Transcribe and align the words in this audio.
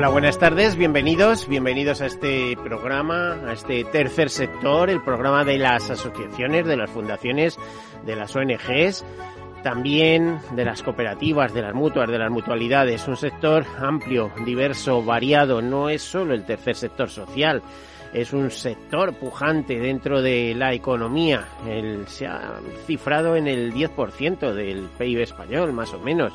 Hola, 0.00 0.08
buenas 0.08 0.38
tardes, 0.38 0.76
bienvenidos, 0.76 1.46
bienvenidos 1.46 2.00
a 2.00 2.06
este 2.06 2.56
programa, 2.56 3.34
a 3.46 3.52
este 3.52 3.84
tercer 3.84 4.30
sector, 4.30 4.88
el 4.88 5.02
programa 5.02 5.44
de 5.44 5.58
las 5.58 5.90
asociaciones, 5.90 6.64
de 6.64 6.78
las 6.78 6.88
fundaciones, 6.88 7.58
de 8.06 8.16
las 8.16 8.34
ONGs, 8.34 9.04
también 9.62 10.38
de 10.56 10.64
las 10.64 10.82
cooperativas, 10.82 11.52
de 11.52 11.60
las 11.60 11.74
mutuas, 11.74 12.08
de 12.08 12.18
las 12.18 12.30
mutualidades, 12.30 13.06
un 13.08 13.16
sector 13.18 13.66
amplio, 13.78 14.32
diverso, 14.46 15.02
variado, 15.02 15.60
no 15.60 15.90
es 15.90 16.00
solo 16.00 16.32
el 16.32 16.46
tercer 16.46 16.76
sector 16.76 17.10
social, 17.10 17.62
es 18.14 18.32
un 18.32 18.50
sector 18.50 19.12
pujante 19.12 19.78
dentro 19.78 20.22
de 20.22 20.54
la 20.54 20.72
economía. 20.72 21.46
Se 22.06 22.26
ha 22.26 22.58
cifrado 22.86 23.36
en 23.36 23.46
el 23.46 23.74
10% 23.74 24.54
del 24.54 24.88
PIB 24.96 25.20
español, 25.20 25.74
más 25.74 25.92
o 25.92 25.98
menos. 25.98 26.32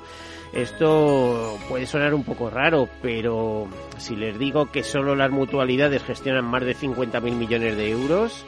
Esto 0.55 1.59
puede 1.67 1.85
sonar 1.85 2.13
un 2.13 2.23
poco 2.23 2.49
raro, 2.49 2.87
pero 3.01 3.67
si 3.97 4.15
les 4.15 4.39
digo 4.39 4.71
que 4.71 4.83
solo 4.83 5.13
las 5.13 5.29
mutualidades 5.29 6.01
gestionan 6.03 6.45
más 6.45 6.63
de 6.63 6.73
50.000 6.73 7.21
millones 7.35 7.75
de 7.75 7.89
euros, 7.89 8.45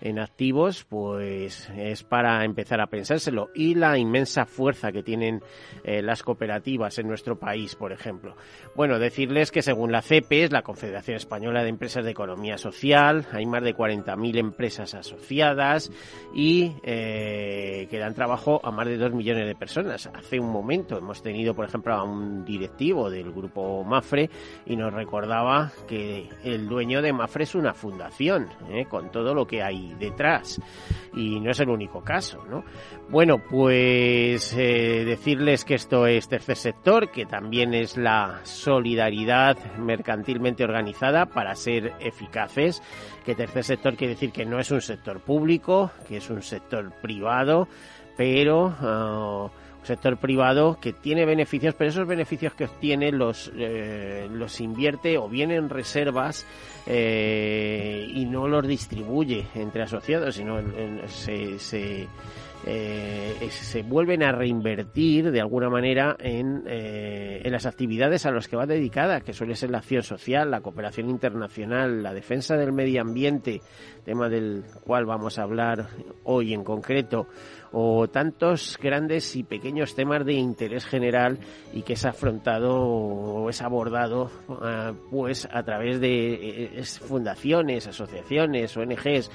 en 0.00 0.18
activos, 0.18 0.84
pues 0.88 1.68
es 1.76 2.02
para 2.02 2.44
empezar 2.44 2.80
a 2.80 2.86
pensárselo. 2.86 3.50
Y 3.54 3.74
la 3.74 3.98
inmensa 3.98 4.46
fuerza 4.46 4.92
que 4.92 5.02
tienen 5.02 5.42
eh, 5.84 6.02
las 6.02 6.22
cooperativas 6.22 6.98
en 6.98 7.08
nuestro 7.08 7.38
país, 7.38 7.74
por 7.74 7.92
ejemplo. 7.92 8.36
Bueno, 8.74 8.98
decirles 8.98 9.50
que 9.50 9.62
según 9.62 9.92
la 9.92 10.02
CEPES, 10.02 10.52
la 10.52 10.62
Confederación 10.62 11.16
Española 11.16 11.62
de 11.62 11.70
Empresas 11.70 12.04
de 12.04 12.10
Economía 12.10 12.58
Social, 12.58 13.26
hay 13.32 13.46
más 13.46 13.62
de 13.62 13.74
40.000 13.74 14.38
empresas 14.38 14.94
asociadas 14.94 15.90
y 16.34 16.72
eh, 16.82 17.86
que 17.90 17.98
dan 17.98 18.14
trabajo 18.14 18.60
a 18.62 18.70
más 18.70 18.86
de 18.86 18.96
2 18.96 19.12
millones 19.12 19.46
de 19.46 19.54
personas. 19.54 20.06
Hace 20.06 20.38
un 20.38 20.50
momento 20.50 20.96
hemos 20.96 21.22
tenido, 21.22 21.54
por 21.54 21.66
ejemplo, 21.66 21.94
a 21.94 22.04
un 22.04 22.44
directivo 22.44 23.10
del 23.10 23.32
grupo 23.32 23.84
Mafre 23.84 24.30
y 24.66 24.76
nos 24.76 24.92
recordaba 24.92 25.72
que 25.86 26.28
el 26.44 26.68
dueño 26.68 27.02
de 27.02 27.12
Mafre 27.12 27.44
es 27.44 27.54
una 27.54 27.74
fundación, 27.74 28.48
eh, 28.70 28.86
con 28.86 29.10
todo 29.10 29.34
lo 29.34 29.46
que 29.46 29.62
hay 29.62 29.87
detrás. 29.94 30.60
Y 31.14 31.40
no 31.40 31.50
es 31.50 31.60
el 31.60 31.70
único 31.70 32.02
caso, 32.02 32.44
¿no? 32.48 32.64
Bueno, 33.08 33.38
pues 33.38 34.54
eh, 34.56 35.04
decirles 35.04 35.64
que 35.64 35.74
esto 35.74 36.06
es 36.06 36.28
tercer 36.28 36.56
sector, 36.56 37.10
que 37.10 37.26
también 37.26 37.74
es 37.74 37.96
la 37.96 38.40
solidaridad 38.44 39.56
mercantilmente 39.78 40.64
organizada 40.64 41.26
para 41.26 41.54
ser 41.54 41.94
eficaces, 42.00 42.82
que 43.24 43.34
tercer 43.34 43.64
sector 43.64 43.96
quiere 43.96 44.14
decir 44.14 44.32
que 44.32 44.44
no 44.44 44.58
es 44.58 44.70
un 44.70 44.80
sector 44.80 45.20
público, 45.20 45.90
que 46.06 46.18
es 46.18 46.30
un 46.30 46.42
sector 46.42 46.92
privado, 47.00 47.68
pero... 48.16 48.66
Uh, 48.66 49.67
sector 49.88 50.18
privado 50.18 50.78
que 50.80 50.92
tiene 50.92 51.24
beneficios, 51.24 51.74
pero 51.74 51.90
esos 51.90 52.06
beneficios 52.06 52.54
que 52.54 52.64
obtiene 52.64 53.10
los, 53.10 53.50
eh, 53.56 54.28
los 54.30 54.60
invierte 54.60 55.16
o 55.18 55.28
bien 55.28 55.50
en 55.50 55.70
reservas 55.70 56.46
eh, 56.86 58.06
y 58.14 58.26
no 58.26 58.46
los 58.48 58.66
distribuye 58.66 59.46
entre 59.54 59.82
asociados, 59.82 60.34
sino 60.34 60.60
se, 61.06 61.58
se, 61.58 62.06
eh, 62.66 63.48
se 63.50 63.82
vuelven 63.82 64.22
a 64.22 64.32
reinvertir 64.32 65.30
de 65.30 65.40
alguna 65.40 65.70
manera 65.70 66.16
en, 66.20 66.64
en 66.66 67.50
las 67.50 67.64
actividades 67.64 68.26
a 68.26 68.30
las 68.30 68.46
que 68.46 68.56
va 68.56 68.66
dedicada, 68.66 69.22
que 69.22 69.32
suele 69.32 69.56
ser 69.56 69.70
la 69.70 69.78
acción 69.78 70.02
social, 70.02 70.50
la 70.50 70.60
cooperación 70.60 71.08
internacional, 71.08 72.02
la 72.02 72.12
defensa 72.12 72.56
del 72.56 72.72
medio 72.72 73.00
ambiente, 73.00 73.62
tema 74.04 74.28
del 74.28 74.64
cual 74.84 75.06
vamos 75.06 75.38
a 75.38 75.44
hablar 75.44 75.86
hoy 76.24 76.52
en 76.52 76.62
concreto, 76.62 77.26
o 77.72 78.08
tantos 78.08 78.78
grandes 78.80 79.36
y 79.36 79.42
pequeños 79.42 79.94
temas 79.94 80.24
de 80.24 80.34
interés 80.34 80.86
general 80.86 81.38
y 81.72 81.82
que 81.82 81.94
es 81.94 82.04
afrontado 82.04 82.76
o 82.76 83.50
es 83.50 83.62
abordado 83.62 84.30
uh, 84.48 84.94
pues 85.10 85.48
a 85.50 85.62
través 85.62 86.00
de 86.00 86.78
eh, 86.78 86.84
fundaciones, 86.84 87.86
asociaciones, 87.86 88.76
ONGs 88.76 89.30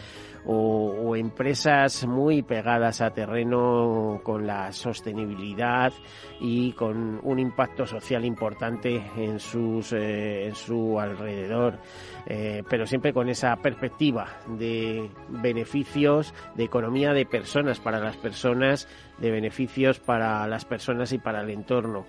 o, 0.45 0.93
o, 1.03 1.15
empresas 1.15 2.05
muy 2.05 2.41
pegadas 2.41 3.01
a 3.01 3.11
terreno 3.11 4.21
con 4.23 4.45
la 4.45 4.71
sostenibilidad 4.71 5.93
y 6.39 6.73
con 6.73 7.19
un 7.23 7.39
impacto 7.39 7.85
social 7.85 8.25
importante 8.25 9.03
en 9.17 9.39
sus 9.39 9.93
eh, 9.93 10.47
en 10.47 10.55
su 10.55 10.99
alrededor. 10.99 11.79
Eh, 12.25 12.63
pero 12.69 12.85
siempre 12.85 13.13
con 13.13 13.29
esa 13.29 13.55
perspectiva 13.57 14.27
de 14.47 15.09
beneficios 15.27 16.33
de 16.55 16.63
economía 16.63 17.13
de 17.13 17.25
personas 17.25 17.79
para 17.79 17.99
las 17.99 18.17
personas 18.17 18.87
de 19.17 19.31
beneficios 19.31 19.99
para 19.99 20.47
las 20.47 20.65
personas 20.65 21.11
y 21.13 21.17
para 21.17 21.41
el 21.41 21.49
entorno. 21.49 22.05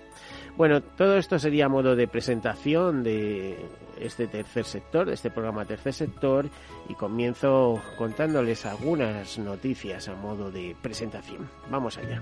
Bueno, 0.57 0.81
todo 0.81 1.17
esto 1.17 1.37
sería 1.37 1.67
modo 1.67 1.95
de 1.95 2.07
presentación 2.07 3.03
de 3.03 3.57
este 3.99 4.27
tercer 4.27 4.65
sector, 4.65 5.09
este 5.09 5.29
programa 5.29 5.65
Tercer 5.65 5.93
Sector, 5.93 6.49
y 6.89 6.93
comienzo 6.93 7.81
contándoles 7.97 8.65
algunas 8.65 9.37
noticias 9.37 10.07
a 10.07 10.15
modo 10.15 10.51
de 10.51 10.75
presentación. 10.81 11.49
Vamos 11.69 11.97
allá. 11.97 12.21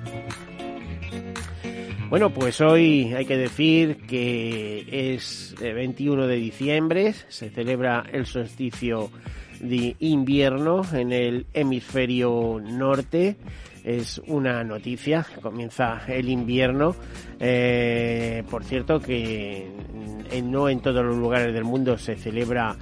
Bueno, 2.09 2.29
pues 2.29 2.61
hoy 2.61 3.13
hay 3.13 3.25
que 3.25 3.37
decir 3.37 4.05
que 4.05 5.15
es 5.15 5.55
21 5.59 6.27
de 6.27 6.35
diciembre, 6.35 7.13
se 7.29 7.49
celebra 7.49 8.05
el 8.11 8.25
solsticio 8.27 9.09
de 9.59 9.95
invierno 9.99 10.83
en 10.93 11.11
el 11.11 11.47
hemisferio 11.53 12.61
norte 12.61 13.37
es 13.83 14.21
una 14.27 14.63
noticia. 14.63 15.25
Comienza 15.41 16.01
el 16.07 16.29
invierno. 16.29 16.95
Eh, 17.39 18.43
por 18.49 18.63
cierto, 18.63 18.99
que 18.99 19.69
no 20.43 20.69
en 20.69 20.79
todos 20.79 21.03
los 21.05 21.17
lugares 21.17 21.53
del 21.53 21.63
mundo 21.63 21.97
se 21.97 22.15
celebra 22.15 22.75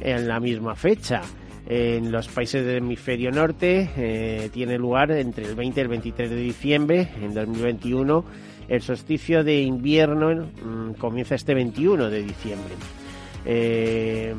en 0.00 0.28
la 0.28 0.40
misma 0.40 0.74
fecha. 0.74 1.22
En 1.66 2.12
los 2.12 2.28
países 2.28 2.64
del 2.64 2.78
hemisferio 2.78 3.30
norte 3.30 3.90
eh, 3.96 4.50
tiene 4.52 4.76
lugar 4.76 5.10
entre 5.12 5.46
el 5.46 5.54
20 5.54 5.80
y 5.80 5.82
el 5.82 5.88
23 5.88 6.30
de 6.30 6.36
diciembre 6.36 7.08
en 7.22 7.32
2021. 7.32 8.24
El 8.68 8.82
solsticio 8.82 9.42
de 9.44 9.62
invierno 9.62 10.46
mm, 10.46 10.92
comienza 10.94 11.34
este 11.34 11.54
21 11.54 12.10
de 12.10 12.22
diciembre. 12.22 12.74
Eh, 13.46 14.34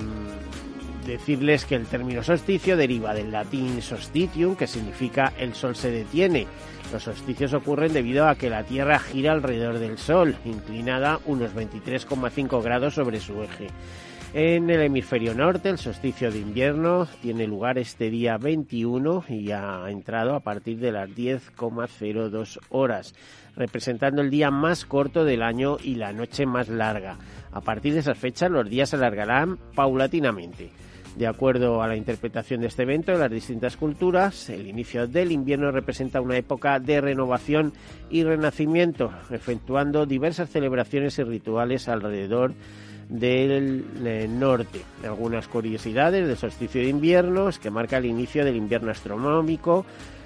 decirles 1.05 1.65
que 1.65 1.75
el 1.75 1.85
término 1.85 2.23
solsticio 2.23 2.77
deriva 2.77 3.13
del 3.13 3.31
latín 3.31 3.81
solstitium, 3.81 4.55
que 4.55 4.67
significa 4.67 5.33
el 5.37 5.53
sol 5.53 5.75
se 5.75 5.91
detiene. 5.91 6.47
Los 6.91 7.03
solsticios 7.03 7.53
ocurren 7.53 7.93
debido 7.93 8.27
a 8.27 8.35
que 8.35 8.49
la 8.49 8.63
Tierra 8.63 8.99
gira 8.99 9.31
alrededor 9.31 9.79
del 9.79 9.97
Sol, 9.97 10.35
inclinada 10.45 11.19
unos 11.25 11.53
23,5 11.55 12.61
grados 12.63 12.93
sobre 12.93 13.19
su 13.19 13.41
eje. 13.41 13.67
En 14.33 14.69
el 14.69 14.81
hemisferio 14.81 15.33
norte, 15.33 15.69
el 15.69 15.77
solsticio 15.77 16.29
de 16.29 16.39
invierno 16.39 17.07
tiene 17.21 17.47
lugar 17.47 17.77
este 17.77 18.09
día 18.09 18.37
21 18.37 19.23
y 19.29 19.51
ha 19.51 19.89
entrado 19.89 20.35
a 20.35 20.41
partir 20.41 20.77
de 20.79 20.91
las 20.91 21.09
10,02 21.09 22.59
horas, 22.69 23.15
representando 23.55 24.21
el 24.21 24.29
día 24.29 24.51
más 24.51 24.85
corto 24.85 25.23
del 25.23 25.41
año 25.41 25.77
y 25.81 25.95
la 25.95 26.11
noche 26.11 26.45
más 26.45 26.67
larga. 26.67 27.17
A 27.53 27.61
partir 27.61 27.93
de 27.93 28.01
esa 28.01 28.13
fecha, 28.13 28.49
los 28.49 28.69
días 28.69 28.89
se 28.89 28.97
alargarán 28.97 29.57
paulatinamente. 29.73 30.69
De 31.15 31.27
acuerdo 31.27 31.81
a 31.81 31.87
la 31.87 31.95
interpretación 31.95 32.59
de 32.59 32.67
este 32.67 32.83
evento 32.83 33.13
en 33.13 33.19
las 33.19 33.31
distintas 33.31 33.77
culturas, 33.77 34.49
el 34.49 34.67
inicio 34.67 35.07
del 35.07 35.31
invierno 35.31 35.71
representa 35.71 36.19
una 36.19 36.35
época 36.37 36.79
de 36.79 36.99
renovación 36.99 37.71
y 38.09 38.23
renacimiento, 38.23 39.13
efectuando 39.29 40.05
diversas 40.05 40.49
celebraciones 40.49 41.17
y 41.17 41.23
rituales 41.23 41.87
alrededor 41.87 42.53
del 43.07 43.85
eh, 44.03 44.27
norte. 44.29 44.81
Algunas 45.03 45.47
curiosidades 45.47 46.27
del 46.27 46.37
solsticio 46.37 46.81
de 46.81 46.89
invierno 46.89 47.47
es 47.47 47.59
que 47.59 47.71
marca 47.71 47.97
el 47.97 48.05
inicio 48.05 48.43
del 48.43 48.57
invierno 48.57 48.91
astronómico, 48.91 49.85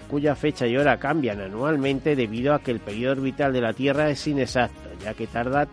cuya 0.09 0.35
fecha 0.35 0.65
y 0.65 0.75
hora 0.75 0.97
cambian 0.97 1.39
anualmente 1.39 2.15
debido 2.15 2.55
a 2.55 2.59
que 2.61 2.71
el 2.71 2.79
periodo 2.79 3.11
orbital 3.11 3.53
de 3.53 3.61
la 3.61 3.73
Tierra 3.73 4.09
es 4.09 4.25
inexacto, 4.25 4.89
ya 5.03 5.13
que 5.13 5.27
tarda 5.27 5.67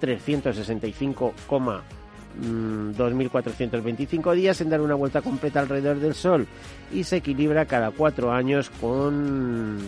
365, 2.41 4.31
2.425 4.31 4.33
mm, 4.33 4.37
días 4.37 4.61
en 4.61 4.71
dar 4.71 4.81
una 4.81 4.95
vuelta 4.95 5.23
completa 5.23 5.61
alrededor 5.61 5.99
del 5.99 6.15
Sol 6.15 6.47
y 6.93 7.05
se 7.05 7.17
equilibra 7.17 7.67
cada 7.67 7.91
cuatro 7.91 8.33
años 8.33 8.71
con 8.81 9.79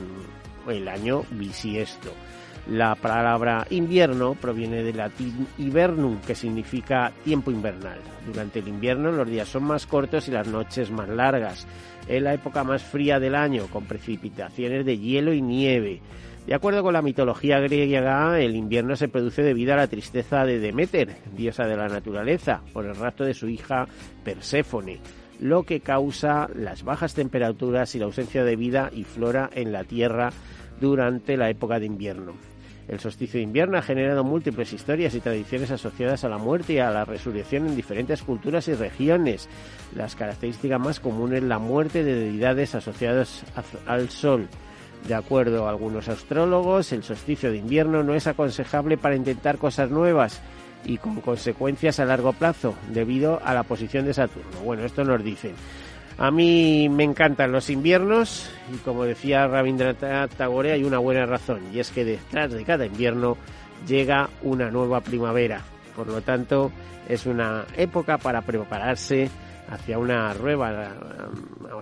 el 0.69 0.89
año 0.89 1.25
bisiesto. 1.31 2.13
La 2.71 2.95
palabra 2.97 3.67
invierno 3.71 4.35
proviene 4.35 4.83
del 4.83 4.99
latín 4.99 5.47
hibernum, 5.57 6.21
que 6.21 6.35
significa 6.35 7.11
tiempo 7.25 7.51
invernal. 7.51 7.99
Durante 8.27 8.59
el 8.59 8.69
invierno 8.69 9.11
los 9.11 9.27
días 9.27 9.49
son 9.49 9.65
más 9.65 9.87
cortos 9.87 10.29
y 10.29 10.33
las 10.33 10.47
noches 10.49 10.91
más 10.91 11.09
largas. 11.09 11.67
Es 12.09 12.23
la 12.23 12.35
época 12.35 12.65
más 12.65 12.83
fría 12.83 13.21
del 13.21 13.35
año, 13.35 13.67
con 13.67 13.85
precipitaciones 13.85 14.87
de 14.87 14.99
hielo 14.99 15.33
y 15.33 15.43
nieve. 15.43 16.01
De 16.47 16.55
acuerdo 16.55 16.83
con 16.83 16.95
la 16.95 17.03
mitología 17.03 17.61
griega, 17.61 18.41
el 18.41 18.57
invierno 18.57 18.97
se 18.97 19.09
produce 19.09 19.43
debido 19.43 19.75
a 19.75 19.77
la 19.77 19.87
tristeza 19.87 20.47
de 20.47 20.59
Demeter, 20.59 21.15
diosa 21.37 21.67
de 21.67 21.77
la 21.77 21.89
naturaleza, 21.89 22.63
por 22.73 22.87
el 22.87 22.97
rapto 22.97 23.25
de 23.25 23.35
su 23.35 23.49
hija 23.51 23.87
Perséfone, 24.25 25.01
lo 25.41 25.65
que 25.65 25.81
causa 25.81 26.49
las 26.55 26.85
bajas 26.85 27.13
temperaturas 27.13 27.95
y 27.95 27.99
la 27.99 28.07
ausencia 28.07 28.45
de 28.45 28.57
vida 28.57 28.91
y 28.95 29.05
flora 29.05 29.51
en 29.53 29.73
la 29.73 29.85
tierra 29.85 30.31
durante 30.81 31.37
la 31.37 31.51
época 31.51 31.79
de 31.79 31.87
invierno. 31.87 32.48
El 32.89 33.01
solsticio 33.01 33.39
de 33.39 33.45
invierno 33.45 33.77
ha 33.77 33.83
generado 33.83 34.25
múltiples 34.25 34.73
historias 34.73 35.15
y 35.15 35.21
tradiciones 35.21 35.71
asociadas 35.71 36.25
a 36.25 36.29
la 36.31 36.39
muerte 36.39 36.73
y 36.73 36.79
a 36.79 36.91
la 36.91 37.05
resurrección 37.05 37.67
en 37.67 37.77
diferentes 37.77 38.23
culturas 38.23 38.67
y 38.69 38.75
regiones. 38.75 39.49
Las 39.95 40.17
características 40.17 40.81
más 40.81 40.99
comunes 40.99 41.43
la 41.43 41.59
muerte 41.59 42.03
de 42.03 42.15
deidades 42.15 42.75
asociadas 42.75 43.45
al 43.87 44.09
sol. 44.09 44.49
De 45.07 45.15
acuerdo 45.15 45.67
a 45.67 45.71
algunos 45.71 46.09
astrólogos, 46.09 46.93
el 46.93 47.05
solsticio 47.05 47.51
de 47.51 47.59
invierno 47.59 48.03
no 48.03 48.15
es 48.15 48.27
aconsejable 48.27 48.97
para 48.97 49.17
intentar 49.17 49.59
cosas 49.59 49.91
nuevas 49.91 50.41
y 50.85 50.97
con 50.97 51.21
consecuencias 51.21 52.01
a 52.01 52.05
largo 52.05 52.33
plazo 52.33 52.75
debido 52.93 53.41
a 53.45 53.53
la 53.53 53.65
posición 53.65 54.07
de 54.07 54.15
Saturno. 54.15 54.61
Bueno, 54.65 54.85
esto 54.85 55.05
nos 55.05 55.23
dicen. 55.23 55.53
A 56.19 56.33
mí 56.33 56.89
me 56.89 57.05
encantan 57.05 57.53
los 57.53 57.71
inviernos 57.71 58.51
y 58.75 58.79
como 58.79 59.05
decía 59.05 59.47
Rabindranath 59.47 60.35
Tagore 60.35 60.73
hay 60.73 60.83
una 60.83 60.99
buena 60.99 61.27
razón 61.27 61.61
y 61.73 61.79
es 61.79 61.93
que 61.93 62.05
detrás 62.05 62.53
de 62.53 62.65
cada 62.65 62.87
invierno 62.87 63.37
llega 63.87 64.29
una 64.43 64.69
nueva 64.69 65.01
primavera. 65.01 65.63
Por 65.95 66.09
lo 66.09 66.21
tanto, 66.21 66.73
es 67.09 67.25
una 67.25 67.65
época 67.77 68.19
para 68.19 68.43
prepararse 68.43 69.31
hacia 69.71 69.99
una 69.99 70.35
nueva, 70.35 70.93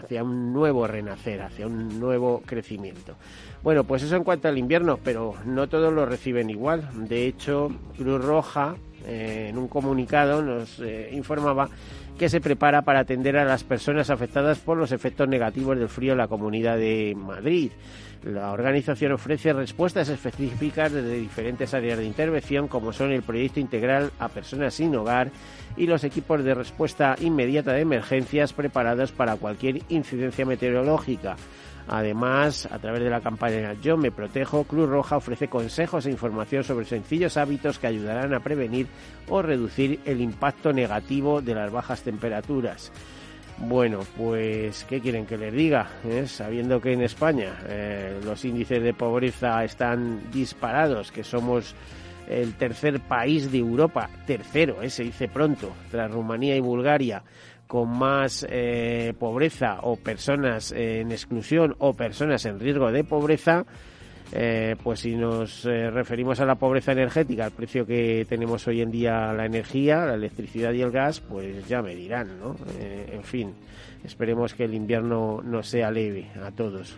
hacia 0.02 0.22
un 0.22 0.52
nuevo 0.52 0.86
renacer, 0.86 1.40
hacia 1.40 1.66
un 1.66 1.98
nuevo 1.98 2.42
crecimiento. 2.44 3.14
Bueno, 3.62 3.84
pues 3.84 4.02
eso 4.02 4.16
en 4.16 4.24
cuanto 4.24 4.48
al 4.48 4.58
invierno, 4.58 4.98
pero 5.02 5.34
no 5.46 5.66
todos 5.66 5.92
lo 5.92 6.04
reciben 6.04 6.50
igual. 6.50 6.88
De 7.08 7.26
hecho, 7.26 7.70
Cruz 7.96 8.22
Roja 8.22 8.76
eh, 9.06 9.46
en 9.50 9.56
un 9.56 9.68
comunicado 9.68 10.42
nos 10.42 10.78
eh, 10.80 11.10
informaba 11.12 11.68
que 12.18 12.28
se 12.28 12.40
prepara 12.40 12.82
para 12.82 13.00
atender 13.00 13.36
a 13.36 13.44
las 13.44 13.64
personas 13.64 14.10
afectadas 14.10 14.58
por 14.58 14.78
los 14.78 14.92
efectos 14.92 15.28
negativos 15.28 15.78
del 15.78 15.88
frío 15.88 16.12
en 16.12 16.18
la 16.18 16.28
Comunidad 16.28 16.78
de 16.78 17.14
Madrid. 17.16 17.70
La 18.24 18.50
organización 18.50 19.12
ofrece 19.12 19.52
respuestas 19.52 20.08
específicas 20.08 20.90
desde 20.92 21.18
diferentes 21.18 21.74
áreas 21.74 21.98
de 21.98 22.06
intervención, 22.06 22.66
como 22.68 22.92
son 22.92 23.12
el 23.12 23.22
proyecto 23.22 23.60
integral 23.60 24.10
a 24.18 24.28
personas 24.28 24.74
sin 24.74 24.96
hogar 24.96 25.30
y 25.76 25.86
los 25.86 26.02
equipos 26.04 26.42
de 26.42 26.54
respuesta 26.54 27.16
inmediata 27.20 27.72
de 27.72 27.82
emergencias 27.82 28.52
preparados 28.52 29.12
para 29.12 29.36
cualquier 29.36 29.82
incidencia 29.90 30.46
meteorológica. 30.46 31.36
Además, 31.88 32.68
a 32.70 32.78
través 32.78 33.02
de 33.02 33.10
la 33.10 33.20
campaña 33.20 33.74
Yo 33.74 33.96
me 33.96 34.10
protejo, 34.10 34.64
Cruz 34.64 34.88
Roja 34.88 35.16
ofrece 35.16 35.48
consejos 35.48 36.06
e 36.06 36.10
información 36.10 36.64
sobre 36.64 36.84
sencillos 36.84 37.36
hábitos 37.36 37.78
que 37.78 37.86
ayudarán 37.86 38.34
a 38.34 38.40
prevenir 38.40 38.88
o 39.28 39.40
reducir 39.42 40.00
el 40.04 40.20
impacto 40.20 40.72
negativo 40.72 41.40
de 41.40 41.54
las 41.54 41.70
bajas 41.70 42.02
temperaturas. 42.02 42.92
Bueno, 43.58 44.00
pues, 44.18 44.84
¿qué 44.84 45.00
quieren 45.00 45.24
que 45.24 45.38
les 45.38 45.52
diga? 45.52 45.88
¿Eh? 46.04 46.26
Sabiendo 46.26 46.80
que 46.80 46.92
en 46.92 47.02
España 47.02 47.54
eh, 47.66 48.20
los 48.22 48.44
índices 48.44 48.82
de 48.82 48.92
pobreza 48.92 49.64
están 49.64 50.30
disparados, 50.30 51.10
que 51.10 51.24
somos 51.24 51.74
el 52.28 52.54
tercer 52.54 53.00
país 53.00 53.50
de 53.50 53.58
Europa, 53.58 54.10
tercero, 54.26 54.82
¿eh? 54.82 54.90
se 54.90 55.04
dice 55.04 55.28
pronto, 55.28 55.72
tras 55.90 56.10
Rumanía 56.10 56.56
y 56.56 56.60
Bulgaria, 56.60 57.22
con 57.66 57.98
más 57.98 58.46
eh, 58.48 59.12
pobreza 59.18 59.78
o 59.82 59.96
personas 59.96 60.72
en 60.72 61.10
exclusión 61.10 61.74
o 61.78 61.94
personas 61.94 62.44
en 62.46 62.60
riesgo 62.60 62.92
de 62.92 63.04
pobreza, 63.04 63.64
eh, 64.32 64.76
pues 64.82 65.00
si 65.00 65.14
nos 65.14 65.64
eh, 65.64 65.90
referimos 65.90 66.40
a 66.40 66.46
la 66.46 66.56
pobreza 66.56 66.92
energética, 66.92 67.44
al 67.44 67.52
precio 67.52 67.86
que 67.86 68.26
tenemos 68.28 68.66
hoy 68.66 68.82
en 68.82 68.90
día 68.90 69.32
la 69.32 69.46
energía, 69.46 70.04
la 70.04 70.14
electricidad 70.14 70.72
y 70.72 70.82
el 70.82 70.90
gas, 70.90 71.20
pues 71.20 71.66
ya 71.68 71.82
me 71.82 71.94
dirán, 71.94 72.38
¿no? 72.38 72.56
en 72.80 73.22
fin, 73.22 73.54
esperemos 74.04 74.54
que 74.54 74.64
el 74.64 74.74
invierno 74.74 75.42
no 75.44 75.62
sea 75.62 75.90
leve 75.90 76.28
a 76.44 76.50
todos. 76.50 76.96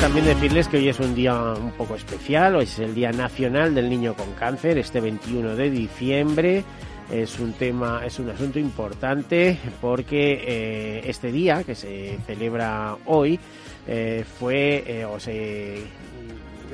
También 0.00 0.26
decirles 0.26 0.68
que 0.68 0.76
hoy 0.76 0.88
es 0.88 1.00
un 1.00 1.14
día 1.14 1.34
un 1.34 1.72
poco 1.72 1.96
especial, 1.96 2.56
hoy 2.56 2.64
es 2.64 2.78
el 2.78 2.94
Día 2.94 3.10
Nacional 3.10 3.74
del 3.74 3.88
Niño 3.88 4.14
con 4.14 4.32
Cáncer, 4.34 4.78
este 4.78 5.00
21 5.00 5.56
de 5.56 5.70
diciembre 5.70 6.64
es 7.10 7.38
un 7.38 7.52
tema, 7.54 8.02
es 8.04 8.18
un 8.18 8.28
asunto 8.30 8.58
importante 8.58 9.58
porque 9.80 10.44
eh, 10.46 11.02
este 11.06 11.32
día 11.32 11.64
que 11.64 11.74
se 11.74 12.18
celebra 12.26 12.96
hoy 13.06 13.38
eh, 13.86 14.24
fue 14.38 14.84
eh, 14.86 15.04
o 15.04 15.18
se, 15.18 15.82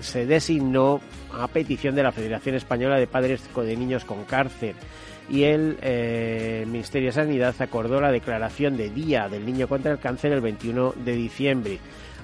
se 0.01 0.27
designó 0.27 1.01
a 1.33 1.47
petición 1.49 1.95
de 1.95 2.03
la 2.03 2.13
Federación 2.13 2.57
Española 2.57 2.97
de 2.97 3.07
Padres 3.07 3.43
de 3.55 3.77
Niños 3.77 4.05
con 4.05 4.25
Cáncer 4.25 4.75
y 5.29 5.45
el 5.45 5.79
Ministerio 6.67 7.09
de 7.09 7.13
Sanidad 7.13 7.55
acordó 7.61 7.99
la 7.99 8.13
declaración 8.13 8.77
de 8.77 8.91
Día 8.91 9.29
del 9.29 9.47
Niño 9.47 9.69
contra 9.69 9.93
el 9.93 9.99
Cáncer 9.99 10.33
el 10.33 10.43
21 10.43 10.95
de 11.03 11.13
diciembre 11.13 11.79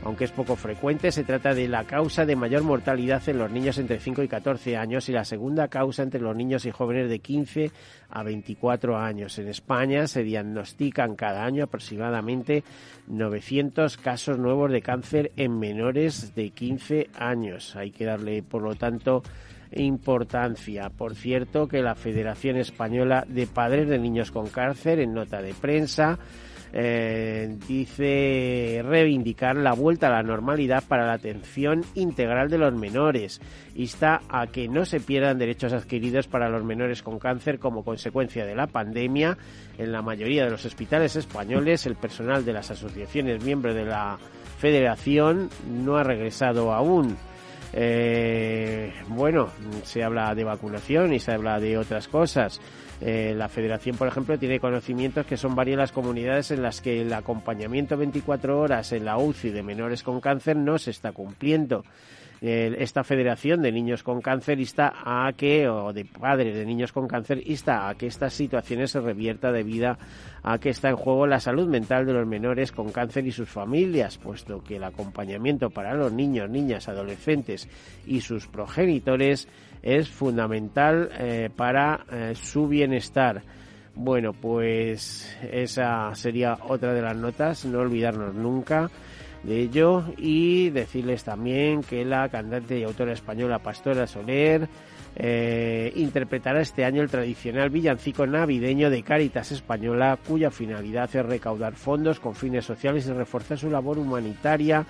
aunque 0.04 0.24
es 0.24 0.30
poco 0.30 0.56
frecuente, 0.56 1.12
se 1.12 1.24
trata 1.24 1.54
de 1.54 1.68
la 1.68 1.84
causa 1.84 2.24
de 2.24 2.36
mayor 2.36 2.62
mortalidad 2.62 3.26
en 3.28 3.38
los 3.38 3.50
niños 3.50 3.76
entre 3.78 4.00
5 4.00 4.22
y 4.22 4.28
14 4.28 4.76
años 4.76 5.08
y 5.08 5.12
la 5.12 5.24
segunda 5.24 5.68
causa 5.68 6.02
entre 6.02 6.20
los 6.20 6.34
niños 6.34 6.64
y 6.64 6.70
jóvenes 6.70 7.10
de 7.10 7.18
15 7.18 7.70
a 8.08 8.22
24 8.22 8.96
años. 8.96 9.38
En 9.38 9.48
España 9.48 10.06
se 10.06 10.22
diagnostican 10.22 11.16
cada 11.16 11.44
año 11.44 11.64
aproximadamente 11.64 12.64
900 13.08 13.98
casos 13.98 14.38
nuevos 14.38 14.70
de 14.70 14.80
cáncer 14.80 15.32
en 15.36 15.58
menores 15.58 16.34
de 16.34 16.50
15 16.50 17.10
años. 17.14 17.76
Hay 17.76 17.90
que 17.90 18.06
darle, 18.06 18.42
por 18.42 18.62
lo 18.62 18.74
tanto, 18.76 19.22
importancia. 19.72 20.90
Por 20.90 21.14
cierto, 21.14 21.68
que 21.68 21.82
la 21.82 21.94
Federación 21.94 22.56
Española 22.56 23.24
de 23.28 23.46
Padres 23.46 23.88
de 23.88 23.98
Niños 23.98 24.30
con 24.30 24.48
Cáncer, 24.48 25.00
en 25.00 25.14
nota 25.14 25.42
de 25.42 25.54
prensa, 25.54 26.18
eh, 26.72 27.56
dice 27.66 28.82
reivindicar 28.84 29.56
la 29.56 29.72
vuelta 29.72 30.06
a 30.06 30.10
la 30.10 30.22
normalidad 30.22 30.84
para 30.86 31.06
la 31.06 31.14
atención 31.14 31.84
integral 31.94 32.48
de 32.48 32.58
los 32.58 32.74
menores. 32.74 33.40
Insta 33.74 34.22
a 34.28 34.46
que 34.46 34.68
no 34.68 34.84
se 34.84 35.00
pierdan 35.00 35.38
derechos 35.38 35.72
adquiridos 35.72 36.28
para 36.28 36.48
los 36.48 36.64
menores 36.64 37.02
con 37.02 37.18
cáncer 37.18 37.58
como 37.58 37.84
consecuencia 37.84 38.44
de 38.44 38.54
la 38.54 38.66
pandemia. 38.66 39.36
En 39.78 39.92
la 39.92 40.02
mayoría 40.02 40.44
de 40.44 40.50
los 40.50 40.64
hospitales 40.64 41.16
españoles, 41.16 41.86
el 41.86 41.96
personal 41.96 42.44
de 42.44 42.52
las 42.52 42.70
asociaciones 42.70 43.42
miembros 43.44 43.74
de 43.74 43.84
la 43.84 44.18
federación 44.58 45.48
no 45.68 45.96
ha 45.96 46.04
regresado 46.04 46.72
aún. 46.72 47.16
Eh, 47.72 48.92
bueno, 49.08 49.48
se 49.84 50.02
habla 50.02 50.34
de 50.34 50.44
vacunación 50.44 51.12
y 51.12 51.20
se 51.20 51.32
habla 51.32 51.58
de 51.60 51.78
otras 51.78 52.08
cosas. 52.08 52.60
Eh, 53.00 53.34
la 53.36 53.48
federación, 53.48 53.96
por 53.96 54.08
ejemplo, 54.08 54.38
tiene 54.38 54.60
conocimientos 54.60 55.24
que 55.24 55.38
son 55.38 55.54
varias 55.54 55.78
las 55.78 55.92
comunidades 55.92 56.50
en 56.50 56.62
las 56.62 56.80
que 56.80 57.00
el 57.00 57.12
acompañamiento 57.12 57.96
24 57.96 58.60
horas 58.60 58.92
en 58.92 59.06
la 59.06 59.16
UCI 59.16 59.50
de 59.50 59.62
menores 59.62 60.02
con 60.02 60.20
cáncer 60.20 60.56
no 60.56 60.78
se 60.78 60.90
está 60.90 61.12
cumpliendo. 61.12 61.84
esta 62.42 63.04
federación 63.04 63.60
de 63.60 63.70
niños 63.70 64.02
con 64.02 64.22
cáncer 64.22 64.60
insta 64.60 64.94
a 65.04 65.30
que, 65.34 65.68
o 65.68 65.92
de 65.92 66.06
padres 66.06 66.54
de 66.54 66.64
niños 66.64 66.90
con 66.90 67.06
cáncer, 67.06 67.42
insta 67.44 67.88
a 67.88 67.94
que 67.94 68.06
estas 68.06 68.32
situaciones 68.32 68.92
se 68.92 69.00
revierta 69.00 69.52
debido 69.52 69.98
a 70.42 70.58
que 70.58 70.70
está 70.70 70.88
en 70.88 70.96
juego 70.96 71.26
la 71.26 71.38
salud 71.38 71.68
mental 71.68 72.06
de 72.06 72.14
los 72.14 72.26
menores 72.26 72.72
con 72.72 72.92
cáncer 72.92 73.26
y 73.26 73.32
sus 73.32 73.48
familias, 73.48 74.16
puesto 74.16 74.64
que 74.64 74.76
el 74.76 74.84
acompañamiento 74.84 75.68
para 75.68 75.94
los 75.94 76.12
niños, 76.12 76.48
niñas, 76.48 76.88
adolescentes 76.88 77.68
y 78.06 78.22
sus 78.22 78.46
progenitores 78.46 79.46
es 79.82 80.08
fundamental 80.08 81.10
eh, 81.18 81.50
para 81.54 82.04
eh, 82.10 82.32
su 82.34 82.68
bienestar. 82.68 83.42
Bueno, 83.94 84.32
pues 84.32 85.36
esa 85.50 86.14
sería 86.14 86.58
otra 86.68 86.94
de 86.94 87.02
las 87.02 87.16
notas, 87.16 87.64
no 87.64 87.80
olvidarnos 87.80 88.34
nunca 88.34 88.90
de 89.42 89.60
ello 89.60 90.04
y 90.18 90.70
decirles 90.70 91.24
también 91.24 91.82
que 91.82 92.04
la 92.04 92.28
cantante 92.28 92.78
y 92.78 92.84
autora 92.84 93.12
española 93.12 93.58
Pastora 93.58 94.06
Soler 94.06 94.68
eh, 95.16 95.92
interpretará 95.96 96.60
este 96.60 96.84
año 96.84 97.02
el 97.02 97.10
tradicional 97.10 97.70
villancico 97.70 98.26
navideño 98.26 98.90
de 98.90 99.02
Caritas 99.02 99.50
Española, 99.50 100.18
cuya 100.26 100.50
finalidad 100.50 101.10
es 101.14 101.26
recaudar 101.26 101.74
fondos 101.74 102.20
con 102.20 102.34
fines 102.34 102.64
sociales 102.64 103.06
y 103.06 103.12
reforzar 103.12 103.58
su 103.58 103.70
labor 103.70 103.98
humanitaria 103.98 104.86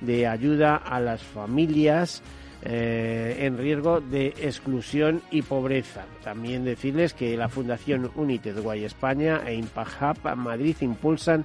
de 0.00 0.26
ayuda 0.26 0.76
a 0.76 1.00
las 1.00 1.22
familias 1.22 2.22
eh, 2.66 3.36
en 3.40 3.58
riesgo 3.58 4.00
de 4.00 4.28
exclusión 4.40 5.20
y 5.30 5.42
pobreza. 5.42 6.06
También 6.22 6.64
decirles 6.64 7.12
que 7.12 7.36
la 7.36 7.50
Fundación 7.50 8.10
United 8.14 8.58
Guay 8.58 8.84
España 8.84 9.42
e 9.46 9.54
Impact 9.54 10.00
Hub 10.00 10.36
Madrid 10.36 10.74
impulsan 10.80 11.44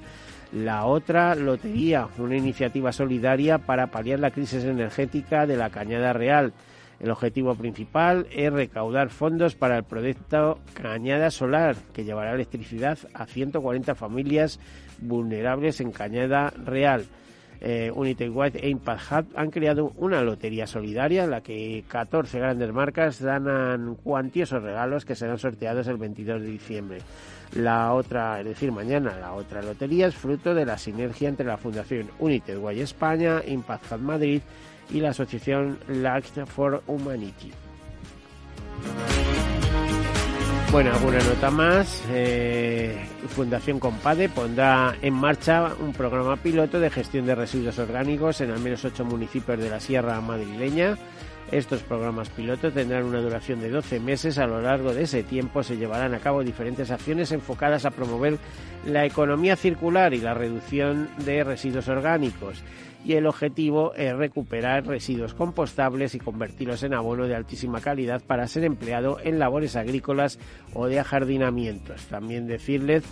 La 0.54 0.86
otra, 0.86 1.36
Lotería, 1.36 2.08
una 2.18 2.38
iniciativa 2.38 2.94
solidaria 2.94 3.58
para 3.58 3.88
paliar 3.88 4.20
la 4.20 4.32
crisis 4.32 4.64
energética 4.64 5.46
de 5.46 5.58
la 5.58 5.70
Cañada 5.70 6.14
Real. 6.14 6.54
El 7.02 7.12
objetivo 7.12 7.54
principal 7.56 8.26
es 8.32 8.52
recaudar 8.52 9.10
fondos 9.10 9.56
para 9.56 9.78
el 9.78 9.84
proyecto 9.84 10.60
Cañada 10.74 11.32
Solar, 11.32 11.76
que 11.94 12.04
llevará 12.06 12.34
electricidad 12.34 12.98
a 13.14 13.26
140 13.26 13.94
familias 13.94 14.60
vulnerables 15.00 15.82
en 15.82 15.92
Cañada 15.92 16.52
Real. 16.52 17.06
Eh, 17.62 17.92
United 17.94 18.30
White 18.30 18.66
e 18.66 18.70
Impact 18.70 19.12
Hub 19.12 19.26
han 19.36 19.52
creado 19.52 19.92
una 19.98 20.22
lotería 20.22 20.66
solidaria 20.66 21.26
en 21.26 21.32
la 21.32 21.42
que 21.42 21.84
14 21.88 22.40
grandes 22.40 22.72
marcas 22.72 23.20
dan 23.22 23.96
cuantiosos 23.96 24.64
regalos 24.64 25.04
que 25.04 25.16
serán 25.16 25.38
sorteados 25.38 25.88
el 25.88 25.98
22 25.98 26.42
de 26.42 26.48
diciembre. 26.48 27.00
La 27.56 27.94
otra, 27.94 28.40
es 28.40 28.46
decir, 28.46 28.72
mañana, 28.72 29.18
la 29.20 29.34
otra 29.34 29.62
lotería 29.62 30.08
es 30.08 30.16
fruto 30.16 30.54
de 30.54 30.66
la 30.66 30.78
sinergia 30.78 31.28
entre 31.28 31.46
la 31.46 31.58
Fundación 31.58 32.10
United 32.20 32.58
Way 32.58 32.82
España, 32.82 33.42
Impact 33.46 33.92
Hub 33.92 34.02
Madrid 34.02 34.42
y 34.90 35.02
la 35.02 35.10
asociación 35.10 35.80
Light 35.88 36.26
for 36.46 36.82
Humanity. 36.88 37.52
Bueno, 40.72 40.94
alguna 40.94 41.18
nota 41.18 41.50
más. 41.50 42.04
Eh, 42.12 42.96
Fundación 43.30 43.80
Compade 43.80 44.30
pondrá 44.30 44.96
en 45.02 45.16
marcha 45.16 45.74
un 45.80 45.94
programa 45.94 46.38
piloto 46.38 46.80
de 46.80 46.92
gestión 46.92 47.26
de 47.26 47.34
residuos 47.34 47.80
orgánicos 47.80 48.40
en 48.42 48.52
al 48.52 48.60
menos 48.60 48.86
ocho 48.86 49.04
municipios 49.04 49.60
de 49.60 49.68
la 49.68 49.80
Sierra 49.80 50.22
Madrileña. 50.22 50.96
Estos 51.52 51.82
programas 51.82 52.30
piloto 52.30 52.72
tendrán 52.72 53.06
una 53.06 53.20
duración 53.20 53.60
de 53.60 53.72
12 53.72 54.00
meses. 54.00 54.38
A 54.38 54.46
lo 54.46 54.62
largo 54.62 54.94
de 54.94 55.04
ese 55.04 55.24
tiempo 55.24 55.64
se 55.64 55.76
llevarán 55.76 56.14
a 56.14 56.20
cabo 56.20 56.44
diferentes 56.44 56.92
acciones 56.92 57.32
enfocadas 57.32 57.86
a 57.86 57.92
promover 57.92 58.38
la 58.86 59.06
economía 59.06 59.56
circular 59.56 60.14
y 60.14 60.20
la 60.20 60.36
reducción 60.36 61.10
de 61.26 61.44
residuos 61.44 61.88
orgánicos 61.88 62.64
y 63.06 63.14
el 63.14 63.28
objetivo 63.28 63.94
es 63.94 64.16
recuperar 64.16 64.86
residuos 64.86 65.34
compostables 65.34 66.16
y 66.16 66.20
convertirlos 66.20 66.84
en 66.84 66.94
abono 66.94 67.28
de 67.28 67.36
altísima 67.36 67.80
calidad 67.80 68.22
para 68.26 68.48
ser 68.48 68.66
empleado 68.66 69.20
en 69.24 69.40
labores 69.40 69.76
agrícolas 69.76 70.40
o 70.74 70.88
de 70.88 71.00
ajardinamientos. 71.00 72.06
También 72.08 72.48
decirles 72.48 73.04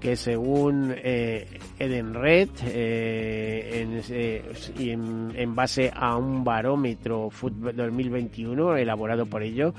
que 0.00 0.16
según 0.16 0.94
eh, 0.96 1.46
Edenred, 1.78 2.50
eh, 2.66 3.86
en, 4.78 5.54
base 5.54 5.90
a 5.94 6.16
un 6.16 6.44
barómetro 6.44 7.30
2021 7.40 8.76
elaborado 8.76 9.26
por 9.26 9.42
ello, 9.42 9.72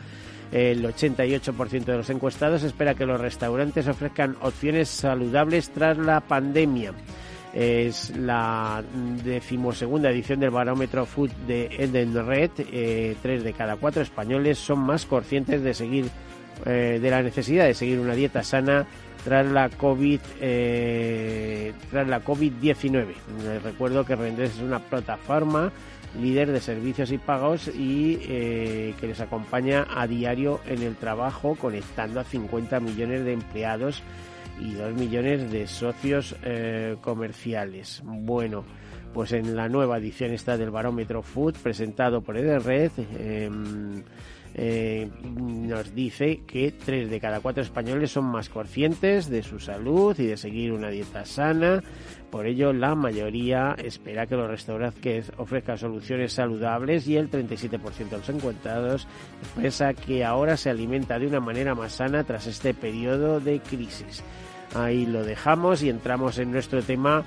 el 0.52 0.84
88% 0.84 1.86
de 1.86 1.98
los 1.98 2.10
encuestados 2.10 2.64
espera 2.64 2.96
que 2.96 3.06
los 3.06 3.20
restaurantes 3.20 3.88
ofrezcan 3.88 4.38
opciones 4.42 4.90
saludables 4.90 5.70
tras 5.70 5.98
la 5.98 6.22
pandemia. 6.22 6.94
Es 7.54 8.16
la 8.16 8.84
decimosegunda 9.24 10.12
edición 10.12 10.40
del 10.40 10.52
barómetro 10.52 11.06
Food 11.06 11.32
de 11.48 11.68
Edenred. 11.78 12.52
Eh, 12.72 13.16
tres 13.22 13.44
de 13.44 13.54
cada 13.54 13.78
cuatro 13.78 14.02
españoles 14.02 14.58
son 14.58 14.80
más 14.80 15.06
conscientes 15.06 15.64
de 15.64 15.74
seguir 15.74 16.06
eh, 16.66 17.00
de 17.02 17.10
la 17.10 17.22
necesidad 17.22 17.66
de 17.66 17.74
seguir 17.74 18.00
una 18.00 18.16
dieta 18.16 18.44
sana 18.44 18.86
tras 19.24 19.46
la 19.46 19.70
COVID 19.70 20.20
eh, 20.42 21.74
tras 21.92 22.08
la 22.08 22.24
COVID-19. 22.24 23.06
recuerdo 23.64 24.06
que 24.06 24.16
Rendes 24.16 24.56
es 24.56 24.62
una 24.62 24.80
plataforma 24.80 25.72
líder 26.20 26.52
de 26.52 26.62
servicios 26.62 27.12
y 27.12 27.18
pagos 27.18 27.68
y 27.68 28.20
eh, 28.24 28.94
que 29.00 29.08
les 29.08 29.20
acompaña 29.20 29.86
a 29.96 30.08
diario 30.08 30.60
en 30.68 30.82
el 30.82 30.96
trabajo 30.96 31.56
conectando 31.56 32.20
a 32.20 32.24
50 32.24 32.80
millones 32.80 33.24
de 33.24 33.34
empleados 33.34 34.02
y 34.60 34.74
2 34.74 34.94
millones 34.94 35.52
de 35.52 35.68
socios 35.68 36.36
eh, 36.44 36.96
comerciales. 37.02 38.02
Bueno, 38.04 38.64
pues 39.14 39.32
en 39.32 39.56
la 39.56 39.70
nueva 39.70 39.98
edición 39.98 40.32
está 40.32 40.58
del 40.58 40.72
Barómetro 40.72 41.22
Food 41.22 41.56
presentado 41.62 42.22
por 42.22 42.38
Edenred 42.38 42.92
eh, 43.18 43.50
eh, 44.60 45.08
nos 45.24 45.94
dice 45.94 46.42
que 46.48 46.72
3 46.72 47.12
de 47.12 47.20
cada 47.20 47.42
4 47.42 47.62
españoles 47.62 48.12
son 48.12 48.26
más 48.26 48.50
conscientes 48.50 49.30
de 49.30 49.44
su 49.44 49.60
salud 49.60 50.18
y 50.20 50.26
de 50.26 50.36
seguir 50.36 50.72
una 50.72 50.90
dieta 50.90 51.26
sana. 51.26 51.84
Por 52.32 52.48
ello, 52.48 52.74
la 52.74 52.96
mayoría 52.96 53.76
espera 53.78 54.26
que 54.26 54.36
los 54.36 54.50
restaurantes 54.50 55.32
ofrezcan 55.38 55.78
soluciones 55.78 56.34
saludables 56.34 57.08
y 57.08 57.18
el 57.18 57.30
37% 57.30 58.10
de 58.10 58.18
los 58.18 58.30
encuestados 58.30 59.08
expresa 59.44 59.94
que 59.94 60.26
ahora 60.26 60.58
se 60.58 60.72
alimenta 60.72 61.20
de 61.20 61.28
una 61.28 61.40
manera 61.40 61.76
más 61.76 61.94
sana 61.94 62.24
tras 62.24 62.48
este 62.48 62.74
periodo 62.74 63.40
de 63.40 63.60
crisis. 63.60 64.24
Ahí 64.76 65.06
lo 65.06 65.24
dejamos 65.24 65.82
y 65.84 65.90
entramos 65.90 66.38
en 66.40 66.52
nuestro 66.52 66.82
tema 66.84 67.24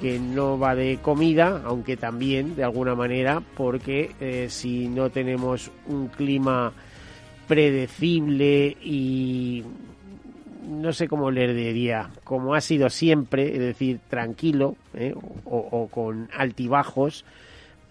que 0.00 0.18
no 0.18 0.58
va 0.58 0.74
de 0.74 0.98
comida, 1.00 1.62
aunque 1.64 1.96
también 1.96 2.56
de 2.56 2.64
alguna 2.64 2.94
manera, 2.94 3.40
porque 3.56 4.10
eh, 4.20 4.46
si 4.50 4.88
no 4.88 5.10
tenemos 5.10 5.70
un 5.86 6.08
clima 6.08 6.72
predecible 7.46 8.76
y 8.82 9.62
no 10.68 10.92
sé 10.92 11.08
cómo 11.08 11.30
le 11.30 11.52
diría, 11.54 12.10
como 12.24 12.54
ha 12.54 12.60
sido 12.60 12.88
siempre, 12.90 13.52
es 13.52 13.58
decir, 13.58 14.00
tranquilo 14.08 14.76
eh, 14.94 15.14
o, 15.44 15.88
con 15.88 16.28
altibajos, 16.34 17.24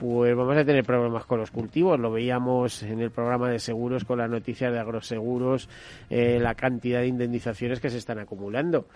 pues 0.02 0.36
vamos 0.36 0.58
a 0.58 0.66
tener 0.66 0.84
problemas 0.84 1.26
con 1.26 1.40
los 1.40 1.52
cultivos. 1.52 2.00
Lo 2.00 2.12
veíamos 2.12 2.82
en 2.82 3.02
el 3.02 3.12
programa 3.12 3.52
de 3.52 3.60
seguros 3.60 4.04
con 4.04 4.18
la 4.18 4.28
noticia 4.28 4.72
de 4.72 4.80
agroseguros, 4.80 5.70
eh, 6.10 6.40
la 6.42 6.56
cantidad 6.56 7.02
de 7.02 7.08
indemnizaciones 7.08 7.80
que 7.80 7.92
se 7.92 8.00
están 8.00 8.18
acumulando. 8.18 8.88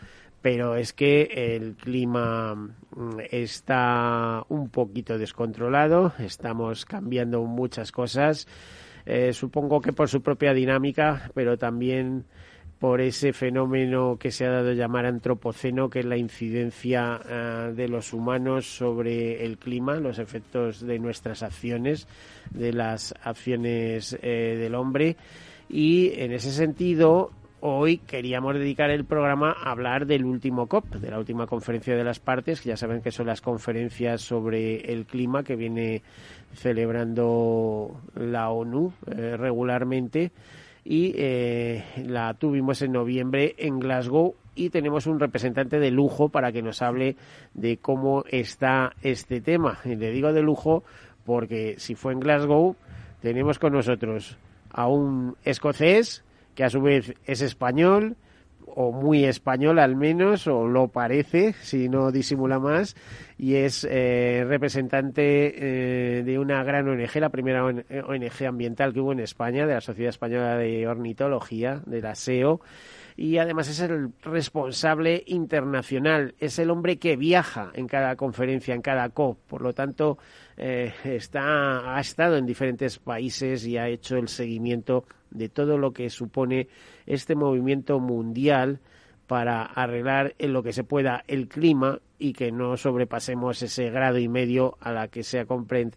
Pero 0.41 0.75
es 0.75 0.93
que 0.93 1.29
el 1.55 1.75
clima 1.75 2.55
mm, 2.55 3.19
está 3.29 4.41
un 4.49 4.69
poquito 4.69 5.19
descontrolado, 5.19 6.13
estamos 6.17 6.85
cambiando 6.85 7.43
muchas 7.43 7.91
cosas. 7.91 8.47
Eh, 9.05 9.31
supongo 9.31 9.81
que 9.81 9.93
por 9.93 10.09
su 10.09 10.23
propia 10.23 10.55
dinámica, 10.55 11.29
pero 11.35 11.55
también 11.55 12.25
por 12.85 13.01
ese 13.01 13.33
fenómeno 13.33 14.15
que 14.19 14.29
se 14.29 14.45
ha 14.45 14.51
dado 14.51 14.71
llamar 14.71 15.07
antropoceno, 15.07 15.89
que 15.89 16.01
es 16.01 16.05
la 16.05 16.17
incidencia 16.17 17.19
eh, 17.27 17.73
de 17.75 17.87
los 17.87 18.13
humanos 18.13 18.67
sobre 18.67 19.43
el 19.43 19.57
clima, 19.57 19.95
los 19.95 20.19
efectos 20.19 20.81
de 20.81 20.99
nuestras 20.99 21.41
acciones, 21.41 22.07
de 22.51 22.73
las 22.73 23.15
acciones 23.23 24.15
eh, 24.21 24.55
del 24.59 24.75
hombre. 24.75 25.17
Y 25.67 26.11
en 26.13 26.31
ese 26.31 26.51
sentido, 26.51 27.31
hoy 27.59 27.97
queríamos 27.97 28.53
dedicar 28.53 28.91
el 28.91 29.03
programa 29.03 29.55
a 29.63 29.71
hablar 29.71 30.05
del 30.05 30.23
último 30.23 30.67
COP, 30.67 30.85
de 30.97 31.09
la 31.09 31.17
última 31.17 31.47
conferencia 31.47 31.95
de 31.95 32.03
las 32.03 32.19
partes, 32.19 32.61
que 32.61 32.69
ya 32.69 32.77
saben 32.77 33.01
que 33.01 33.09
son 33.09 33.25
las 33.25 33.41
conferencias 33.41 34.21
sobre 34.21 34.93
el 34.93 35.07
clima 35.07 35.43
que 35.43 35.55
viene 35.55 36.03
celebrando 36.53 37.99
la 38.13 38.51
ONU 38.51 38.93
eh, 39.07 39.37
regularmente 39.37 40.31
y 40.85 41.13
eh, 41.17 41.83
la 42.05 42.35
tuvimos 42.35 42.83
en 42.83 42.91
noviembre 42.91 43.55
en 43.57 43.79
Glasgow 43.79 44.35
y 44.53 44.69
tenemos 44.69 45.07
un 45.07 45.19
representante 45.19 45.79
de 45.79 45.89
lujo 45.89 46.29
para 46.29 46.51
que 46.51 46.61
nos 46.61 46.83
hable 46.83 47.17
de 47.55 47.77
cómo 47.77 48.23
está 48.29 48.93
este 49.01 49.41
tema. 49.41 49.79
Y 49.83 49.95
le 49.95 50.11
digo 50.11 50.31
de 50.31 50.43
lujo 50.43 50.83
porque 51.25 51.75
si 51.79 51.95
fue 51.95 52.13
en 52.13 52.19
Glasgow 52.19 52.75
tenemos 53.19 53.57
con 53.57 53.73
nosotros 53.73 54.37
a 54.69 54.87
un 54.87 55.35
escocés 55.43 56.23
que 56.53 56.63
a 56.63 56.69
su 56.69 56.81
vez 56.81 57.15
es 57.25 57.41
español 57.41 58.15
o 58.67 58.91
muy 58.91 59.25
español 59.25 59.79
al 59.79 59.95
menos, 59.95 60.47
o 60.47 60.67
lo 60.67 60.87
parece, 60.87 61.53
si 61.61 61.89
no 61.89 62.11
disimula 62.11 62.59
más, 62.59 62.95
y 63.37 63.55
es 63.55 63.87
eh, 63.89 64.43
representante 64.47 66.19
eh, 66.19 66.23
de 66.23 66.39
una 66.39 66.63
gran 66.63 66.87
ONG, 66.87 67.15
la 67.15 67.29
primera 67.29 67.65
ONG 67.65 68.45
ambiental 68.47 68.93
que 68.93 68.99
hubo 68.99 69.11
en 69.11 69.19
España, 69.19 69.65
de 69.65 69.73
la 69.73 69.81
Sociedad 69.81 70.09
Española 70.09 70.57
de 70.57 70.87
Ornitología, 70.87 71.81
de 71.85 72.01
la 72.01 72.15
SEO, 72.15 72.61
y 73.17 73.37
además 73.37 73.69
es 73.69 73.79
el 73.79 74.11
responsable 74.23 75.23
internacional, 75.27 76.35
es 76.39 76.59
el 76.59 76.69
hombre 76.69 76.97
que 76.97 77.15
viaja 77.15 77.71
en 77.73 77.87
cada 77.87 78.15
conferencia, 78.15 78.75
en 78.75 78.81
cada 78.81 79.09
COP, 79.09 79.37
por 79.47 79.61
lo 79.61 79.73
tanto 79.73 80.17
eh, 80.57 80.93
está, 81.05 81.95
ha 81.95 81.99
estado 82.01 82.35
en 82.35 82.45
diferentes 82.45 82.99
países 82.99 83.65
y 83.65 83.77
ha 83.77 83.87
hecho 83.87 84.17
el 84.17 84.27
seguimiento 84.27 85.05
de 85.35 85.49
todo 85.49 85.77
lo 85.77 85.91
que 85.91 86.09
supone 86.09 86.67
este 87.05 87.35
movimiento 87.35 87.99
mundial 87.99 88.79
para 89.27 89.63
arreglar 89.63 90.35
en 90.37 90.53
lo 90.53 90.63
que 90.63 90.73
se 90.73 90.83
pueda 90.83 91.23
el 91.27 91.47
clima 91.47 91.99
y 92.17 92.33
que 92.33 92.51
no 92.51 92.77
sobrepasemos 92.77 93.61
ese 93.61 93.89
grado 93.89 94.19
y 94.19 94.27
medio 94.27 94.77
a 94.79 94.91
la 94.91 95.07
que 95.07 95.23
se 95.23 95.39
ha 95.39 95.45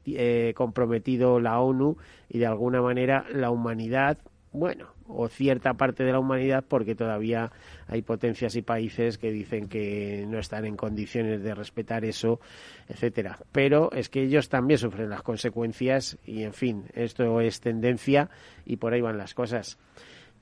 eh, 0.07 0.53
comprometido 0.57 1.39
la 1.41 1.61
ONU 1.61 1.97
y 2.29 2.39
de 2.39 2.47
alguna 2.47 2.83
manera 2.83 3.27
la 3.33 3.51
humanidad, 3.51 4.19
bueno, 4.53 4.89
o 5.07 5.29
cierta 5.29 5.75
parte 5.75 6.05
de 6.05 6.13
la 6.13 6.19
humanidad 6.19 6.65
porque 6.67 6.95
todavía 6.95 7.53
hay 7.89 8.03
potencias 8.03 8.55
y 8.55 8.63
países 8.63 9.19
que 9.19 9.33
dicen 9.33 9.69
que 9.69 10.25
no 10.29 10.39
están 10.39 10.67
en 10.67 10.77
condiciones 10.77 11.43
de 11.43 11.55
respetar 11.55 12.05
eso, 12.05 12.41
etcétera. 12.89 13.39
Pero 13.51 13.91
es 13.93 14.09
que 14.09 14.23
ellos 14.23 14.49
también 14.49 14.79
sufren 14.79 15.11
las 15.11 15.23
consecuencias 15.23 16.19
y 16.25 16.43
en 16.43 16.53
fin, 16.53 16.85
esto 16.95 17.41
es 17.41 17.61
tendencia 17.61 18.31
y 18.65 18.77
por 18.77 18.93
ahí 18.93 19.01
van 19.01 19.19
las 19.19 19.35
cosas. 19.35 19.79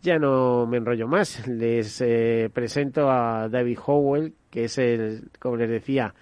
Ya 0.02 0.18
no 0.18 0.66
me 0.66 0.76
enrollo 0.76 1.08
más. 1.08 1.46
Les 1.48 2.00
eh, 2.00 2.50
presento 2.52 3.10
a 3.10 3.48
David 3.48 3.78
Howell, 3.86 4.34
que 4.50 4.64
es 4.64 4.78
el, 4.78 5.30
como 5.38 5.56
les 5.56 5.70
decía, 5.70 6.14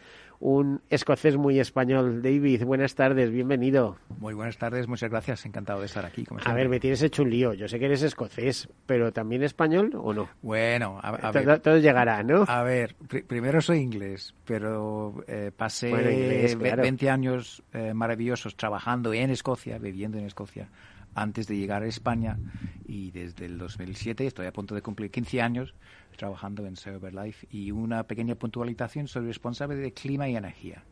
un 0.44 0.82
escocés 0.90 1.38
muy 1.38 1.58
español. 1.58 2.20
David, 2.20 2.64
buenas 2.64 2.94
tardes, 2.94 3.30
bienvenido. 3.30 3.96
Muy 4.18 4.34
buenas 4.34 4.58
tardes, 4.58 4.86
muchas 4.86 5.08
gracias, 5.08 5.46
encantado 5.46 5.80
de 5.80 5.86
estar 5.86 6.04
aquí. 6.04 6.26
a 6.44 6.52
ver, 6.52 6.68
me 6.68 6.78
tienes 6.78 7.02
hecho 7.02 7.22
un 7.22 7.30
lío. 7.30 7.54
Yo 7.54 7.66
sé 7.66 7.78
que 7.78 7.86
eres 7.86 8.02
escocés, 8.02 8.68
pero 8.84 9.10
¿también 9.10 9.42
español 9.42 9.92
o 9.96 10.12
no? 10.12 10.28
Bueno, 10.42 11.00
a, 11.02 11.28
a 11.28 11.32
todo, 11.32 11.44
ver. 11.46 11.60
Todo 11.60 11.78
llegará, 11.78 12.22
¿no? 12.22 12.44
A 12.46 12.62
ver, 12.62 12.94
pr 13.08 13.24
primero 13.24 13.62
soy 13.62 13.78
inglés, 13.78 14.34
pero 14.44 15.14
eh, 15.26 15.50
pasé 15.56 15.88
bueno, 15.88 16.10
inglés, 16.10 16.56
claro. 16.56 16.82
20 16.82 17.08
años 17.08 17.62
eh, 17.72 17.94
maravillosos 17.94 18.54
trabajando 18.54 19.14
en 19.14 19.30
Escocia, 19.30 19.78
viviendo 19.78 20.18
en 20.18 20.26
Escocia 20.26 20.68
antes 21.14 21.46
de 21.46 21.56
llegar 21.56 21.82
a 21.82 21.86
España 21.86 22.38
y 22.86 23.10
desde 23.10 23.46
el 23.46 23.58
2007 23.58 24.26
estoy 24.26 24.46
a 24.46 24.52
punto 24.52 24.74
de 24.74 24.82
cumplir 24.82 25.10
15 25.10 25.40
años 25.40 25.74
trabajando 26.16 26.66
en 26.66 26.76
Cyberlife 26.76 27.46
y 27.50 27.70
una 27.70 28.04
pequeña 28.04 28.34
puntualización 28.34 29.08
soy 29.08 29.26
responsable 29.26 29.76
de 29.76 29.92
clima 29.92 30.28
y 30.28 30.36
energía. 30.36 30.82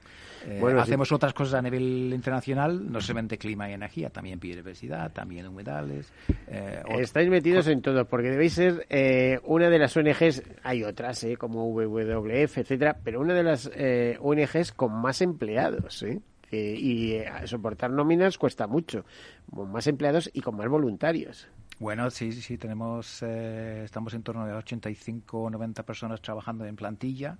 Eh, 0.44 0.58
bueno, 0.60 0.80
hacemos 0.80 1.08
sí. 1.08 1.14
otras 1.14 1.32
cosas 1.32 1.54
a 1.54 1.62
nivel 1.62 2.12
internacional, 2.12 2.90
no 2.90 3.00
solamente 3.00 3.38
clima 3.38 3.70
y 3.70 3.74
energía, 3.74 4.10
también 4.10 4.40
biodiversidad, 4.40 5.12
también 5.12 5.46
humedales. 5.46 6.12
Eh, 6.48 6.82
Estáis 6.98 7.28
metidos 7.28 7.68
en 7.68 7.80
todo, 7.80 8.04
porque 8.06 8.30
debéis 8.30 8.54
ser 8.54 8.86
eh, 8.90 9.38
una 9.44 9.70
de 9.70 9.78
las 9.78 9.96
ONGs, 9.96 10.42
hay 10.64 10.82
otras, 10.82 11.22
eh, 11.22 11.36
como 11.36 11.66
WWF, 11.68 12.58
etcétera, 12.58 12.98
pero 13.04 13.20
una 13.20 13.34
de 13.34 13.42
las 13.44 13.70
eh, 13.74 14.18
ONGs 14.20 14.72
con 14.72 15.00
más 15.00 15.22
empleados, 15.22 16.02
¿eh? 16.02 16.20
Y 16.52 17.12
eh, 17.12 17.30
soportar 17.46 17.90
nóminas 17.90 18.36
cuesta 18.36 18.66
mucho, 18.66 19.04
con 19.52 19.72
más 19.72 19.86
empleados 19.86 20.30
y 20.32 20.40
con 20.42 20.56
más 20.56 20.68
voluntarios. 20.68 21.48
Bueno, 21.78 22.10
sí, 22.10 22.32
sí, 22.32 22.58
tenemos, 22.58 23.22
eh, 23.22 23.82
estamos 23.84 24.14
en 24.14 24.22
torno 24.22 24.46
de 24.46 24.52
85 24.52 25.42
o 25.42 25.50
90 25.50 25.82
personas 25.84 26.20
trabajando 26.20 26.64
en 26.64 26.76
plantilla 26.76 27.38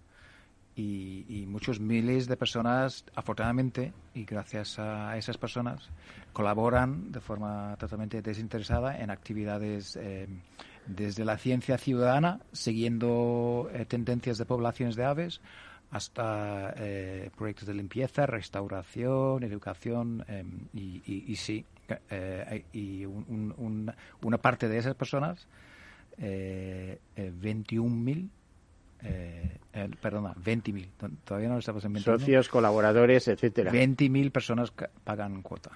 y, 0.74 1.26
y, 1.28 1.46
muchos 1.46 1.78
miles 1.78 2.26
de 2.26 2.36
personas, 2.36 3.04
afortunadamente, 3.14 3.92
y 4.14 4.24
gracias 4.24 4.78
a 4.78 5.16
esas 5.18 5.36
personas, 5.36 5.90
colaboran 6.32 7.12
de 7.12 7.20
forma 7.20 7.76
totalmente 7.78 8.22
desinteresada 8.22 8.98
en 8.98 9.10
actividades 9.10 9.96
eh, 9.96 10.26
desde 10.86 11.24
la 11.24 11.36
ciencia 11.36 11.78
ciudadana, 11.78 12.40
siguiendo 12.52 13.68
eh, 13.72 13.84
tendencias 13.84 14.38
de 14.38 14.46
poblaciones 14.46 14.96
de 14.96 15.04
aves, 15.04 15.40
hasta 15.92 16.72
eh, 16.78 17.30
proyectos 17.36 17.68
de 17.68 17.74
limpieza, 17.74 18.24
restauración, 18.26 19.44
educación 19.44 20.24
eh, 20.26 20.42
y, 20.72 21.02
y, 21.06 21.24
y, 21.28 21.36
sí, 21.36 21.66
eh, 22.10 22.64
y 22.72 23.04
un, 23.04 23.54
un, 23.58 23.92
una 24.22 24.38
parte 24.38 24.68
de 24.68 24.78
esas 24.78 24.94
personas, 24.94 25.46
eh, 26.16 26.98
21.000, 27.16 28.28
eh, 29.02 29.58
perdona, 30.00 30.34
20.000, 30.34 30.88
todavía 31.24 31.50
no 31.50 31.58
estamos 31.58 31.84
en 31.84 31.94
20.000. 31.94 32.02
Socios, 32.02 32.48
colaboradores, 32.48 33.28
etcétera. 33.28 33.70
20.000 33.70 34.32
personas 34.32 34.72
pagan 35.04 35.42
cuota. 35.42 35.72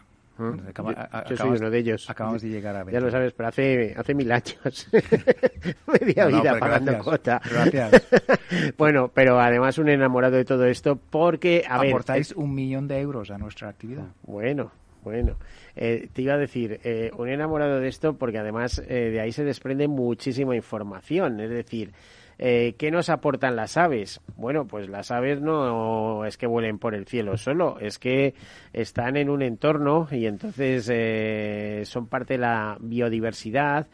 Acaba, 0.68 0.90
yo, 0.92 0.96
yo 0.96 1.02
acabas, 1.02 1.38
soy 1.38 1.50
uno 1.50 1.70
de 1.70 1.78
ellos. 1.78 2.10
Acabamos 2.10 2.42
de 2.42 2.48
llegar 2.48 2.76
a 2.76 2.84
20. 2.84 2.92
Ya 2.92 3.00
lo 3.00 3.10
sabes, 3.10 3.32
pero 3.32 3.48
hace, 3.48 3.94
hace 3.96 4.14
mil 4.14 4.30
años. 4.30 4.88
Media 6.00 6.28
no, 6.28 6.40
vida 6.40 6.52
no, 6.52 6.58
pagando 6.58 6.92
gracias, 6.92 7.04
cuota. 7.04 7.40
Gracias. 7.50 8.08
bueno, 8.78 9.10
pero 9.12 9.40
además 9.40 9.78
un 9.78 9.88
enamorado 9.88 10.36
de 10.36 10.44
todo 10.44 10.66
esto 10.66 10.96
porque... 10.96 11.64
A 11.68 11.76
Aportáis 11.76 12.34
ver, 12.34 12.44
un 12.44 12.54
millón 12.54 12.86
de 12.86 13.00
euros 13.00 13.30
a 13.30 13.38
nuestra 13.38 13.70
actividad. 13.70 14.06
Bueno, 14.22 14.70
bueno. 15.02 15.36
Eh, 15.76 16.08
te 16.12 16.22
iba 16.22 16.34
a 16.34 16.38
decir, 16.38 16.80
eh, 16.82 17.10
un 17.16 17.28
enamorado 17.28 17.80
de 17.80 17.88
esto 17.88 18.14
porque 18.14 18.38
además 18.38 18.82
eh, 18.88 19.10
de 19.10 19.20
ahí 19.20 19.30
se 19.30 19.44
desprende 19.44 19.88
muchísima 19.88 20.56
información. 20.56 21.40
Es 21.40 21.50
decir, 21.50 21.92
eh, 22.38 22.74
¿Qué 22.78 22.90
nos 22.90 23.08
aportan 23.08 23.56
las 23.56 23.76
aves? 23.76 24.20
Bueno, 24.36 24.66
pues 24.66 24.88
las 24.88 25.10
aves 25.10 25.40
no 25.40 26.24
es 26.26 26.36
que 26.36 26.46
vuelen 26.46 26.78
por 26.78 26.94
el 26.94 27.06
cielo 27.06 27.36
solo, 27.38 27.78
es 27.80 27.98
que 27.98 28.34
están 28.72 29.16
en 29.16 29.30
un 29.30 29.42
entorno 29.42 30.06
y 30.10 30.26
entonces 30.26 30.88
eh, 30.92 31.82
son 31.86 32.08
parte 32.08 32.34
de 32.34 32.38
la 32.38 32.76
biodiversidad, 32.80 33.86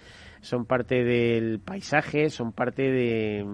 son 0.42 0.66
parte 0.66 1.04
del 1.04 1.60
paisaje, 1.60 2.28
son 2.28 2.52
parte 2.52 2.82
de, 2.82 3.46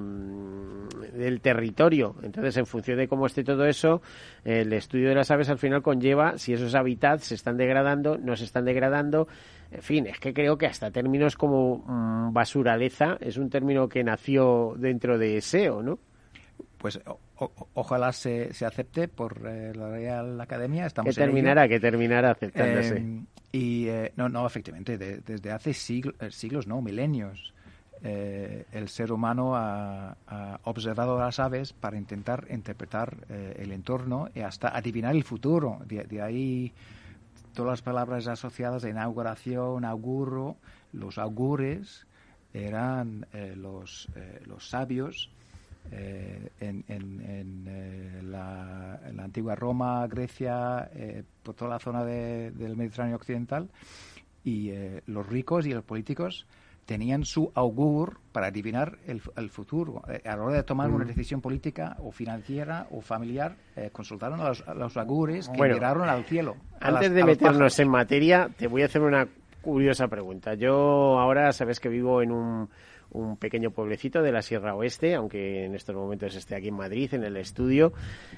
del 1.13 1.41
territorio. 1.43 2.17
Entonces, 2.23 2.57
en 2.57 2.67
función 2.67 2.97
de 2.97 3.07
cómo 3.07 3.27
esté 3.27 3.45
todo 3.45 3.67
eso, 3.67 4.01
el 4.43 4.73
estudio 4.73 5.11
de 5.11 5.15
las 5.15 5.31
aves 5.31 5.51
al 5.51 5.59
final 5.59 5.83
conlleva 5.83 6.39
si 6.39 6.55
esos 6.55 6.75
hábitats 6.75 7.27
se 7.27 7.35
están 7.35 7.59
degradando, 7.59 8.17
no 8.17 8.35
se 8.37 8.45
están 8.45 8.65
degradando. 8.65 9.29
En 9.71 9.83
fin, 9.83 10.07
es 10.07 10.19
que 10.19 10.33
creo 10.33 10.57
que 10.57 10.67
hasta 10.67 10.91
términos 10.91 11.37
como 11.37 11.85
mmm, 11.87 12.33
basuraleza 12.33 13.19
es 13.21 13.37
un 13.37 13.51
término 13.51 13.89
que 13.89 14.03
nació 14.03 14.75
dentro 14.79 15.19
de 15.19 15.43
SEO, 15.43 15.83
¿no? 15.83 15.99
Pues 16.79 17.01
o, 17.07 17.19
ojalá 17.75 18.13
se, 18.13 18.55
se, 18.55 18.65
acepte 18.65 19.09
por 19.09 19.43
eh, 19.47 19.75
la 19.75 19.91
Real 19.91 20.41
Academia. 20.41 20.87
Estamos 20.87 21.15
que 21.15 21.21
terminara, 21.21 21.69
que 21.69 21.81
terminara 21.81 22.31
aceptándose. 22.31 22.99
Eh, 22.99 23.21
y 23.51 23.89
eh, 23.89 24.13
no, 24.17 24.29
no, 24.29 24.47
efectivamente, 24.47 24.97
de, 24.97 25.19
desde 25.19 25.51
hace 25.51 25.75
siglos, 25.75 26.15
siglos, 26.31 26.67
no, 26.67 26.81
milenios, 26.81 27.53
eh, 28.03 28.65
el 28.71 28.89
ser 28.89 29.11
humano 29.11 29.57
ha, 29.57 30.17
ha, 30.27 30.61
observado 30.65 31.19
las 31.19 31.41
aves 31.41 31.73
para 31.73 31.97
intentar 31.97 32.47
interpretar 32.49 33.17
eh, 33.29 33.57
el 33.59 33.73
entorno 33.73 34.29
y 34.35 34.41
hasta 34.41 34.69
adivinar 34.69 35.17
el 35.17 35.25
futuro. 35.25 35.81
De, 35.85 36.05
de, 36.05 36.23
ahí 36.23 36.73
todas 37.55 37.73
las 37.73 37.83
palabras 37.83 38.29
asociadas 38.29 38.85
a 38.85 38.89
inauguración, 38.89 39.85
auguro, 39.85 40.57
los 40.93 41.19
augures 41.19 42.07
eran 42.55 43.27
eh, 43.33 43.55
los, 43.57 44.09
los 44.47 44.69
sabios 44.69 45.31
eh, 45.93 46.51
en, 46.61 46.85
en, 46.89 47.21
en, 47.21 47.65
eh, 47.69 48.21
la, 48.23 49.01
en, 49.07 49.17
la, 49.17 49.25
antigua 49.25 49.55
Roma, 49.55 50.07
Grecia, 50.07 50.91
eh, 50.95 51.23
por 51.43 51.55
toda 51.55 51.71
la 51.73 51.79
zona 51.79 52.05
de, 52.05 52.51
del 52.53 52.77
Mediterráneo 52.77 53.17
occidental, 53.17 53.69
y 54.45 54.71
eh, 54.71 55.03
los 55.07 55.27
ricos 55.27 55.67
y 55.67 55.73
los 55.73 55.85
políticos 55.85 56.47
tenían 56.87 57.25
su 57.25 57.53
augur 57.55 58.19
para 58.33 58.47
adivinar 58.47 58.99
el, 59.07 59.21
el 59.37 59.51
futuro. 59.51 60.03
Eh, 60.09 60.23
a 60.25 60.37
la 60.37 60.43
hora 60.43 60.57
de 60.57 60.63
tomar 60.63 60.89
mm. 60.89 60.95
una 60.95 61.05
decisión 61.05 61.41
política 61.41 61.97
o 62.01 62.11
financiera 62.13 62.87
o 62.91 63.01
familiar, 63.01 63.57
consultaron 63.93 64.41
a 64.41 64.49
los, 64.49 64.67
a 64.67 64.75
los 64.75 64.97
augures 64.97 65.49
que 65.49 65.59
bueno, 65.59 65.75
miraron 65.75 66.09
al 66.09 66.25
cielo. 66.25 66.57
Antes 66.81 67.11
las, 67.11 67.15
de 67.15 67.25
meternos 67.25 67.79
en 67.79 67.89
materia, 67.89 68.49
te 68.57 68.67
voy 68.67 68.83
a 68.83 68.87
hacer 68.87 69.03
una 69.03 69.29
curiosa 69.61 70.09
pregunta. 70.09 70.55
Yo 70.55 71.19
ahora 71.19 71.53
sabes 71.53 71.79
que 71.79 71.89
vivo 71.89 72.23
en 72.23 72.33
un 72.33 72.69
un 73.11 73.37
pequeño 73.37 73.71
pueblecito 73.71 74.23
de 74.23 74.33
la 74.33 74.43
Sierra 74.43 74.75
Oeste, 74.75 75.15
aunque 75.15 75.65
en 75.65 75.75
estos 75.75 75.95
momentos 75.95 76.35
esté 76.35 76.55
aquí 76.55 76.69
en 76.69 76.77
Madrid, 76.77 77.13
en 77.15 77.25
el 77.25 77.37
estudio. 77.37 77.93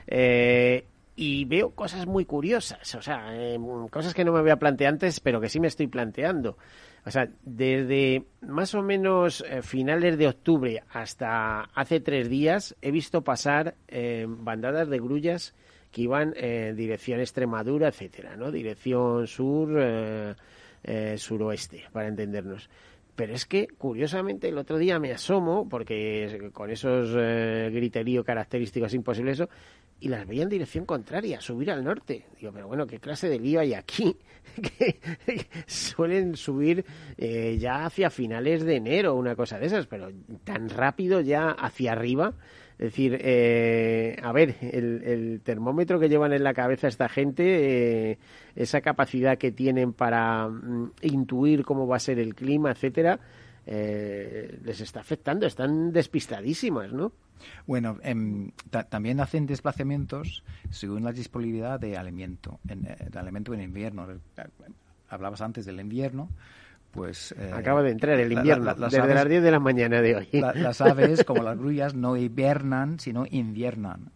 Eh, 0.07 0.85
y 1.17 1.45
veo 1.45 1.71
cosas 1.71 2.07
muy 2.07 2.25
curiosas, 2.25 2.95
o 2.95 3.03
sea, 3.03 3.29
eh, 3.35 3.59
cosas 3.91 4.15
que 4.15 4.25
no 4.25 4.33
me 4.33 4.39
había 4.39 4.57
planteado 4.57 4.95
antes, 4.95 5.21
pero 5.21 5.41
que 5.41 5.51
sí 5.51 5.61
me 5.61 5.69
estoy 5.69 5.87
planteando. 5.87 6.57
O 7.05 7.11
sea, 7.11 7.29
desde 7.43 8.25
más 8.41 8.75
o 8.75 8.83
menos 8.83 9.43
eh, 9.49 9.63
finales 9.63 10.19
de 10.19 10.29
octubre 10.29 10.83
hasta 10.91 11.63
hace 11.75 12.01
tres 12.01 12.29
días 12.29 12.77
he 12.83 12.91
visto 12.91 13.23
pasar 13.23 13.75
eh, 13.89 14.27
bandadas 14.29 14.89
de 14.89 14.99
grullas 14.99 15.55
que 15.91 16.03
iban 16.03 16.35
en 16.37 16.77
dirección 16.77 17.21
Extremadura, 17.21 17.89
etcétera, 17.89 18.37
¿no? 18.37 18.53
Dirección 18.53 19.27
sur, 19.27 19.71
eh, 19.77 20.35
suroeste, 21.19 21.85
para 21.91 22.09
entendernos. 22.09 22.71
Pero 23.21 23.35
es 23.35 23.45
que, 23.45 23.67
curiosamente, 23.67 24.49
el 24.49 24.57
otro 24.57 24.79
día 24.79 24.99
me 24.99 25.13
asomo, 25.13 25.69
porque 25.69 26.49
con 26.55 26.71
esos 26.71 27.15
eh, 27.19 27.69
griterío 27.71 28.25
característicos 28.25 28.95
imposibles 28.95 29.41
eso, 29.41 29.51
y 30.01 30.09
las 30.09 30.27
veía 30.27 30.45
en 30.45 30.49
dirección 30.49 30.87
contraria, 30.87 31.39
subir 31.39 31.71
al 31.71 31.85
norte. 31.85 32.25
Digo, 32.41 32.51
pero 32.51 32.67
bueno, 32.67 32.87
¿qué 32.87 32.99
clase 32.99 33.29
de 33.29 33.39
lío 33.39 33.61
hay 33.61 33.75
aquí? 33.75 34.17
que 34.63 34.99
suelen 35.67 36.35
subir 36.35 36.83
eh, 37.19 37.59
ya 37.61 37.85
hacia 37.85 38.09
finales 38.09 38.65
de 38.65 38.77
enero, 38.77 39.15
una 39.15 39.37
cosa 39.37 39.59
de 39.59 39.67
esas, 39.67 39.87
pero 39.87 40.09
tan 40.45 40.71
rápido 40.71 41.21
ya 41.21 41.51
hacia 41.51 41.93
arriba. 41.93 42.33
Es 42.81 42.85
decir, 42.93 43.19
eh, 43.21 44.17
a 44.23 44.33
ver, 44.33 44.57
el, 44.63 45.03
el, 45.05 45.41
termómetro 45.43 46.01
que 46.01 46.09
llevan 46.09 46.33
en 46.33 46.43
la 46.43 46.55
cabeza 46.55 46.89
esta 46.89 47.11
gente, 47.11 48.13
eh, 48.13 48.19
esa 48.57 48.81
capacidad 48.81 49.37
que 49.37 49.53
tienen 49.53 49.93
para 49.93 50.49
mm, 50.49 50.93
intuir 51.03 51.63
cómo 51.67 51.87
va 51.87 51.97
a 51.97 52.01
ser 52.01 52.19
el 52.19 52.35
clima, 52.35 52.71
etcétera, 52.71 53.21
eh, 53.67 54.59
les 54.65 54.81
está 54.81 55.01
afectando, 55.01 55.47
están 55.47 55.93
despistadísimas, 55.93 56.91
¿no? 56.91 57.13
Bueno, 57.67 57.99
eh, 58.03 58.51
también 58.89 59.21
hacen 59.21 59.45
desplazamientos 59.45 60.43
según 60.71 61.05
la 61.05 61.13
disponibilidad 61.13 61.79
de 61.79 61.99
alimento, 61.99 62.61
en, 62.67 62.85
de 62.85 63.19
alimento 63.19 63.53
en 63.53 63.61
invierno. 63.61 64.07
Hablabas 65.11 65.43
antes 65.43 65.67
del 65.67 65.81
invierno, 65.81 66.31
pues 66.91 67.33
eh, 67.39 67.53
acaba 67.55 67.83
de 67.83 67.91
entrar 67.91 68.19
el 68.19 68.33
invierno 68.33 68.65
la, 68.65 68.75
la, 68.75 68.81
las 68.81 68.93
desde 68.93 69.03
aves, 69.03 69.15
las 69.15 69.29
10 69.29 69.43
de 69.43 69.51
la 69.51 69.61
mañana 69.61 70.03
de 70.03 70.17
hoy. 70.17 70.29
la, 70.33 70.53
las 70.55 70.81
aves 70.81 71.25
como 71.27 71.43
las 71.43 71.57
grullas 71.57 71.95
no 71.95 72.17
hibernan 72.17 72.99
sino 72.99 73.25
inviernan. 73.31 74.11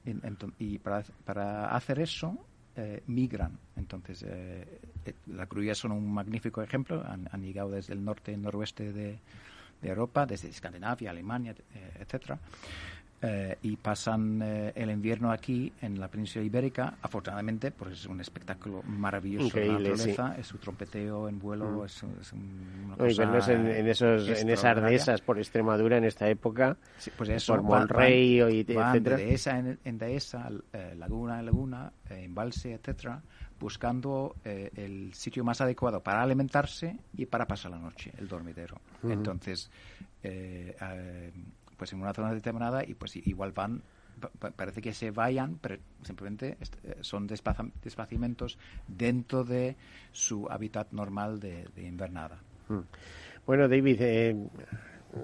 Y 0.58 0.78
para, 0.78 1.04
para 1.24 1.74
hacer 1.74 2.00
eso 2.00 2.36
eh, 2.76 3.02
migran. 3.06 3.58
Entonces 3.76 4.24
eh, 4.28 4.80
las 5.26 5.48
grullas 5.48 5.78
son 5.78 5.92
un 5.92 6.12
magnífico 6.12 6.62
ejemplo 6.62 7.04
han, 7.06 7.28
han, 7.30 7.42
llegado 7.42 7.70
desde 7.70 7.92
el 7.92 8.04
norte 8.04 8.32
y 8.32 8.36
noroeste 8.36 8.92
de, 8.92 9.18
Europa, 9.82 10.24
desde 10.24 10.48
Escandinavia, 10.48 11.10
Alemania, 11.10 11.54
etcétera. 12.00 12.38
Eh, 13.26 13.56
y 13.62 13.76
pasan 13.76 14.42
eh, 14.42 14.72
el 14.74 14.90
invierno 14.90 15.32
aquí 15.32 15.72
en 15.80 15.98
la 15.98 16.08
península 16.08 16.44
ibérica, 16.44 16.98
afortunadamente, 17.00 17.70
porque 17.70 17.94
es 17.94 18.04
un 18.04 18.20
espectáculo 18.20 18.82
maravilloso 18.82 19.58
de 19.58 19.66
la 19.66 19.78
naturaleza, 19.78 20.36
es 20.38 20.46
su 20.46 20.58
trompeteo 20.58 21.26
en 21.30 21.38
vuelo, 21.38 21.70
mm. 21.70 21.84
es, 21.86 22.02
una 22.02 22.96
cosa 22.96 23.52
en, 23.54 23.66
en, 23.68 23.88
esos, 23.88 24.28
en 24.28 24.50
esas 24.50 24.82
dehesas 24.82 25.22
por 25.22 25.38
Extremadura 25.38 25.96
en 25.96 26.04
esta 26.04 26.28
época, 26.28 26.76
pues 27.16 27.30
eso, 27.30 27.54
por 27.54 27.62
Monrey, 27.62 28.42
y, 28.42 28.74
van 28.74 29.02
de 29.02 29.16
dehesa 29.16 29.58
en, 29.58 29.78
en 29.82 29.96
dehesa, 29.96 30.50
eh, 30.74 30.94
laguna 30.94 31.38
en 31.38 31.46
laguna, 31.46 31.92
embalse, 32.10 32.74
etcétera, 32.74 33.22
buscando 33.58 34.36
el 34.44 35.14
sitio 35.14 35.44
más 35.44 35.62
adecuado 35.62 36.02
para 36.02 36.20
alimentarse 36.20 36.98
y 37.16 37.24
para 37.24 37.46
pasar 37.46 37.70
la 37.70 37.78
noche, 37.78 38.12
el 38.18 38.28
dormidero. 38.28 38.78
Entonces, 39.02 39.70
pues 41.76 41.92
en 41.92 42.00
una 42.00 42.12
zona 42.12 42.32
determinada 42.32 42.84
y 42.84 42.94
pues 42.94 43.16
igual 43.16 43.52
van 43.52 43.82
parece 44.56 44.80
que 44.80 44.92
se 44.92 45.10
vayan, 45.10 45.58
pero 45.60 45.76
simplemente 46.02 46.56
eh, 46.84 46.96
son 47.00 47.26
desplazamientos 47.26 48.58
dentro 48.86 49.44
de 49.44 49.76
su 50.12 50.46
hábitat 50.50 50.92
normal 50.92 51.40
de, 51.40 51.66
invernada. 51.76 52.38
Hmm. 52.68 52.80
Bueno, 53.46 53.68
David, 53.68 53.96
eh, 54.00 54.36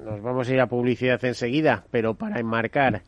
nos 0.04 0.22
vamos 0.22 0.48
a 0.48 0.52
ir 0.52 0.60
a 0.60 0.66
publicidad 0.66 1.24
enseguida, 1.24 1.84
pero 1.90 2.14
para 2.14 2.38
enmarcar, 2.38 3.02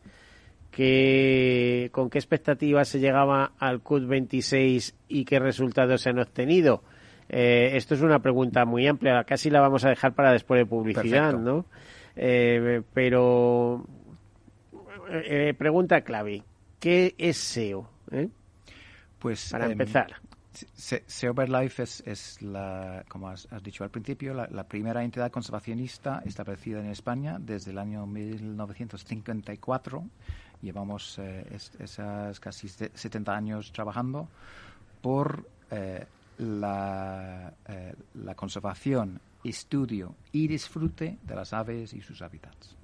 que, 0.71 1.89
¿con 1.91 2.09
qué 2.09 2.17
expectativas 2.17 2.87
se 2.87 2.99
llegaba 2.99 3.51
al 3.59 3.81
CUT 3.81 4.07
26 4.07 4.95
y 5.07 5.25
qué 5.25 5.39
resultados 5.39 6.01
se 6.01 6.09
han 6.09 6.19
obtenido? 6.19 6.83
Eh, 7.29 7.71
esto 7.77 7.95
es 7.95 8.01
una 8.01 8.19
pregunta 8.19 8.65
muy 8.65 8.87
amplia, 8.87 9.23
casi 9.23 9.49
la 9.49 9.61
vamos 9.61 9.85
a 9.85 9.89
dejar 9.89 10.13
para 10.13 10.31
después 10.31 10.59
de 10.59 10.65
publicidad, 10.65 11.33
¿no? 11.33 11.65
Eh, 12.15 12.81
pero, 12.93 13.85
eh, 15.09 15.53
pregunta 15.57 16.01
clave, 16.01 16.43
¿qué 16.79 17.15
es 17.17 17.37
SEO? 17.37 17.89
Eh? 18.11 18.29
Pues 19.19 19.49
para 19.51 19.65
em, 19.65 19.71
empezar. 19.71 20.15
SEO 20.75 21.33
Life 21.33 21.81
es, 21.81 22.03
es 22.05 22.39
la, 22.43 23.03
como 23.07 23.29
has, 23.29 23.47
dicho 23.63 23.83
al 23.83 23.89
principio, 23.89 24.35
la, 24.35 24.63
primera 24.67 25.03
entidad 25.03 25.31
conservacionista 25.31 26.21
establecida 26.25 26.79
en 26.79 26.91
España 26.91 27.37
desde 27.39 27.71
el 27.71 27.79
año 27.79 28.05
1954. 28.05 30.03
Llevamos 30.61 31.19
esas 31.79 32.39
casi 32.39 32.69
70 32.69 33.35
años 33.35 33.71
trabajando 33.71 34.29
por 35.01 35.47
la, 36.37 37.51
la 38.13 38.35
conservación 38.35 39.19
estudio 39.43 40.15
y 40.31 40.47
disfrute 40.47 41.17
de 41.23 41.35
las 41.35 41.53
aves 41.53 41.93
y 41.93 42.01
sus 42.01 42.21
hábitats. 42.21 42.75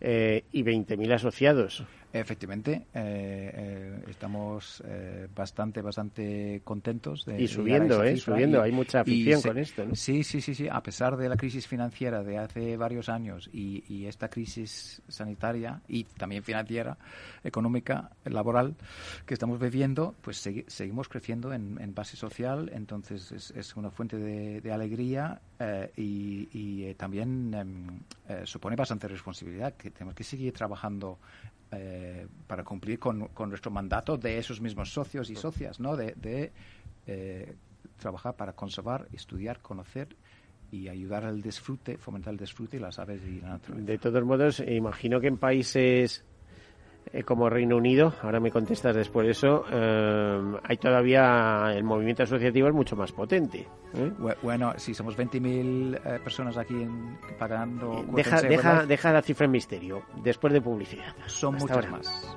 Eh, 0.00 0.44
y 0.52 0.62
20.000 0.62 1.12
asociados. 1.12 1.84
Efectivamente, 2.20 2.86
eh, 2.94 3.50
eh, 3.54 4.04
estamos 4.08 4.82
eh, 4.86 5.28
bastante, 5.34 5.82
bastante 5.82 6.62
contentos. 6.64 7.24
De, 7.24 7.42
y 7.42 7.46
subiendo, 7.46 8.02
¿eh? 8.02 8.16
Subiendo, 8.16 8.62
hay 8.62 8.72
mucha 8.72 9.00
afición 9.00 9.42
con 9.42 9.58
esto. 9.58 9.84
¿no? 9.84 9.94
Sí, 9.94 10.24
sí, 10.24 10.40
sí, 10.40 10.54
sí. 10.54 10.66
A 10.70 10.82
pesar 10.82 11.16
de 11.16 11.28
la 11.28 11.36
crisis 11.36 11.66
financiera 11.66 12.22
de 12.22 12.38
hace 12.38 12.76
varios 12.76 13.08
años 13.08 13.50
y, 13.52 13.84
y 13.88 14.06
esta 14.06 14.28
crisis 14.28 15.02
sanitaria 15.08 15.82
y 15.88 16.04
también 16.04 16.42
financiera, 16.42 16.96
económica, 17.44 18.10
laboral 18.24 18.76
que 19.26 19.34
estamos 19.34 19.60
viviendo, 19.60 20.14
pues 20.22 20.38
seguimos 20.66 21.08
creciendo 21.08 21.52
en, 21.52 21.78
en, 21.80 21.94
base 21.94 22.16
social. 22.16 22.70
Entonces 22.72 23.30
es, 23.32 23.50
es 23.50 23.76
una 23.76 23.90
fuente 23.90 24.16
de, 24.16 24.60
de 24.60 24.72
alegría 24.72 25.40
y, 25.96 26.48
y 26.52 26.94
también 26.94 27.54
em, 27.54 28.00
supone 28.44 28.76
bastante 28.76 29.08
responsabilidad 29.08 29.74
que 29.74 29.90
tenemos 29.90 30.14
que 30.14 30.24
seguir 30.24 30.52
trabajando 30.52 31.18
eh, 31.72 32.26
para 32.46 32.62
cumplir 32.64 32.98
con, 32.98 33.30
nuestro 33.48 33.70
mandato 33.70 34.16
de 34.16 34.38
esos 34.38 34.60
mismos 34.60 34.92
socios 34.92 35.30
y 35.30 35.36
socias, 35.36 35.80
¿no? 35.80 35.96
De, 35.96 36.52
eh, 37.06 37.56
trabajar 37.98 38.36
para 38.36 38.52
conservar, 38.52 39.08
estudiar, 39.12 39.60
conocer 39.60 40.16
y 40.70 40.88
ayudar 40.88 41.24
al 41.24 41.40
disfrute, 41.40 41.96
fomentar 41.96 42.34
el 42.34 42.38
disfrute 42.38 42.76
y 42.76 42.80
las 42.80 42.98
aves 42.98 43.22
y 43.24 43.40
la 43.40 43.50
naturaleza. 43.50 43.86
De 43.86 43.98
todos 43.98 44.24
modos, 44.24 44.60
imagino 44.60 45.20
que 45.20 45.28
en 45.28 45.38
países 45.38 46.25
eh, 47.12 47.22
como 47.22 47.48
Reino 47.48 47.76
Unido, 47.76 48.12
ahora 48.22 48.40
me 48.40 48.50
contestas 48.50 48.94
después 48.94 49.26
de 49.26 49.32
eso, 49.32 49.64
eh, 49.70 50.58
hay 50.64 50.76
todavía 50.76 51.72
el 51.74 51.84
movimiento 51.84 52.22
asociativo 52.22 52.68
es 52.68 52.74
mucho 52.74 52.96
más 52.96 53.12
potente. 53.12 53.66
¿eh? 53.94 54.12
Bueno, 54.42 54.72
si 54.76 54.94
somos 54.94 55.16
20.000 55.16 56.22
personas 56.22 56.56
aquí 56.56 56.86
pagando. 57.38 58.04
Deja, 58.12 58.42
deja, 58.42 58.86
deja 58.86 59.12
la 59.12 59.22
cifra 59.22 59.46
en 59.46 59.52
misterio, 59.52 60.02
después 60.22 60.52
de 60.52 60.60
publicidad. 60.60 61.14
Son 61.26 61.54
muchas 61.54 61.90
más. 61.90 62.36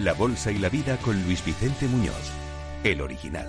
la 0.00 0.14
bolsa 0.14 0.50
y 0.50 0.58
la 0.58 0.68
vida 0.68 0.96
con 0.98 1.22
Luis 1.24 1.44
Vicente 1.44 1.86
Muñoz, 1.86 2.30
el 2.84 3.00
original. 3.00 3.46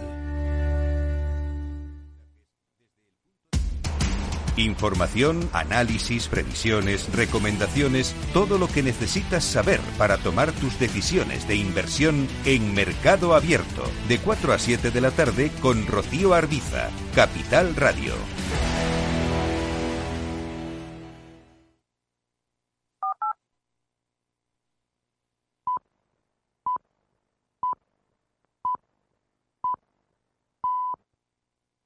Información, 4.58 5.50
análisis, 5.54 6.28
previsiones, 6.28 7.12
recomendaciones, 7.14 8.14
todo 8.34 8.58
lo 8.58 8.68
que 8.68 8.84
necesitas 8.84 9.46
saber 9.46 9.80
para 9.98 10.18
tomar 10.18 10.52
tus 10.52 10.78
decisiones 10.78 11.48
de 11.48 11.56
inversión 11.56 12.28
en 12.46 12.74
Mercado 12.74 13.34
Abierto, 13.34 13.84
de 14.10 14.18
4 14.20 14.54
a 14.54 14.60
7 14.60 14.92
de 14.92 15.02
la 15.02 15.12
tarde 15.12 15.52
con 15.62 15.88
Rocío 15.88 16.34
Arbiza, 16.34 16.90
Capital 17.16 17.76
Radio. 17.78 18.14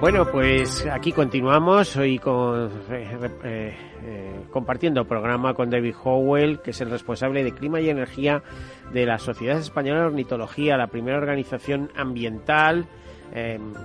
Bueno, 0.00 0.30
pues 0.30 0.86
aquí 0.86 1.10
continuamos 1.10 1.96
hoy 1.96 2.20
con, 2.20 2.70
eh, 2.88 3.18
eh, 3.42 3.76
eh, 4.04 4.40
compartiendo 4.48 5.04
programa 5.04 5.54
con 5.54 5.70
David 5.70 5.96
Howell, 6.04 6.60
que 6.60 6.70
es 6.70 6.80
el 6.80 6.90
responsable 6.90 7.42
de 7.42 7.52
clima 7.52 7.80
y 7.80 7.90
energía 7.90 8.44
de 8.92 9.04
la 9.04 9.18
Sociedad 9.18 9.58
Española 9.58 10.02
de 10.02 10.06
Ornitología, 10.06 10.76
la 10.76 10.86
primera 10.86 11.18
organización 11.18 11.90
ambiental 11.96 12.86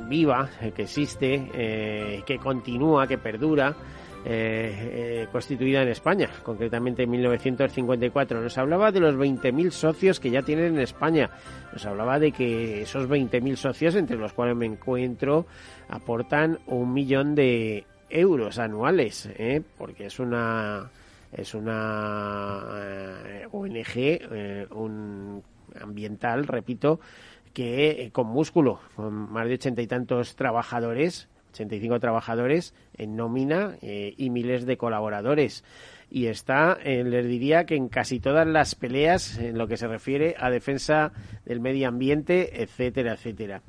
viva 0.08 0.49
que 0.73 0.84
existe, 0.84 2.21
que 2.26 2.39
continúa, 2.41 3.08
que 3.08 3.17
perdura 3.17 3.76
eh, 4.26 5.24
eh, 5.24 5.28
constituida 5.34 5.82
en 5.82 5.90
España, 5.90 6.30
concretamente 6.44 7.04
en 7.04 7.10
1954. 7.10 8.42
Nos 8.42 8.58
hablaba 8.58 8.92
de 8.92 9.02
los 9.02 9.16
20.000 9.16 9.72
socios 9.72 10.22
que 10.22 10.32
ya 10.32 10.42
tienen 10.44 10.76
en 10.76 10.80
España. 10.80 11.30
Nos 11.74 11.86
hablaba 11.86 12.20
de 12.20 12.32
que 12.32 12.84
esos 12.84 13.10
20.000 13.10 13.56
socios, 13.58 13.96
entre 13.96 14.16
los 14.16 14.32
cuales 14.32 14.56
me 14.56 14.66
encuentro, 14.66 15.46
aportan 15.90 16.60
un 16.68 16.94
millón 16.94 17.36
de 17.36 17.86
euros 18.10 18.60
anuales, 18.60 19.30
¿eh? 19.38 19.62
porque 19.78 20.06
es 20.06 20.20
una 20.20 20.90
es 21.32 21.54
una 21.54 22.60
ONG 23.52 24.70
un 24.72 25.44
ambiental, 25.82 26.46
repito, 26.46 27.00
que 27.54 28.10
con 28.14 28.28
músculo, 28.28 28.80
con 28.96 29.32
más 29.34 29.48
de 29.48 29.56
ochenta 29.56 29.82
y 29.82 29.88
tantos 29.88 30.36
trabajadores 30.36 31.28
85 31.54 32.00
trabajadores 32.00 32.74
en 32.98 33.16
nómina 33.16 33.78
eh, 33.82 34.13
y 34.18 34.30
miles 34.30 34.66
de 34.66 34.78
colaboradores. 34.78 35.63
Y 36.10 36.28
está, 36.28 36.78
eh, 36.84 37.04
les 37.04 37.26
diría 37.28 37.66
que 37.66 37.76
en 37.76 37.89
casi 37.89 38.20
todas 38.20 38.46
las 38.46 38.76
peleas 38.76 39.39
en 39.39 39.58
lo 39.58 39.68
que 39.68 39.78
se 39.78 39.88
refiere 39.88 40.36
a 40.38 40.52
defensa 40.52 41.12
del 41.46 41.60
medio 41.60 41.88
ambiente, 41.88 42.62
etcétera, 42.62 43.13
etcétera. 43.13 43.63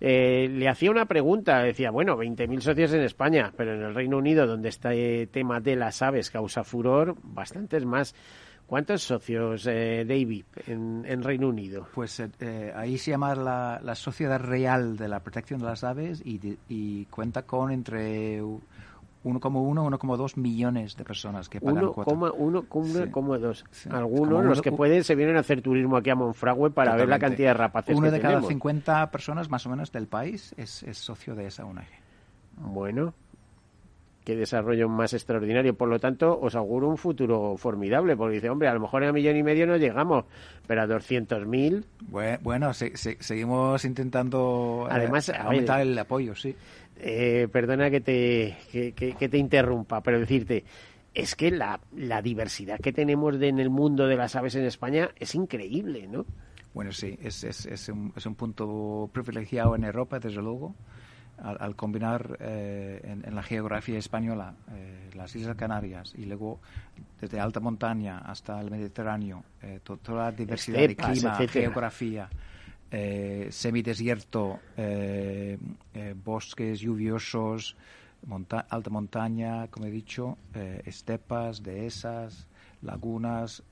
Eh, 0.00 0.48
le 0.48 0.68
hacía 0.68 0.92
una 0.92 1.06
pregunta, 1.06 1.60
decía, 1.62 1.90
bueno, 1.90 2.16
20.000 2.16 2.60
socios 2.60 2.92
en 2.92 3.00
España, 3.00 3.52
pero 3.56 3.74
en 3.74 3.82
el 3.82 3.94
Reino 3.94 4.18
Unido, 4.18 4.46
donde 4.46 4.68
este 4.68 5.26
tema 5.26 5.60
de 5.60 5.74
las 5.74 6.02
aves 6.02 6.30
causa 6.30 6.62
furor, 6.62 7.16
bastantes 7.22 7.84
más. 7.84 8.14
¿Cuántos 8.68 9.02
socios, 9.02 9.66
eh, 9.66 10.04
David, 10.06 10.44
en, 10.66 11.22
Reino 11.22 11.48
Unido? 11.48 11.86
Pues 11.94 12.20
eh, 12.20 12.28
eh, 12.38 12.70
ahí 12.76 12.98
se 12.98 13.12
llama 13.12 13.34
la, 13.34 13.94
Sociedad 13.94 14.38
Real 14.38 14.98
de 14.98 15.08
la 15.08 15.20
Protección 15.20 15.60
de 15.60 15.64
las 15.64 15.84
Aves 15.84 16.22
y, 16.22 17.06
cuenta 17.06 17.44
con 17.44 17.72
entre 17.72 18.42
1,1 18.42 18.60
y 19.24 19.32
1,2 19.32 20.36
millones 20.36 20.98
de 20.98 21.04
personas 21.04 21.48
que 21.48 21.62
pagan 21.62 21.86
1,2. 21.86 23.90
Algunos, 23.90 24.44
los 24.44 24.60
que 24.60 24.70
pueden, 24.70 25.02
se 25.02 25.14
vienen 25.14 25.38
a 25.38 25.40
hacer 25.40 25.62
turismo 25.62 25.96
aquí 25.96 26.10
a 26.10 26.14
Monfragüe 26.14 26.70
para 26.70 26.94
ver 26.94 27.08
la 27.08 27.18
cantidad 27.18 27.48
de 27.48 27.54
rapaces 27.54 27.96
Uno 27.96 28.10
de 28.10 28.20
cada 28.20 28.42
50 28.42 29.10
personas 29.10 29.48
más 29.48 29.64
o 29.64 29.70
menos 29.70 29.90
del 29.92 30.08
país 30.08 30.54
es, 30.58 30.82
es 30.82 30.98
socio 30.98 31.34
de 31.34 31.46
esa 31.46 31.64
ONG. 31.64 31.86
Bueno, 32.58 33.14
qué 34.28 34.36
desarrollo 34.36 34.90
más 34.90 35.14
extraordinario. 35.14 35.74
Por 35.74 35.88
lo 35.88 35.98
tanto, 35.98 36.38
os 36.38 36.54
auguro 36.54 36.86
un 36.86 36.98
futuro 36.98 37.56
formidable, 37.56 38.14
porque 38.14 38.34
dice, 38.34 38.50
hombre, 38.50 38.68
a 38.68 38.74
lo 38.74 38.80
mejor 38.80 39.02
a 39.02 39.10
millón 39.10 39.38
y 39.38 39.42
medio 39.42 39.66
no 39.66 39.78
llegamos, 39.78 40.26
pero 40.66 40.82
a 40.82 40.86
200.000... 40.86 41.82
Bueno, 42.42 42.74
seguimos 42.74 43.86
intentando 43.86 44.86
eh, 44.86 44.92
Además, 44.92 45.30
aumentar 45.30 45.80
el 45.80 45.98
apoyo, 45.98 46.34
sí. 46.34 46.54
Eh, 46.98 47.48
perdona 47.50 47.88
que 47.88 48.02
te, 48.02 48.58
que, 48.70 49.28
te 49.30 49.38
interrumpa, 49.38 50.02
pero 50.02 50.20
decirte, 50.20 50.62
es 51.14 51.34
que 51.34 51.50
la, 51.50 51.80
la 51.96 52.20
diversidad 52.20 52.78
que 52.80 52.92
tenemos 52.92 53.40
en 53.40 53.58
el 53.58 53.70
mundo 53.70 54.06
de 54.06 54.16
las 54.16 54.36
aves 54.36 54.56
en 54.56 54.66
España 54.66 55.08
es 55.18 55.34
increíble, 55.34 56.06
¿no? 56.06 56.26
Bueno, 56.74 56.92
sí, 56.92 57.18
es, 57.22 57.44
es, 57.44 57.64
es, 57.64 57.88
un, 57.88 58.12
es 58.14 58.26
un 58.26 58.34
punto 58.34 59.08
privilegiado 59.10 59.74
en 59.74 59.84
Europa, 59.84 60.18
desde 60.18 60.42
luego 60.42 60.74
al, 61.42 61.76
combinar 61.76 62.36
eh, 62.40 63.00
en, 63.24 63.34
la 63.34 63.42
geografía 63.42 63.98
española 63.98 64.54
eh, 64.72 65.10
las 65.14 65.34
Islas 65.36 65.56
Canarias 65.56 66.14
y 66.16 66.24
luego 66.24 66.60
desde 67.20 67.40
alta 67.40 67.60
montaña 67.60 68.18
hasta 68.18 68.60
el 68.60 68.70
Mediterráneo, 68.70 69.44
eh, 69.62 69.80
toda 69.82 70.24
la 70.24 70.32
diversidad 70.32 70.80
de 70.80 70.96
clima, 70.96 71.34
geografía, 71.48 72.28
semidesierto, 73.50 74.60
bosques 76.24 76.80
lluviosos, 76.80 77.76
alta 78.70 78.90
montaña, 78.90 79.68
como 79.68 79.86
he 79.86 79.90
dicho, 79.90 80.38
estepas, 80.84 81.62
dehesas, 81.62 82.46
lagunas, 82.82 83.62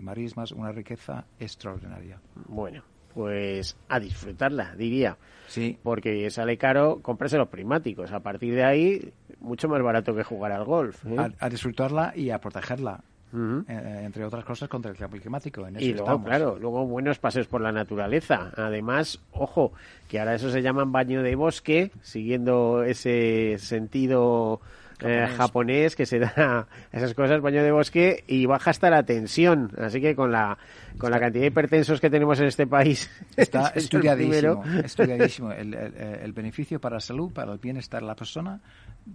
marismas, 0.00 0.52
una 0.52 0.72
riqueza 0.72 1.24
extraordinaria. 1.38 2.20
Bueno, 2.46 2.82
pues 3.14 3.76
a 3.88 4.00
disfrutarla, 4.00 4.74
diría. 4.76 5.16
Sí. 5.48 5.78
Porque 5.82 6.30
sale 6.30 6.56
caro 6.56 7.00
comprarse 7.02 7.36
los 7.36 7.48
prismáticos. 7.48 8.12
A 8.12 8.20
partir 8.20 8.54
de 8.54 8.64
ahí, 8.64 9.12
mucho 9.40 9.68
más 9.68 9.82
barato 9.82 10.14
que 10.14 10.22
jugar 10.22 10.52
al 10.52 10.64
golf. 10.64 11.04
¿eh? 11.06 11.16
A, 11.38 11.48
disfrutarla 11.48 12.12
y 12.14 12.30
a 12.30 12.38
protegerla. 12.38 13.00
Eh, 13.32 14.02
entre 14.04 14.24
otras 14.24 14.44
cosas 14.44 14.68
contra 14.68 14.90
el 14.90 14.96
cambio 14.96 15.20
climático. 15.20 15.64
y 15.78 15.94
luego, 15.94 16.24
claro, 16.24 16.58
luego 16.58 16.84
buenos 16.84 17.18
paseos 17.18 17.46
por 17.46 17.60
la 17.60 17.70
naturaleza. 17.70 18.52
Además, 18.56 19.20
ojo, 19.32 19.72
que 20.08 20.18
ahora 20.18 20.34
eso 20.34 20.50
se 20.50 20.62
llama 20.62 20.84
baño 20.84 21.22
de 21.22 21.36
bosque, 21.36 21.92
siguiendo 22.02 22.82
ese 22.82 23.56
sentido 23.58 24.60
eh, 25.02 25.26
japonés. 25.36 25.96
que 25.96 26.06
se 26.06 26.18
da 26.18 26.66
esas 26.92 27.14
cosas, 27.14 27.40
baño 27.40 27.62
de 27.62 27.72
bosque, 27.72 28.24
y 28.26 28.46
baja 28.46 28.70
hasta 28.70 28.90
la 28.90 29.02
tensión. 29.02 29.72
Así 29.78 30.00
que 30.00 30.14
con 30.14 30.32
la, 30.32 30.58
con 30.98 31.10
la 31.10 31.20
cantidad 31.20 31.42
de 31.42 31.48
hipertensos 31.48 32.00
que 32.00 32.10
tenemos 32.10 32.38
en 32.40 32.46
este 32.46 32.66
país. 32.66 33.10
Está 33.36 33.68
estudiadísimo, 33.74 34.64
estudiadísimo. 34.84 35.52
El, 35.52 35.74
el, 35.74 36.32
beneficio 36.32 36.80
para 36.80 36.96
la 36.96 37.00
salud, 37.00 37.32
para 37.32 37.52
el 37.52 37.58
bienestar 37.58 38.00
de 38.00 38.06
la 38.06 38.14
persona, 38.14 38.60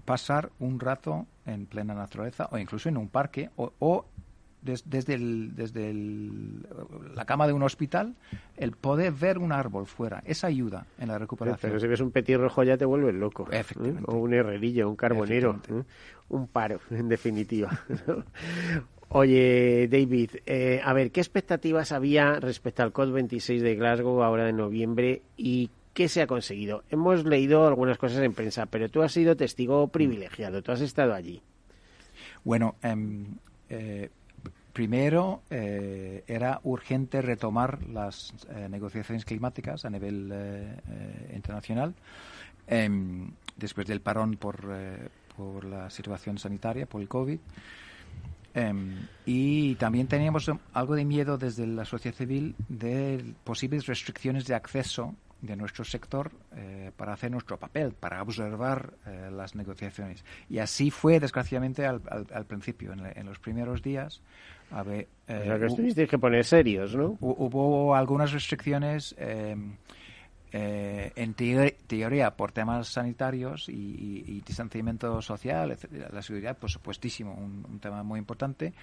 pasar 0.06 0.50
un 0.60 0.80
rato 0.80 1.26
en 1.46 1.66
plena 1.66 1.94
naturaleza 1.94 2.48
o 2.52 2.58
incluso 2.58 2.90
en 2.90 2.98
un 2.98 3.10
parque 3.10 3.50
o, 3.56 3.74
o 3.80 4.06
desde, 4.66 5.14
el, 5.14 5.56
desde 5.56 5.94
la 7.14 7.26
cama 7.26 7.48
de 7.48 7.54
un 7.54 7.64
hospital, 7.64 8.16
el 8.58 8.72
poder 8.72 9.14
ver 9.14 9.38
un 9.38 9.52
árbol 9.52 9.86
fuera, 9.86 10.24
esa 10.26 10.48
ayuda 10.48 10.88
en 10.98 11.10
la 11.10 11.18
recuperación. 11.18 11.72
Pero 11.72 11.80
si 11.80 11.88
ves 11.88 12.02
un 12.02 12.12
petirrojo 12.12 12.64
ya 12.64 12.78
te 12.78 12.86
vuelves 12.86 13.14
loco. 13.14 13.48
¿eh? 13.52 13.64
O 14.06 14.16
un 14.16 14.34
herrerillo, 14.34 14.90
un 14.90 14.96
carbonero, 14.96 15.60
¿eh? 15.70 15.84
un 16.30 16.48
paro, 16.48 16.80
en 16.90 17.08
definitiva. 17.08 17.80
Oye, 19.10 19.88
David, 19.90 20.32
eh, 20.46 20.82
a 20.84 20.92
ver, 20.94 21.12
¿qué 21.12 21.22
expectativas 21.22 21.92
había 21.92 22.40
respecto 22.40 22.84
al 22.84 22.92
COP26 22.92 23.60
de 23.60 23.76
Glasgow 23.76 24.24
ahora 24.24 24.46
de 24.46 24.54
noviembre 24.54 25.22
y 25.38 25.70
qué 25.94 26.10
se 26.10 26.22
ha 26.22 26.28
conseguido? 26.28 26.84
Hemos 26.90 27.24
leído 27.24 27.68
algunas 27.68 27.98
cosas 27.98 28.24
en 28.24 28.34
prensa, 28.34 28.66
pero 28.66 28.90
tú 28.90 29.04
has 29.04 29.12
sido 29.12 29.38
testigo 29.38 29.88
privilegiado, 29.90 30.64
tú 30.64 30.72
has 30.72 30.82
estado 30.82 31.14
allí. 31.14 31.42
Bueno, 32.44 32.76
em, 32.82 33.38
eh, 33.70 34.10
Primero, 34.76 35.42
eh, 35.50 36.26
era 36.28 36.60
urgente 36.64 37.22
retomar 37.22 37.82
las 37.88 38.34
eh, 38.50 38.68
negociaciones 38.70 39.24
climáticas 39.24 39.86
a 39.86 39.90
nivel 39.90 40.30
eh, 40.34 41.32
internacional 41.34 41.96
em, 42.68 43.32
después 43.56 43.88
del 43.88 44.02
parón 44.02 44.36
por, 44.36 44.66
la 45.64 45.90
situación 45.90 46.38
sanitaria, 46.38 46.88
por 46.88 47.00
el 47.00 47.08
COVID. 47.08 47.40
Em, 48.54 49.08
y 49.26 49.76
también 49.76 50.08
teníamos 50.08 50.52
algo 50.74 50.96
de 50.96 51.06
miedo 51.06 51.38
desde 51.38 51.66
la 51.68 51.86
sociedad 51.86 52.18
civil 52.18 52.54
de 52.68 53.34
posibles 53.46 53.86
restricciones 53.86 54.46
de 54.46 54.56
acceso 54.56 55.16
de 55.40 55.56
nuestro 55.56 55.86
sector 55.86 56.32
para 56.98 57.14
hacer 57.14 57.32
nuestro 57.32 57.58
papel, 57.58 57.94
para 57.94 58.22
observar 58.22 58.94
las 59.32 59.56
negociaciones. 59.56 60.26
Y 60.50 60.58
así 60.58 60.92
fue, 60.92 61.20
desgraciadamente, 61.20 61.86
al, 61.86 62.02
al, 62.10 62.46
principio, 62.46 62.92
en, 62.94 63.26
los 63.26 63.40
primeros 63.40 63.82
días. 63.82 64.22
A 64.72 64.84
ver, 64.84 65.08
eh, 65.28 65.58
que 65.60 65.68
tuvisteis 65.68 66.10
que 66.10 66.18
poner 66.18 66.44
serios, 66.44 66.96
¿no? 66.96 67.18
Hubo 67.20 67.96
algunas 67.96 68.32
restricciones 68.32 69.16
em, 69.18 69.76
eh, 70.52 71.12
en 71.16 71.34
teoría 71.34 72.36
por 72.36 72.52
temas 72.52 72.88
sanitarios 72.88 73.70
y, 73.70 74.42
distanciamiento 74.46 75.22
social, 75.22 75.78
la 76.12 76.22
seguridad, 76.22 76.58
por 76.58 76.70
supuestísimo, 76.70 77.34
un, 77.34 77.80
tema 77.80 78.04
muy 78.04 78.20
importante. 78.20 78.74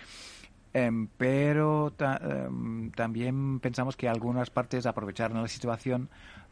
Em, 0.75 1.07
pero 1.19 1.93
em, 1.99 2.91
también 2.93 3.61
pensamos 3.61 3.97
que 3.97 4.09
algunas 4.09 4.49
partes 4.51 4.87
aprovecharon 4.87 5.43
la 5.43 5.49
situación 5.49 6.09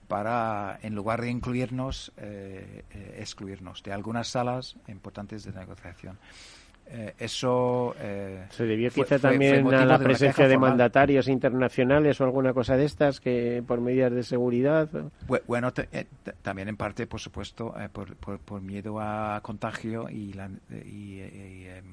para, 0.09 0.79
en 0.83 0.95
lugar 0.95 1.21
de 1.21 1.31
incluirnos, 1.31 2.13
eh, 2.17 2.85
excluirnos 3.17 3.83
de 3.83 3.93
algunas 3.93 4.29
salas 4.29 4.77
importantes 4.89 5.45
de 5.45 5.53
negociación. 5.53 6.19
Eso 7.19 7.95
se 8.51 8.65
debió 8.65 8.91
quizá 8.91 9.19
también 9.19 9.67
a 9.73 9.85
la 9.85 9.99
presencia 9.99 10.49
de 10.49 10.59
mandatarios 10.59 11.29
internacionales 11.29 12.21
o 12.21 12.25
alguna 12.25 12.53
cosa 12.53 12.77
de 12.77 12.85
estas 12.85 13.21
que 13.21 13.63
por 13.67 13.81
medidas 13.81 14.13
de 14.13 14.23
seguridad. 14.23 14.89
Bueno 15.47 15.73
también 16.43 16.69
en 16.69 16.77
parte 16.77 17.07
por 17.07 17.21
supuesto 17.21 17.75
por, 17.93 18.17
por, 18.17 18.61
miedo 18.61 19.01
a 19.01 19.41
contagio 19.43 20.09
y, 20.09 20.33
la, 20.33 20.51
y, 20.71 21.21
em, 21.21 21.85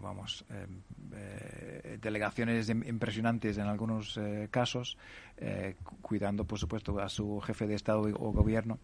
vamos 0.00 0.44
em, 0.50 1.98
delegaciones 2.00 2.68
impresionantes 2.68 3.58
en 3.58 3.66
algunos 3.66 4.18
casos 4.50 4.96
cuidando 6.02 6.44
por 6.44 6.58
supuesto 6.58 6.98
a 7.00 7.08
su 7.08 7.40
jefe 7.40 7.66
de 7.66 7.74
estado 7.74 8.02
o 8.02 8.32
gobierno. 8.32 8.78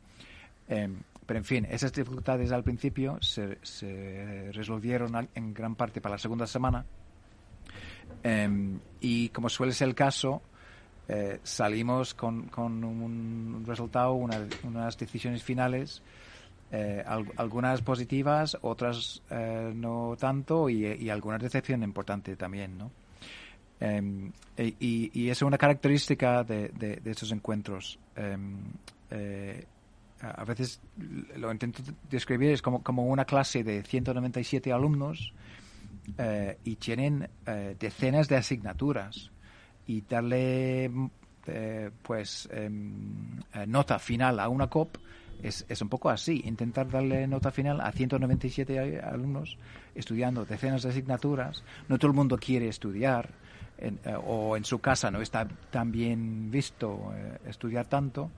Em, 0.68 0.96
pero 1.30 1.38
en 1.38 1.44
fin, 1.44 1.64
esas 1.70 1.92
dificultades 1.92 2.50
al 2.50 2.64
principio 2.64 3.16
se, 3.20 4.50
resolvieron 4.52 5.28
en 5.32 5.54
gran 5.54 5.76
parte 5.76 6.00
para 6.00 6.16
la 6.16 6.18
segunda 6.18 6.44
semana. 6.44 6.84
Em, 8.24 8.80
y 9.00 9.28
como 9.28 9.48
suele 9.48 9.72
ser 9.72 9.90
el 9.90 9.94
caso, 9.94 10.42
eh, 11.06 11.38
salimos 11.44 12.14
con, 12.14 12.50
un 12.58 13.62
resultado, 13.64 14.14
unas 14.14 14.98
decisiones 14.98 15.44
finales, 15.44 16.02
eh, 16.72 17.04
algunas 17.36 17.80
positivas, 17.80 18.58
otras 18.62 19.22
eh, 19.30 19.70
no 19.72 20.16
tanto 20.18 20.68
y, 20.68 20.84
y 20.84 21.10
algunas 21.10 21.40
decepciones 21.40 21.86
importantes 21.86 22.36
también, 22.36 22.76
¿no? 22.76 22.90
Em, 23.78 24.32
y, 24.58 25.12
y, 25.14 25.30
es 25.30 25.40
una 25.42 25.58
característica 25.58 26.42
de, 26.42 26.70
de, 26.70 27.00
estos 27.08 27.30
encuentros. 27.30 28.00
Em, 28.16 28.64
a 30.22 30.44
veces 30.44 30.80
lo 31.36 31.50
intento 31.50 31.82
describir 32.10 32.50
es 32.50 32.62
como, 32.62 32.82
como 32.82 33.06
una 33.06 33.24
clase 33.24 33.64
de 33.64 33.82
197 33.82 34.72
alumnos 34.72 35.32
eh, 36.18 36.58
y 36.64 36.76
tienen 36.76 37.28
eh, 37.46 37.76
decenas 37.78 38.28
de 38.28 38.36
asignaturas. 38.36 39.30
Y 39.86 40.02
darle 40.02 40.90
eh, 41.46 41.90
pues 42.02 42.48
em, 42.52 43.40
nota 43.66 43.98
final 43.98 44.38
a 44.38 44.48
una 44.48 44.68
COP 44.68 44.98
es, 45.42 45.64
es 45.68 45.80
un 45.80 45.88
poco 45.88 46.10
así, 46.10 46.42
intentar 46.44 46.88
darle 46.88 47.26
nota 47.26 47.50
final 47.50 47.80
a 47.80 47.90
197 47.90 49.00
alumnos 49.00 49.56
estudiando 49.94 50.44
decenas 50.44 50.82
de 50.82 50.90
asignaturas. 50.90 51.64
No 51.88 51.98
todo 51.98 52.10
el 52.10 52.16
mundo 52.16 52.36
quiere 52.38 52.68
estudiar 52.68 53.30
o 54.26 54.58
en 54.58 54.64
su 54.66 54.78
casa 54.78 55.10
no 55.10 55.22
está 55.22 55.48
tan 55.70 55.90
bien 55.90 56.50
visto 56.50 57.14
estudiar 57.46 57.86
tanto 57.86 58.30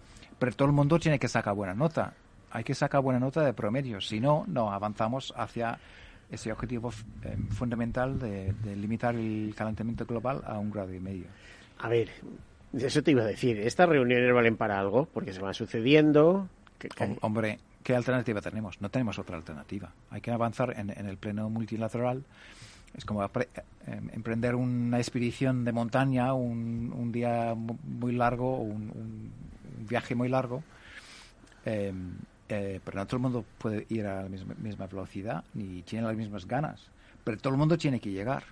pero 0.43 0.57
todo 0.57 0.67
el 0.67 0.75
mundo 0.75 0.99
tiene 0.99 1.21
que 1.21 1.29
sacar 1.29 1.55
buena 1.55 1.73
nota. 1.73 2.15
Hay 2.51 2.65
que 2.65 2.75
sacar 2.75 3.01
buena 3.01 3.21
nota 3.21 3.43
de 3.43 3.53
promedio, 3.53 4.01
si 4.01 4.19
no, 4.19 4.43
no 4.49 4.73
avanzamos 4.73 5.33
hacia 5.37 5.79
ese 6.29 6.51
objetivo 6.51 6.91
eh, 7.23 7.37
fundamental 7.51 8.19
de, 8.19 8.53
limitar 8.75 9.15
el 9.15 9.55
calentamiento 9.57 10.05
global 10.05 10.43
a 10.45 10.59
un 10.59 10.73
grado 10.73 10.93
y 10.93 10.99
medio. 10.99 11.27
A 11.79 11.89
ver, 11.89 12.11
eso 12.77 13.05
te 13.05 13.13
iba 13.13 13.23
a 13.23 13.27
decir, 13.27 13.57
estas 13.61 13.89
reuniones 13.89 14.35
valen 14.35 14.57
para 14.57 14.81
algo, 14.81 15.07
porque 15.07 15.33
se 15.33 15.41
van 15.41 15.55
sucediendo. 15.55 16.49
Hombre, 17.21 17.61
¿qué 17.85 17.95
alternativa 17.95 18.41
tenemos? 18.41 18.81
No 18.81 18.89
tenemos 18.89 19.21
otra 19.21 19.37
alternativa. 19.37 19.93
Hay 20.11 20.23
que 20.23 20.33
avanzar 20.33 20.75
en, 20.77 20.91
el 20.91 21.19
pleno 21.19 21.51
multilateral. 21.51 22.25
Es 22.97 23.05
como 23.05 23.23
em, 23.23 24.11
emprender 24.13 24.57
una 24.57 24.99
expedición 24.99 25.65
de 25.65 25.71
montaña 25.71 26.35
un, 26.35 26.93
un 26.93 27.13
día 27.13 27.55
muy 27.55 28.11
largo, 28.11 28.57
un, 28.57 28.91
un 28.91 29.52
viaje 29.87 30.15
muy 30.15 30.29
largo, 30.29 30.63
em, 31.65 32.15
eh, 32.49 32.81
pero 32.85 32.99
no 32.99 33.07
todo 33.07 33.17
el 33.17 33.23
mundo 33.23 33.45
puede 33.59 33.87
ir 33.89 34.07
a 34.07 34.25
la 34.25 34.29
misma, 34.29 34.87
velocidad 34.87 35.45
ni 35.55 35.83
tiene 35.83 36.07
las 36.07 36.17
mismas 36.17 36.47
ganas, 36.47 36.91
pero 37.25 37.39
todo 37.39 37.53
el 37.55 37.59
mundo 37.59 37.79
tiene 37.79 38.01
que 38.01 38.11
llegar. 38.11 38.45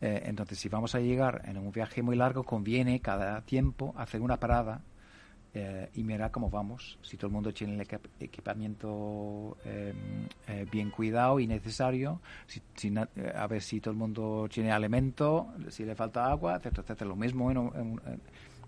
Eh, 0.00 0.22
entonces, 0.26 0.58
si 0.58 0.68
vamos 0.68 0.94
a 0.94 1.00
llegar 1.00 1.42
en 1.46 1.58
un 1.58 1.72
viaje 1.72 2.02
muy 2.02 2.16
largo, 2.16 2.44
conviene 2.44 3.00
cada 3.00 3.40
tiempo 3.42 3.94
hacer 3.96 4.20
una 4.20 4.36
parada 4.36 4.80
eh, 5.54 5.90
y 5.94 6.04
mirar 6.04 6.30
cómo 6.30 6.50
vamos. 6.50 6.98
Si 7.02 7.16
todo 7.16 7.28
el 7.28 7.32
mundo 7.32 7.52
tiene 7.52 7.74
el 7.74 8.00
equipamiento 8.20 9.56
em, 9.64 10.68
bien 10.70 10.90
cuidado 10.90 11.40
y 11.40 11.46
necesario, 11.46 12.20
a 13.34 13.46
ver 13.46 13.62
si 13.62 13.80
todo 13.80 13.92
el 13.92 13.98
mundo 13.98 14.48
tiene 14.52 14.72
alimento, 14.72 15.52
si 15.70 15.84
le 15.84 15.94
falta 15.94 16.30
agua, 16.30 16.60
etcétera, 16.62 17.04
Lo 17.04 17.16
mismo 17.16 17.50
en, 17.50 17.58
en 17.58 18.00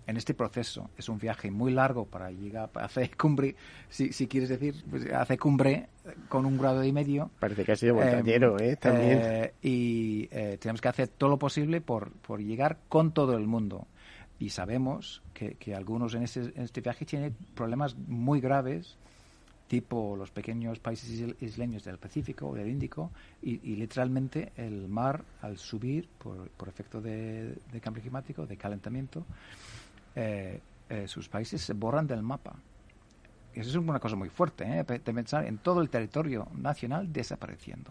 este 0.07 0.35
proceso. 0.35 0.91
Es 0.97 1.09
un 1.09 1.19
viaje 1.19 1.51
muy 1.51 1.73
largo 1.73 2.05
para 2.05 2.31
llegar 2.31 2.71
a 2.75 2.85
hacer 2.85 3.17
cumbre, 3.17 3.57
si, 3.89 4.13
si 4.13 4.27
quieres 4.27 4.49
decir, 4.49 4.75
pues, 4.91 5.11
hacer 5.13 5.39
cumbre 5.39 5.89
con 6.29 6.47
un 6.47 6.59
grado 6.59 6.85
y 6.85 6.93
medio. 6.93 7.31
Parece 7.39 7.65
que 7.65 7.73
ha 7.73 7.77
sido 7.77 7.95
montañero, 7.95 8.59
em, 8.59 8.71
¿eh? 8.71 8.77
También. 8.77 9.21
Eh, 9.23 9.55
y 9.63 10.29
eh, 10.31 10.59
tenemos 10.61 10.81
que 10.81 10.89
hacer 10.89 11.09
todo 11.09 11.31
lo 11.31 11.39
posible 11.39 11.81
por, 11.81 12.13
por 12.13 12.41
llegar 12.41 12.79
con 12.89 13.13
todo 13.13 13.37
el 13.37 13.47
mundo. 13.47 13.87
Y 14.39 14.51
sabemos 14.51 15.23
que, 15.33 15.55
que 15.55 15.75
algunos 15.75 16.15
en 16.15 16.25
este, 16.25 16.41
en 16.41 16.63
este 16.63 16.81
viaje 16.81 17.05
tienen 17.05 17.35
problemas 17.55 17.97
muy 17.97 18.41
graves 18.41 18.97
tipo 19.69 20.15
los 20.17 20.31
pequeños 20.31 20.79
países 20.79 21.35
isleños 21.41 21.85
del 21.85 21.99
Pacífico 21.99 22.49
o 22.49 22.55
del 22.55 22.69
Índico, 22.69 23.11
y, 23.43 23.59
literalmente 23.77 24.53
el 24.57 24.89
mar, 24.89 25.25
al 25.43 25.59
subir 25.59 26.09
por, 26.19 26.49
por 26.51 26.69
efecto 26.69 27.01
de, 27.01 27.57
de, 27.73 27.81
cambio 27.81 28.03
climático, 28.03 28.47
de 28.47 28.57
calentamiento, 28.57 29.25
eh, 30.15 30.61
eh, 30.89 31.09
sus 31.09 31.29
países 31.29 31.61
se 31.63 31.73
borran 31.73 32.07
del 32.07 32.23
mapa. 32.23 32.55
Y 33.55 33.61
eso 33.61 33.71
es 33.71 33.77
una 33.77 34.01
cosa 34.01 34.17
muy 34.17 34.29
fuerte, 34.29 34.65
¿eh? 34.65 34.85
de 34.85 34.99
pensar 35.01 35.47
en 35.47 35.59
todo 35.59 35.81
el 35.81 35.89
territorio 35.89 36.49
nacional 36.55 37.13
desapareciendo. 37.13 37.91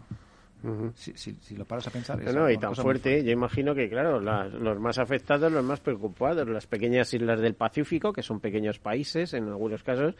si, 0.94 1.56
lo 1.56 1.64
paras 1.64 1.86
a 1.88 1.90
pensar. 1.90 2.22
No, 2.34 2.50
y 2.50 2.56
tan 2.56 2.74
fuerte, 2.74 3.22
yo 3.24 3.32
imagino 3.32 3.74
que, 3.74 3.88
claro, 3.88 4.20
los 4.20 4.78
más 4.78 4.98
afectados, 4.98 5.50
los 5.50 5.64
más 5.64 5.80
preocupados, 5.80 6.48
las 6.48 6.66
pequeñas 6.66 7.12
islas 7.12 7.40
del 7.40 7.54
Pacífico, 7.54 8.12
que 8.12 8.22
son 8.22 8.40
pequeños 8.40 8.78
países 8.78 9.34
en 9.34 9.48
algunos 9.48 9.82
casos, 9.82 10.14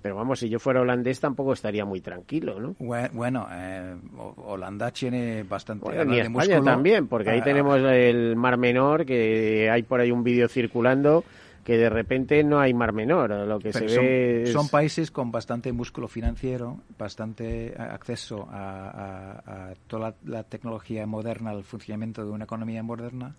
pero 0.00 0.16
vamos, 0.16 0.40
si 0.40 0.48
yo 0.48 0.58
fuera 0.58 0.80
holandés 0.80 1.20
tampoco 1.20 1.52
estaría 1.52 1.84
muy 1.84 2.00
tranquilo, 2.00 2.60
¿no? 2.60 2.76
Bueno, 2.78 3.48
eh, 3.50 3.96
Holanda 4.16 4.90
tiene 4.90 5.42
bastante. 5.42 5.84
Bueno, 5.84 6.14
y 6.14 6.20
España 6.20 6.62
también, 6.62 7.08
porque 7.08 7.30
ahí 7.30 7.40
ah, 7.40 7.44
tenemos 7.44 7.78
el 7.80 8.36
Mar 8.36 8.56
Menor, 8.58 9.04
que 9.04 9.68
hay 9.70 9.82
por 9.82 10.00
ahí 10.00 10.10
un 10.10 10.22
vídeo 10.22 10.48
circulando 10.48 11.24
que 11.64 11.76
de 11.76 11.90
repente 11.90 12.42
no 12.42 12.58
hay 12.58 12.72
mar 12.74 12.92
menor. 12.92 13.30
Lo 13.30 13.58
que 13.58 13.72
se 13.72 13.88
son, 13.88 14.04
ve 14.04 14.44
son 14.46 14.68
países 14.68 15.10
con 15.10 15.30
bastante 15.30 15.72
músculo 15.72 16.08
financiero, 16.08 16.80
bastante 16.98 17.68
eh, 17.68 17.74
acceso 17.78 18.48
a, 18.50 19.72
toda 19.86 20.14
la, 20.24 20.42
tecnología 20.44 21.06
moderna, 21.06 21.50
al 21.50 21.64
funcionamiento 21.64 22.24
de 22.24 22.30
una 22.30 22.44
economía 22.44 22.82
moderna. 22.82 23.34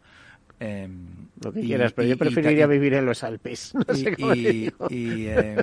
Em, 0.60 1.08
lo 1.44 1.52
que 1.52 1.62
quieras, 1.62 1.92
pero 1.94 2.08
yo 2.08 2.18
preferiría 2.18 2.68
vivir 2.68 2.94
en 2.94 3.06
los 3.06 3.24
Alpes. 3.24 3.74
No 3.88 3.96
sé 3.96 4.16
cómo 4.16 4.34
em, 4.34 5.58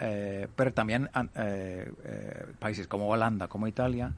eh, 0.00 0.46
pero 0.54 0.72
también 0.74 1.08
eh, 1.36 1.90
países 2.58 2.86
como 2.86 3.08
Holanda, 3.08 3.48
como 3.48 3.66
Italia, 3.66 4.12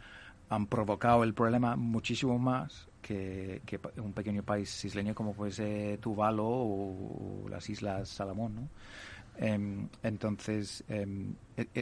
han 0.48 0.66
provocado 0.66 1.22
el 1.22 1.34
problema 1.34 1.76
muchísimo 1.76 2.38
más 2.38 2.88
que, 3.06 3.80
un 3.98 4.12
pequeño 4.12 4.42
país 4.42 4.84
isleño 4.84 5.14
como 5.14 5.32
puede 5.32 5.52
ser 5.52 5.98
Tuvalu 5.98 6.42
o, 6.44 7.46
las 7.48 7.68
Islas 7.70 8.08
Salomón. 8.08 8.54
¿no? 8.56 8.68
Em, 9.38 9.88
entonces, 10.02 10.82
eh, 10.88 11.06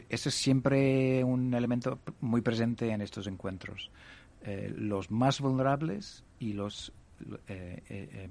eso 0.09 0.29
es 0.29 0.35
siempre 0.35 1.25
un 1.25 1.55
elemento 1.55 2.01
muy 2.21 2.43
presente 2.43 2.91
en 2.91 3.01
estos 3.01 3.27
encuentros. 3.27 3.91
Eh, 4.43 4.73
los 4.77 5.11
más 5.11 5.41
vulnerables 5.41 6.25
y 6.39 6.53
los 6.53 6.93
eh, 7.49 7.83
em, 7.89 8.31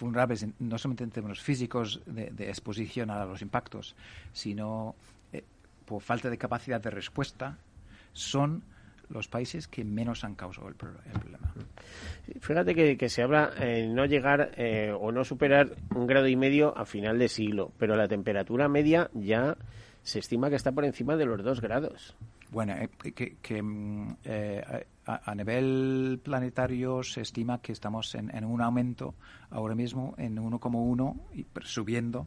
vulnerables 0.00 0.46
no 0.58 0.78
solamente 0.78 1.04
en 1.04 1.10
términos 1.10 1.40
físicos 1.40 2.00
de, 2.06 2.30
de, 2.30 2.48
exposición 2.48 3.10
a 3.10 3.24
los 3.26 3.42
impactos, 3.42 3.94
sino 4.32 4.94
por 5.84 6.02
falta 6.02 6.30
de 6.30 6.38
capacidad 6.38 6.80
de 6.80 6.90
respuesta, 6.90 7.58
son 8.12 8.62
los 9.08 9.28
países 9.28 9.68
que 9.68 9.84
menos 9.84 10.24
han 10.24 10.34
causado 10.34 10.68
el, 10.68 10.74
problema. 10.74 11.52
Fíjate 12.40 12.96
que, 12.96 13.08
se 13.08 13.22
habla 13.22 13.52
en 13.58 13.94
no 13.94 14.04
llegar 14.04 14.52
eh, 14.56 14.92
o 14.98 15.12
no 15.12 15.24
superar 15.24 15.76
un 15.94 16.06
grado 16.06 16.26
y 16.28 16.36
medio 16.36 16.76
a 16.76 16.84
final 16.84 17.18
de 17.18 17.28
siglo, 17.28 17.72
pero 17.78 17.96
la 17.96 18.08
temperatura 18.08 18.68
media 18.68 19.10
ya 19.14 19.56
se 20.02 20.18
estima 20.18 20.50
que 20.50 20.56
está 20.56 20.72
por 20.72 20.84
encima 20.84 21.16
de 21.16 21.26
los 21.26 21.42
dos 21.42 21.60
grados. 21.60 22.16
Bueno, 22.50 22.74
eh, 22.74 23.12
que, 23.12 23.62
mm, 23.62 24.16
eh, 24.24 24.86
a, 25.04 25.34
nivel 25.34 26.20
planetario 26.22 27.02
se 27.02 27.20
estima 27.20 27.60
que 27.60 27.72
estamos 27.72 28.14
en, 28.14 28.44
un 28.44 28.60
aumento 28.60 29.14
ahora 29.50 29.74
mismo 29.74 30.14
en 30.18 30.36
1,1 30.36 31.16
y 31.34 31.46
subiendo 31.62 32.26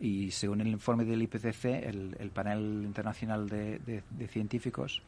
y 0.00 0.30
según 0.32 0.60
el 0.60 0.68
informe 0.68 1.04
del 1.04 1.22
IPCC, 1.22 1.64
el, 1.64 2.30
panel 2.34 2.82
internacional 2.84 3.48
de 3.48 4.02
científicos, 4.28 5.02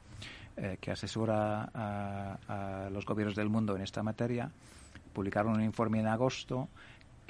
eh, 0.57 0.79
que 0.81 0.91
asesora 0.91 1.69
a, 1.75 2.89
los 2.91 3.05
gobiernos 3.05 3.37
del 3.37 3.51
mundo 3.51 3.77
en 3.77 3.83
esta 3.83 4.03
materia, 4.03 4.51
publicaron 5.13 5.53
un 5.53 5.63
informe 5.63 6.01
en 6.01 6.07
agosto 6.07 6.69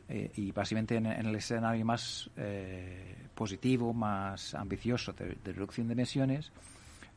eh, 0.08 0.30
y 0.36 0.52
básicamente 0.52 0.94
en, 0.96 1.06
el 1.06 1.34
escenario 1.34 1.84
más 1.84 2.30
eh, 2.36 3.16
positivo, 3.34 3.92
más 3.92 4.54
ambicioso 4.54 5.12
de, 5.12 5.36
reducción 5.42 5.88
de 5.88 5.94
emisiones, 5.94 6.52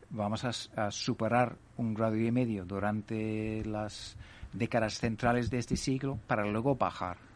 vamos 0.10 0.43
a, 0.45 0.89
superar 0.89 1.55
un 1.78 1.93
grado 1.93 2.16
y 2.16 2.32
medio 2.32 2.66
durante 2.66 3.64
las 3.66 4.18
décadas 4.51 4.97
centrales 4.97 5.51
de 5.51 5.60
este 5.60 5.78
siglo 5.78 6.18
para 6.26 6.43
luego 6.43 6.76
bajar 6.76 7.28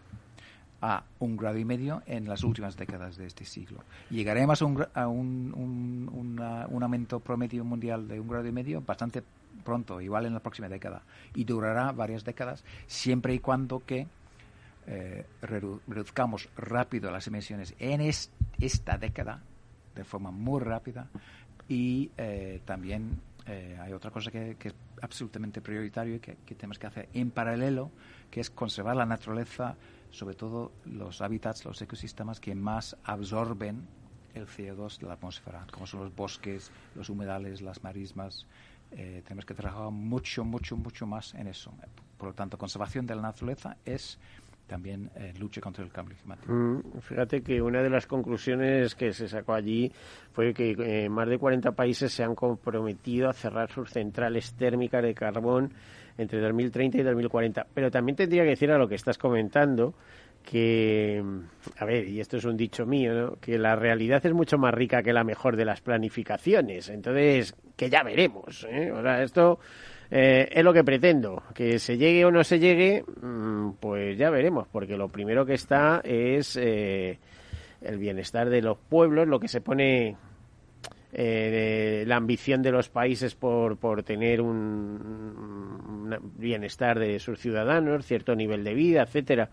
a 0.85 1.01
un 1.19 1.37
grado 1.37 1.57
y 1.57 1.63
medio 1.63 2.03
en 2.05 2.27
las 2.27 2.43
últimas 2.43 2.75
décadas 2.75 3.15
de 3.15 3.25
este 3.25 3.45
siglo. 3.45 3.79
Llegaremos 4.09 4.61
a 4.61 5.07
un, 5.07 6.37
aumento 6.81 7.21
promedio 7.21 7.63
mundial 7.63 8.05
de 8.05 8.19
un 8.19 8.27
grado 8.27 8.45
y 8.49 8.51
medio 8.51 8.81
bastante 8.81 9.23
pronto, 9.63 10.01
igual 10.01 10.25
en 10.25 10.33
la 10.33 10.41
próxima 10.41 10.67
década, 10.67 11.03
y 11.35 11.45
durará 11.45 11.93
varias 11.93 12.25
décadas, 12.25 12.65
siempre 12.85 13.33
y 13.33 13.39
cuando 13.39 13.85
que 13.85 14.07
eh, 14.85 15.25
reduzcamos 15.41 16.49
rápido 16.57 17.09
las 17.11 17.27
emisiones 17.27 17.73
en 17.79 18.01
esta 18.01 18.97
década, 18.97 19.41
de 19.95 20.03
forma 20.03 20.31
muy 20.31 20.59
rápida, 20.59 21.07
y 21.69 22.11
eh, 22.17 22.59
también 22.65 23.21
eh, 23.45 23.77
hay 23.81 23.93
otra 23.93 24.11
cosa 24.11 24.31
que, 24.31 24.57
es 24.61 24.75
absolutamente 25.01 25.61
prioritario 25.61 26.15
y 26.15 26.19
que, 26.19 26.35
que 26.45 26.55
tenemos 26.55 26.77
que 26.77 26.87
hacer 26.87 27.07
en 27.13 27.31
paralelo, 27.31 27.89
que 28.29 28.41
es 28.41 28.49
conservar 28.49 28.97
la 28.97 29.05
naturaleza 29.05 29.77
sobre 30.13 30.35
todo 30.35 30.71
los 30.85 31.21
hábitats, 31.21 31.65
los 31.65 31.81
ecosistemas 31.81 32.39
que 32.39 32.53
más 32.53 32.95
absorben 33.03 33.87
el 34.35 34.45
CO2 34.45 34.99
de 34.99 35.07
la 35.07 35.13
atmósfera, 35.13 35.65
como 35.71 35.87
son 35.87 36.01
los 36.01 36.15
bosques, 36.15 36.71
los 36.95 37.09
humedales, 37.09 37.61
las 37.61 37.83
marismas. 37.83 38.45
Eh, 38.91 39.23
tenemos 39.23 39.45
que 39.45 39.55
trabajar 39.55 39.89
mucho, 39.91 40.43
mucho, 40.45 40.77
mucho 40.77 41.07
más 41.07 41.33
en 41.33 41.47
eso. 41.47 41.73
Por 42.17 42.29
lo 42.29 42.35
tanto, 42.35 42.57
conservación 42.59 43.07
de 43.07 43.15
la 43.15 43.23
naturaleza 43.23 43.75
es 43.83 44.19
también 44.67 45.09
eh, 45.15 45.33
lucha 45.39 45.59
contra 45.59 45.83
el 45.83 45.91
cambio 45.91 46.15
climático. 46.15 46.53
Mm, 46.53 47.01
fíjate 47.01 47.41
que 47.41 47.61
una 47.61 47.81
de 47.81 47.89
las 47.89 48.05
conclusiones 48.05 48.95
que 48.95 49.13
se 49.13 49.27
sacó 49.27 49.53
allí 49.53 49.91
fue 50.31 50.53
que 50.53 50.75
eh, 50.77 51.09
más 51.09 51.27
de 51.27 51.39
40 51.39 51.71
países 51.71 52.13
se 52.13 52.23
han 52.23 52.35
comprometido 52.35 53.29
a 53.29 53.33
cerrar 53.33 53.71
sus 53.71 53.89
centrales 53.89 54.53
térmicas 54.53 55.01
de 55.03 55.15
carbón 55.15 55.73
entre 56.17 56.39
2030 56.39 56.97
y 56.97 57.03
2040. 57.03 57.67
Pero 57.73 57.91
también 57.91 58.15
tendría 58.15 58.43
que 58.43 58.49
decir 58.49 58.71
a 58.71 58.77
lo 58.77 58.87
que 58.87 58.95
estás 58.95 59.17
comentando 59.17 59.93
que, 60.43 61.23
a 61.77 61.85
ver, 61.85 62.07
y 62.07 62.19
esto 62.19 62.37
es 62.37 62.45
un 62.45 62.57
dicho 62.57 62.85
mío, 62.85 63.13
¿no? 63.13 63.35
que 63.39 63.57
la 63.57 63.75
realidad 63.75 64.23
es 64.25 64.33
mucho 64.33 64.57
más 64.57 64.73
rica 64.73 65.01
que 65.01 65.13
la 65.13 65.23
mejor 65.23 65.55
de 65.55 65.65
las 65.65 65.81
planificaciones. 65.81 66.89
Entonces, 66.89 67.55
que 67.75 67.89
ya 67.89 68.03
veremos. 68.03 68.67
¿eh? 68.69 68.91
O 68.91 69.01
sea, 69.01 69.23
esto 69.23 69.59
eh, 70.11 70.49
es 70.51 70.63
lo 70.63 70.73
que 70.73 70.83
pretendo. 70.83 71.43
Que 71.55 71.79
se 71.79 71.97
llegue 71.97 72.25
o 72.25 72.31
no 72.31 72.43
se 72.43 72.59
llegue, 72.59 73.03
mm, 73.21 73.71
pues 73.79 74.17
ya 74.17 74.29
veremos, 74.29 74.67
porque 74.67 74.97
lo 74.97 75.07
primero 75.07 75.45
que 75.45 75.53
está 75.53 76.01
es 76.03 76.57
eh, 76.57 77.19
el 77.81 77.97
bienestar 77.97 78.49
de 78.49 78.61
los 78.61 78.77
pueblos, 78.77 79.27
lo 79.27 79.39
que 79.39 79.47
se 79.47 79.61
pone 79.61 80.17
eh, 81.15 82.03
la 82.07 82.15
ambición 82.15 82.63
de 82.63 82.71
los 82.71 82.89
países 82.89 83.35
por, 83.35 83.77
por 83.77 84.01
tener 84.03 84.41
un, 84.41 86.09
bienestar 86.37 86.97
de 86.99 87.19
sus 87.19 87.39
ciudadanos, 87.39 88.05
cierto 88.05 88.35
nivel 88.35 88.63
de 88.63 88.73
vida, 88.73 89.03
etcétera, 89.03 89.49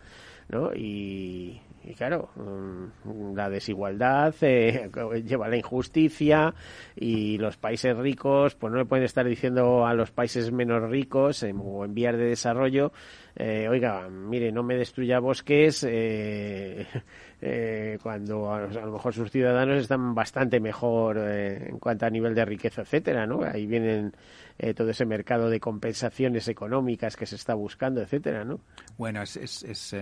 ¿no? 0.49 0.75
Y, 0.75 1.61
claro, 1.97 2.31
mm, 2.37 3.35
la 3.35 3.49
desigualdad 3.49 4.35
eh, 4.43 4.91
lleva 5.25 5.47
a 5.47 5.49
la 5.49 5.57
injusticia 5.57 6.55
y 6.97 7.39
los 7.39 7.57
países 7.57 7.97
ricos, 7.97 8.55
pues 8.55 8.73
no 8.73 8.79
le 8.79 8.85
pueden 8.85 9.05
estar 9.05 9.27
diciendo 9.27 9.87
a 9.87 9.95
los 9.95 10.11
países 10.11 10.53
menos 10.53 10.89
ricos 10.91 11.43
o 11.43 11.85
en 11.85 11.95
vías 11.95 12.17
de 12.17 12.25
desarrollo, 12.25 12.93
eh, 13.37 13.69
oiga, 13.69 14.09
mire, 14.09 14.53
no 14.53 14.63
me 14.63 14.77
destruya 14.77 15.19
bosques, 15.19 15.85
eh, 15.89 16.87
eh, 17.41 17.99
cuando 18.03 18.53
a, 18.53 18.67
lo 18.67 18.93
mejor 18.93 19.15
sus 19.15 19.31
ciudadanos 19.31 19.79
están 19.79 20.15
bastante 20.15 20.61
mejor 20.61 21.19
eh, 21.19 21.69
en 21.71 21.79
cuanto 21.79 22.07
a 22.07 22.11
nivel 22.11 22.35
de 22.35 22.45
riqueza, 22.45 22.83
etcétera, 22.83 23.27
¿no? 23.27 23.43
Ahí 23.43 23.67
vienen 23.67 24.13
eh, 24.59 24.75
todo 24.75 24.91
ese 24.91 25.07
mercado 25.07 25.49
de 25.49 25.61
compensaciones 25.61 26.49
económicas 26.49 27.17
que 27.17 27.27
se 27.27 27.37
está 27.37 27.55
buscando, 27.55 28.03
etcétera, 28.03 28.45
¿no? 28.45 28.61
Bueno, 28.99 29.23
es, 29.23 29.37
es, 29.37 29.97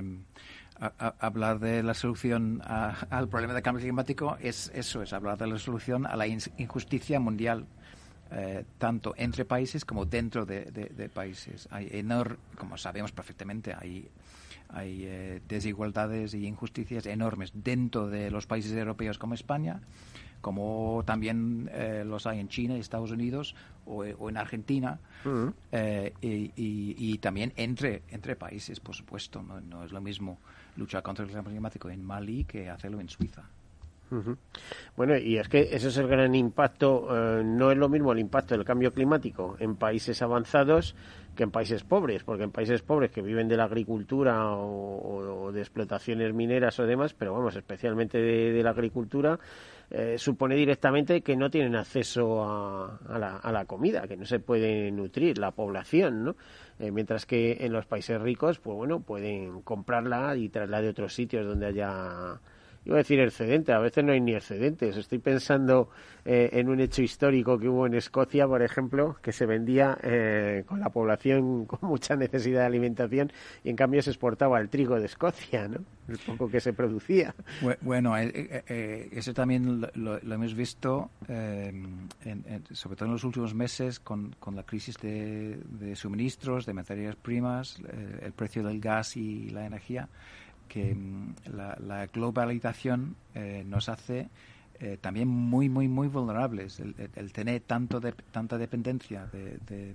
hablar 0.80 1.58
de 1.58 1.82
la 1.82 1.94
solución 1.94 2.62
al 2.64 3.28
problema 3.28 3.54
del 3.54 3.62
cambio 3.62 3.82
climático 3.82 4.36
es 4.40 4.70
eso, 4.74 5.02
es 5.02 5.12
hablar 5.12 5.38
de 5.38 5.46
la 5.46 5.58
solución 5.58 6.06
a 6.06 6.16
la 6.16 6.26
injusticia 6.26 7.20
mundial. 7.20 7.66
tanto 8.76 9.14
entre 9.16 9.46
países 9.46 9.86
como 9.86 10.04
dentro 10.04 10.44
de, 10.44 10.70
de 10.70 11.08
países. 11.08 11.66
Hay 11.70 11.88
enorme, 11.92 12.36
como 12.58 12.76
sabemos 12.76 13.10
perfectamente, 13.10 13.72
hay 13.72 14.10
hay 14.70 15.04
eh, 15.06 15.40
desigualdades 15.48 16.34
y 16.34 16.46
injusticias 16.46 17.06
enormes 17.06 17.52
dentro 17.54 18.08
de 18.08 18.30
los 18.30 18.46
países 18.46 18.72
europeos 18.72 19.18
como 19.18 19.34
España, 19.34 19.80
como 20.40 21.02
también 21.06 21.70
eh, 21.72 22.04
los 22.06 22.26
hay 22.26 22.38
en 22.38 22.48
China, 22.48 22.76
Estados 22.76 23.10
Unidos 23.10 23.54
o, 23.86 24.04
en 24.04 24.36
Argentina, 24.36 25.00
eh, 25.72 26.12
y, 26.20 27.18
también 27.18 27.52
entre, 27.56 28.02
entre 28.10 28.36
países, 28.36 28.80
por 28.80 28.94
supuesto. 28.94 29.42
No, 29.42 29.84
es 29.84 29.92
lo 29.92 30.00
mismo 30.00 30.38
luchar 30.78 31.02
contra 31.02 31.24
el 31.24 31.30
cambio 31.30 31.50
climático 31.50 31.90
en 31.90 32.02
Mali 32.04 32.44
que 32.44 32.70
hacerlo 32.70 33.00
en 33.00 33.08
Suiza. 33.08 33.42
Bueno, 34.96 35.18
y 35.18 35.36
es 35.36 35.48
que 35.48 35.68
ese 35.70 35.88
es 35.88 35.96
el 35.98 36.08
gran 36.08 36.34
impacto, 36.34 37.08
no 37.44 37.70
es 37.70 37.76
lo 37.76 37.90
mismo 37.90 38.12
el 38.12 38.18
impacto 38.18 38.54
del 38.54 38.64
cambio 38.64 38.90
climático 38.90 39.56
en 39.58 39.76
países 39.76 40.22
avanzados 40.22 40.94
que 41.38 41.44
en 41.44 41.52
países 41.52 41.84
pobres, 41.84 42.24
porque 42.24 42.42
en 42.42 42.50
países 42.50 42.82
pobres 42.82 43.12
que 43.12 43.22
viven 43.22 43.46
de 43.46 43.56
la 43.56 43.62
agricultura 43.62 44.56
o, 44.56 45.52
de 45.52 45.60
explotaciones 45.60 46.34
mineras 46.34 46.80
o 46.80 46.84
demás, 46.84 47.14
pero 47.14 47.32
vamos, 47.32 47.54
especialmente 47.54 48.18
de, 48.18 48.60
la 48.60 48.70
agricultura, 48.70 49.38
eh, 49.88 50.16
supone 50.18 50.56
directamente 50.56 51.20
que 51.20 51.36
no 51.36 51.48
tienen 51.48 51.76
acceso 51.76 52.42
a, 52.42 52.98
la, 53.52 53.64
comida, 53.66 54.08
que 54.08 54.16
no 54.16 54.24
se 54.24 54.40
puede 54.40 54.90
nutrir 54.90 55.38
la 55.38 55.52
población, 55.52 56.24
¿no? 56.24 56.36
Eh, 56.80 56.90
mientras 56.90 57.24
que 57.24 57.58
en 57.60 57.72
los 57.72 57.86
países 57.86 58.20
ricos, 58.20 58.58
pues 58.58 58.76
bueno, 58.76 58.98
pueden 58.98 59.62
comprarla 59.62 60.36
y 60.36 60.48
traerla 60.48 60.82
de 60.82 60.88
otros 60.88 61.14
sitios 61.14 61.46
donde 61.46 61.66
haya 61.66 62.40
iba 62.88 62.96
a 62.96 62.98
decir 62.98 63.20
excedente, 63.20 63.72
a 63.72 63.78
veces 63.78 64.02
no 64.02 64.12
hay 64.12 64.20
ni 64.20 64.34
excedentes. 64.34 64.96
Estoy 64.96 65.18
pensando 65.18 65.90
eh, 66.24 66.48
en 66.54 66.70
un 66.70 66.80
hecho 66.80 67.02
histórico 67.02 67.58
que 67.58 67.68
hubo 67.68 67.86
en 67.86 67.92
Escocia, 67.92 68.46
por 68.46 68.62
ejemplo, 68.62 69.16
que 69.20 69.30
se 69.30 69.44
vendía 69.44 69.98
eh, 70.02 70.64
con 70.66 70.80
la 70.80 70.88
población 70.88 71.66
con 71.66 71.80
mucha 71.82 72.16
necesidad 72.16 72.60
de 72.60 72.66
alimentación 72.66 73.30
y 73.62 73.68
en 73.68 73.76
cambio 73.76 74.00
se 74.00 74.08
exportaba 74.08 74.58
el 74.58 74.70
trigo 74.70 74.98
de 74.98 75.04
Escocia, 75.04 75.68
¿no? 75.68 75.80
El 76.08 76.16
poco 76.16 76.48
que 76.48 76.60
se 76.60 76.72
producía. 76.72 77.34
Bueno, 77.82 78.16
eh, 78.16 79.10
eso 79.12 79.34
también 79.34 79.86
lo, 79.94 80.16
hemos 80.16 80.54
visto, 80.54 81.10
sobre 81.26 82.96
todo 82.96 83.04
en 83.04 83.12
los 83.12 83.24
últimos 83.24 83.54
meses, 83.54 84.00
con, 84.00 84.34
la 84.54 84.62
crisis 84.62 84.96
de, 84.96 85.60
de 85.68 85.94
suministros, 85.94 86.64
de 86.64 86.72
materias 86.72 87.14
primas, 87.16 87.78
el 88.22 88.32
precio 88.32 88.62
del 88.62 88.80
gas 88.80 89.18
y 89.18 89.50
la 89.50 89.66
energía 89.66 90.08
que 90.68 90.94
mm, 90.94 91.34
la, 91.54 92.06
globalización 92.06 93.16
eh, 93.34 93.64
nos 93.66 93.88
hace 93.88 94.28
eh, 94.78 94.98
también 95.00 95.26
muy, 95.26 95.68
muy, 95.68 95.88
muy 95.88 96.08
vulnerables. 96.08 96.80
El, 96.80 97.32
tener 97.32 97.62
tanto 97.62 97.98
de, 97.98 98.12
tanta 98.12 98.58
dependencia 98.58 99.26
de, 99.26 99.94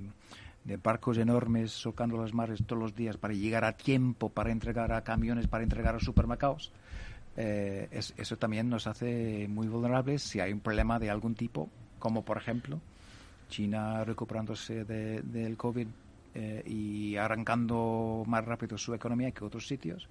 barcos 0.82 1.18
enormes 1.18 1.72
solcando 1.72 2.18
las 2.18 2.34
mares 2.34 2.64
todos 2.66 2.82
los 2.82 2.96
días 2.96 3.18
para 3.18 3.34
llegar 3.34 3.64
a 3.66 3.74
tiempo, 3.74 4.30
para 4.30 4.52
entregar 4.52 4.92
a 4.94 5.04
camiones, 5.04 5.48
para 5.48 5.64
entregar 5.64 5.96
a 5.96 6.00
supermercados, 6.00 6.72
eh, 7.36 7.90
eso 7.92 8.38
también 8.38 8.70
nos 8.70 8.88
hace 8.88 9.48
muy 9.50 9.68
vulnerables 9.68 10.24
si 10.24 10.40
hay 10.40 10.54
un 10.54 10.62
problema 10.62 11.00
de 11.00 11.10
algún 11.10 11.36
tipo, 11.36 11.70
como 12.00 12.24
por 12.24 12.38
ejemplo 12.38 12.80
China 13.50 14.04
recuperándose 14.04 14.86
del 14.86 15.58
COVID 15.58 15.88
y 16.66 17.16
arrancando 17.18 18.24
más 18.26 18.46
rápido 18.46 18.78
su 18.78 18.94
economía 18.94 19.32
que 19.32 19.44
otros 19.44 19.68
sitios 19.68 20.08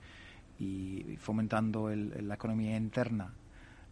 y 0.62 1.16
fomentando 1.16 1.90
la 1.90 2.34
economía 2.34 2.76
interna, 2.76 3.32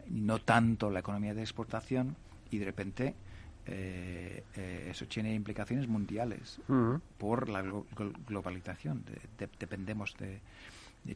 no 0.08 0.38
tanto 0.38 0.88
la 0.88 1.00
economía 1.00 1.34
de 1.34 1.40
exportación, 1.40 2.16
y 2.50 2.58
de 2.58 2.64
repente 2.64 3.14
eh, 3.66 4.44
eh, 4.56 4.88
eso 4.88 5.06
tiene 5.06 5.34
implicaciones 5.34 5.88
mundiales 5.88 6.60
por 7.18 7.48
la 7.48 7.62
globalización. 8.26 9.04
dependemos 9.58 10.14
de, 10.16 10.40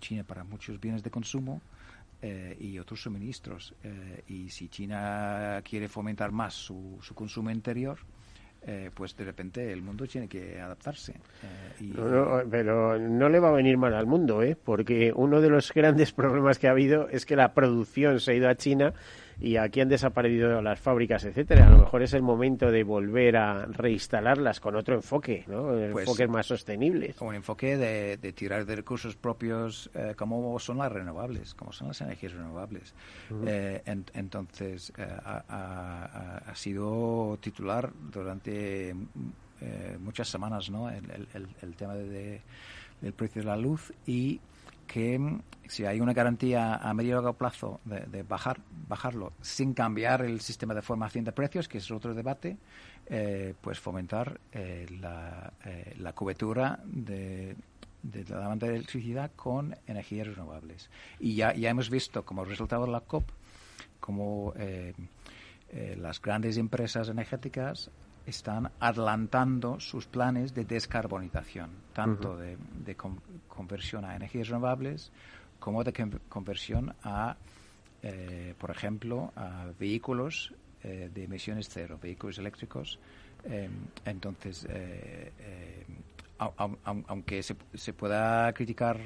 China 0.01 0.25
para 0.25 0.43
muchos 0.43 0.81
bienes 0.81 1.03
de 1.05 1.11
consumo 1.11 1.61
eh, 2.21 2.57
y 2.59 2.79
otros 2.81 3.03
suministros. 3.03 3.75
y 4.27 4.51
si 4.51 4.69
China 4.69 5.63
quiere 5.63 5.89
fomentar 5.89 6.33
más 6.33 6.55
su 6.55 6.99
consumo 7.15 7.51
interior, 7.51 7.99
eh, 8.67 8.91
pues 8.95 9.15
de 9.17 9.25
repente 9.25 9.73
el 9.73 9.83
mundo 9.83 10.07
tiene 10.07 10.27
que 10.27 10.59
adaptarse. 10.61 11.13
Eh, 11.13 11.95
pero 12.51 12.99
no 12.99 13.29
le 13.29 13.39
va 13.39 13.49
a 13.49 13.53
venir 13.53 13.77
mal 13.77 13.95
al 13.95 14.07
mundo, 14.07 14.43
¿eh? 14.43 14.57
porque 14.57 15.13
uno 15.15 15.41
de 15.41 15.51
los 15.51 15.73
grandes 15.73 16.13
problemas 16.15 16.59
que 16.59 16.69
ha 16.69 16.71
habido 16.71 17.09
es 17.11 17.27
que 17.27 17.37
la 17.37 17.53
producción 17.53 18.21
se 18.21 18.33
ha 18.33 18.35
ido 18.35 18.49
a 18.49 18.55
China 18.55 18.95
y 19.41 19.57
aquí 19.57 19.81
han 19.81 19.89
desaparecido 19.89 20.61
las 20.63 20.79
fábricas, 20.81 21.25
etcétera. 21.25 21.67
A 21.67 21.71
lo 21.71 21.79
mejor 21.79 22.03
es 22.03 22.13
el 22.15 22.23
momento 22.23 22.71
de 22.71 22.83
volver 22.85 23.37
a 23.37 23.67
reinstalarlas 23.67 24.61
con 24.61 24.77
otro 24.77 24.95
enfoque, 24.95 25.45
¿no? 25.47 25.65
Pues, 25.65 25.91
enfoques 26.07 26.29
más 26.29 26.47
sostenibles. 26.47 27.21
Un 27.21 27.35
enfoque 27.35 27.77
de, 27.77 28.17
de 28.17 28.33
tirar 28.33 28.65
de 28.67 28.77
recursos 28.77 29.17
propios 29.17 29.91
eh, 29.95 30.15
como 30.17 30.59
son 30.59 30.79
las 30.79 30.91
renovables, 30.93 31.55
como 31.55 31.73
son 31.73 31.89
las 31.89 32.01
energías 32.01 32.33
renovables. 32.33 32.95
Eh, 33.47 33.83
en- 33.87 34.05
entonces, 34.15 34.93
eh, 34.97 35.03
ha, 35.25 35.45
ha- 35.49 36.39
ha 36.51 36.55
sido 36.55 37.37
titular 37.41 37.91
durante 38.13 38.91
eh, 39.61 39.97
muchas 40.01 40.29
semanas, 40.29 40.69
¿no? 40.71 40.91
El, 40.91 41.05
el- 41.11 41.29
el- 41.35 41.49
el 41.63 41.75
tema 41.77 41.95
de- 41.95 42.09
de- 42.09 42.41
del 43.01 43.13
precio 43.13 43.43
de 43.43 43.47
la 43.47 43.57
luz 43.57 43.93
y 44.07 44.41
que 44.87 45.19
mm, 45.19 45.41
si 45.67 45.85
hay 45.85 46.01
una 46.01 46.13
garantía 46.13 46.77
a 46.77 46.95
medio 46.95 47.11
y 47.11 47.15
largo 47.15 47.33
plazo 47.35 47.81
de, 47.85 48.23
bajar 48.23 48.61
bajarlo 48.89 49.33
sin 49.41 49.75
cambiar 49.75 50.23
el 50.23 50.41
sistema 50.41 50.75
de 50.75 50.83
formación 50.83 51.25
de 51.25 51.33
precios, 51.33 51.69
que 51.69 51.79
es 51.79 51.91
otro 51.91 52.15
debate, 52.15 52.57
eh, 53.07 53.55
pues 53.61 53.79
fomentar 53.79 54.41
eh, 54.53 54.87
la, 55.01 55.53
eh, 55.65 55.95
la 55.99 56.13
cobertura 56.13 56.81
de, 56.85 57.57
de 58.03 58.25
la 58.29 58.41
demanda 58.41 58.67
de 58.67 58.77
electricidad 58.77 59.31
con 59.35 59.75
energías 59.87 60.27
renovables. 60.29 60.91
Y 61.19 61.35
ya, 61.35 61.55
ya 61.55 61.71
hemos 61.71 61.91
visto 61.91 62.25
como 62.25 62.45
resultado 62.45 62.87
de 62.87 62.93
la 62.93 63.01
COP 63.01 63.31
como 64.01 64.53
eh, 65.75 65.97
las 65.99 66.21
grandes 66.21 66.57
empresas 66.57 67.09
energéticas 67.09 67.91
están 68.27 68.71
adelantando 68.81 69.79
sus 69.81 70.07
planes 70.07 70.55
de 70.55 70.65
descarbonización, 70.65 71.71
tanto 71.93 72.37
de, 72.37 72.57
de 72.85 72.95
con- 72.95 73.21
conversión 73.49 74.05
a 74.05 74.17
energías 74.17 74.49
renovables 74.49 75.11
como 75.59 75.85
de 75.85 75.93
con- 75.93 76.21
conversión 76.29 76.95
a, 77.03 77.37
eh, 78.03 78.55
por 78.59 78.71
ejemplo, 78.71 79.33
a 79.37 79.67
vehículos 79.79 80.53
eh, 80.83 81.11
de 81.13 81.25
emisiones 81.25 81.69
cero, 81.71 81.99
vehículos 82.03 82.39
eléctricos. 82.39 82.99
Eh, 83.45 83.69
entonces, 84.05 84.67
eh, 84.69 85.33
eh, 85.39 85.85
au- 86.39 86.79
aunque 87.07 87.43
se, 87.43 87.57
se 87.75 87.93
pueda 87.93 88.53
criticar 88.53 88.99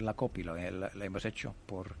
la 0.00 0.14
COP 0.14 0.38
y 0.38 0.42
lo, 0.42 0.54
la 0.56 0.90
hemos 1.04 1.24
hecho 1.24 1.54
por 1.66 1.94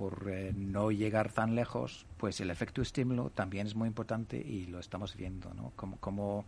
por 0.00 0.30
eh, 0.30 0.50
no 0.56 0.90
llegar 0.90 1.30
tan 1.30 1.54
lejos, 1.54 2.06
pues 2.16 2.40
el 2.40 2.50
efecto 2.50 2.80
estímulo 2.80 3.28
también 3.28 3.66
es 3.66 3.74
muy 3.74 3.86
importante 3.86 4.38
y 4.38 4.64
lo 4.64 4.78
estamos 4.78 5.14
viendo, 5.14 5.52
¿no? 5.52 5.72
Como, 5.76 5.98
como 5.98 6.46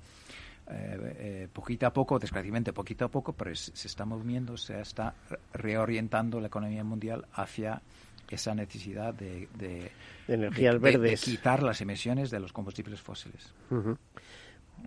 eh, 0.71 1.17
eh, 1.19 1.49
poquito 1.53 1.87
a 1.87 1.93
poco, 1.93 2.19
desgraciadamente 2.19 2.73
poquito 2.73 3.05
a 3.05 3.09
poco, 3.09 3.35
pero 3.35 3.51
es- 3.51 3.71
se 3.75 3.89
está 3.89 4.07
moviendo, 4.07 4.57
se 4.57 4.81
está 4.81 5.13
re- 5.29 5.39
reorientando 5.53 6.41
la 6.41 6.47
economía 6.47 6.83
mundial 6.83 7.27
hacia 7.35 7.83
esa 8.31 8.55
necesidad 8.55 9.13
de, 9.13 9.49
de, 9.59 9.91
De 10.27 10.35
energías 10.35 10.81
de- 10.81 10.81
de- 10.81 10.93
de 10.93 10.99
verdes. 10.99 11.21
quitar 11.23 11.63
las 11.63 11.79
emisiones 11.83 12.31
de 12.31 12.41
los 12.41 12.55
combustibles 12.55 13.03
fósiles. 13.03 13.53
Ujú. 13.71 13.99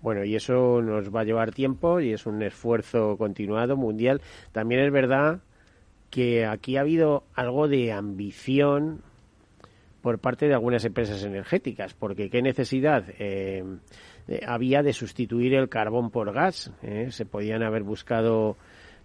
Bueno, 0.02 0.24
y 0.24 0.36
eso 0.36 0.82
nos 0.82 1.14
va 1.14 1.22
a 1.22 1.24
llevar 1.24 1.52
tiempo 1.52 2.00
y 2.00 2.14
es 2.14 2.26
un 2.26 2.42
esfuerzo 2.42 3.16
continuado 3.16 3.78
mundial. 3.78 4.22
También 4.52 4.82
es 4.82 4.92
verdad 4.92 5.42
que 6.16 6.46
aquí 6.46 6.78
ha 6.78 6.80
habido 6.80 7.26
algo 7.34 7.68
de 7.68 7.92
ambición 7.92 9.02
por 10.02 10.20
parte 10.20 10.48
de 10.48 10.54
algunas 10.54 10.86
empresas 10.86 11.22
energéticas, 11.24 11.94
porque 11.94 12.30
qué 12.30 12.42
necesidad 12.42 13.04
eh, 13.20 13.66
eh, 14.30 14.40
había 14.48 14.82
de 14.82 14.94
sustituir 14.94 15.56
el 15.56 15.68
carbón 15.68 16.12
por 16.12 16.32
gas. 16.32 16.72
eh? 16.84 17.10
Se 17.12 17.26
podían 17.26 17.64
haber 17.64 17.84
buscado 17.84 18.56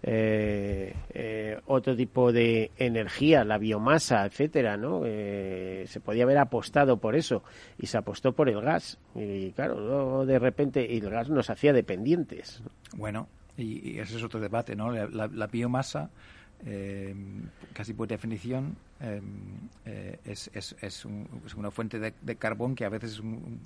eh, 0.03 0.95
eh, 1.13 1.59
otro 1.65 1.97
tipo 1.97 2.31
de 2.31 2.71
energía, 2.77 3.43
la 3.43 3.57
biomasa, 3.57 4.25
etcétera, 4.25 4.77
¿no? 4.77 5.01
Eh, 5.03 5.83
se 5.87 5.99
podía 5.99 6.23
haber 6.23 6.37
apostado 6.37 6.95
por 6.95 7.17
eso 7.17 7.43
y 7.77 7.87
se 7.87 7.97
apostó 7.97 8.31
por 8.31 8.47
el 8.47 8.61
gas 8.61 8.99
y 9.15 9.51
claro, 9.51 10.25
de 10.25 10.39
repente 10.39 10.95
el 10.95 11.09
gas 11.09 11.29
nos 11.29 11.49
hacía 11.49 11.73
dependientes. 11.73 12.63
Bueno, 12.95 13.27
y, 13.57 13.99
ese 13.99 14.15
es 14.15 14.23
otro 14.23 14.39
debate, 14.39 14.77
¿no? 14.77 14.93
La 14.93 15.47
biomasa, 15.47 16.09
eh, 16.65 17.15
casi 17.73 17.93
por 17.93 18.07
definición, 18.07 18.75
eh, 18.99 19.21
eh, 19.85 20.19
es, 20.25 20.49
es, 20.53 20.75
es, 20.81 21.05
un- 21.05 21.27
es 21.45 21.55
una 21.55 21.71
fuente 21.71 21.99
de, 21.99 22.35
carbón 22.35 22.75
que 22.75 22.85
a 22.85 22.89
veces 22.89 23.13
es 23.13 23.19
un, 23.19 23.59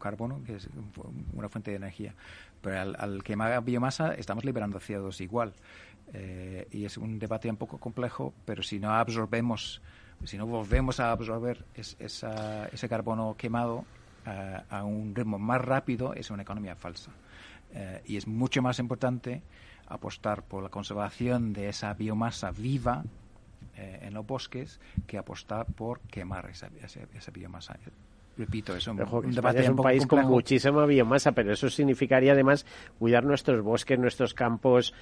carbono, 0.00 0.42
que 0.44 0.56
es 0.56 0.68
una 1.34 1.48
fuente 1.48 1.70
de 1.70 1.76
energía. 1.76 2.14
Pero 2.62 2.80
al, 2.80 2.96
al 2.98 3.22
quemar 3.22 3.62
biomasa 3.64 4.14
estamos 4.14 4.44
liberando 4.44 4.78
CO2 4.80 5.20
igual. 5.20 5.52
Eh, 6.14 6.66
y 6.70 6.84
es 6.86 6.96
un 6.96 7.18
debate 7.18 7.50
un 7.50 7.56
poco 7.56 7.78
complejo, 7.78 8.32
pero 8.46 8.62
si 8.62 8.78
no 8.78 8.94
absorbemos, 8.94 9.82
si 10.24 10.38
no 10.38 10.46
volvemos 10.46 11.00
a 11.00 11.12
absorber 11.12 11.64
es- 11.74 11.96
esa- 11.98 12.66
ese 12.68 12.88
carbono 12.88 13.34
quemado 13.36 13.84
a 14.70 14.84
un 14.84 15.14
ritmo 15.14 15.38
más 15.38 15.58
rápido, 15.62 16.12
es 16.12 16.30
una 16.30 16.42
economía 16.42 16.74
falsa. 16.76 17.10
Eh, 17.72 18.02
y 18.06 18.16
es 18.18 18.26
mucho 18.26 18.60
más 18.60 18.78
importante 18.78 19.40
apostar 19.88 20.42
por 20.42 20.62
la 20.62 20.68
conservación 20.68 21.52
de 21.52 21.68
esa 21.68 21.94
biomasa 21.94 22.50
viva 22.50 23.04
eh, 23.76 24.00
en 24.02 24.14
los 24.14 24.26
bosques 24.26 24.80
que 25.06 25.18
apostar 25.18 25.66
por 25.66 26.00
quemar 26.00 26.50
esa, 26.50 26.68
esa, 26.82 27.00
esa 27.14 27.30
biomasa. 27.30 27.76
Repito, 28.36 28.76
es 28.76 28.86
un, 28.86 29.00
Ojo, 29.00 29.18
un 29.18 29.32
debate 29.32 29.60
es 29.60 29.68
un 29.68 29.76
país 29.76 30.06
con 30.06 30.24
muchísima 30.26 30.86
biomasa, 30.86 31.32
pero 31.32 31.52
eso 31.52 31.68
significaría 31.68 32.32
además 32.32 32.66
cuidar 32.98 33.24
nuestros 33.24 33.62
bosques, 33.62 33.98
nuestros 33.98 34.32
campos, 34.32 34.94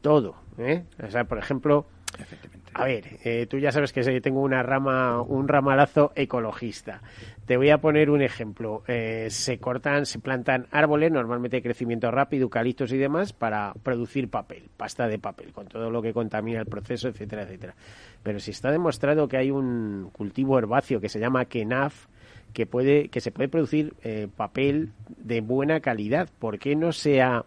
todo. 0.00 0.34
¿eh? 0.58 0.84
O 1.02 1.10
sea, 1.10 1.24
por 1.24 1.38
ejemplo. 1.38 1.86
A 2.74 2.84
ver, 2.84 3.18
eh, 3.24 3.46
tú 3.46 3.58
ya 3.58 3.70
sabes 3.70 3.92
que 3.92 4.20
tengo 4.20 4.40
una 4.40 4.62
rama, 4.62 5.20
un 5.20 5.46
ramalazo 5.46 6.12
ecologista. 6.14 7.02
Te 7.44 7.56
voy 7.56 7.70
a 7.70 7.78
poner 7.78 8.08
un 8.08 8.22
ejemplo. 8.22 8.82
Eh, 8.88 9.26
se 9.30 9.58
cortan, 9.58 10.06
se 10.06 10.18
plantan 10.18 10.66
árboles, 10.70 11.12
normalmente 11.12 11.58
de 11.58 11.62
crecimiento 11.62 12.10
rápido, 12.10 12.44
eucaliptos 12.44 12.92
y 12.92 12.96
demás, 12.96 13.32
para 13.32 13.74
producir 13.82 14.30
papel, 14.30 14.70
pasta 14.76 15.06
de 15.06 15.18
papel, 15.18 15.52
con 15.52 15.66
todo 15.66 15.90
lo 15.90 16.00
que 16.00 16.14
contamina 16.14 16.60
el 16.60 16.66
proceso, 16.66 17.08
etcétera, 17.08 17.42
etcétera. 17.42 17.74
Pero 18.22 18.40
si 18.40 18.52
está 18.52 18.70
demostrado 18.70 19.28
que 19.28 19.36
hay 19.36 19.50
un 19.50 20.08
cultivo 20.12 20.58
herbáceo 20.58 21.00
que 21.00 21.10
se 21.10 21.20
llama 21.20 21.44
kenaf, 21.44 22.06
que 22.54 22.66
puede, 22.66 23.08
que 23.08 23.20
se 23.20 23.32
puede 23.32 23.48
producir 23.48 23.94
eh, 24.02 24.28
papel 24.34 24.92
de 25.18 25.40
buena 25.40 25.80
calidad, 25.80 26.28
¿por 26.38 26.58
qué 26.58 26.76
no 26.76 26.92
se 26.92 27.20
ha 27.20 27.44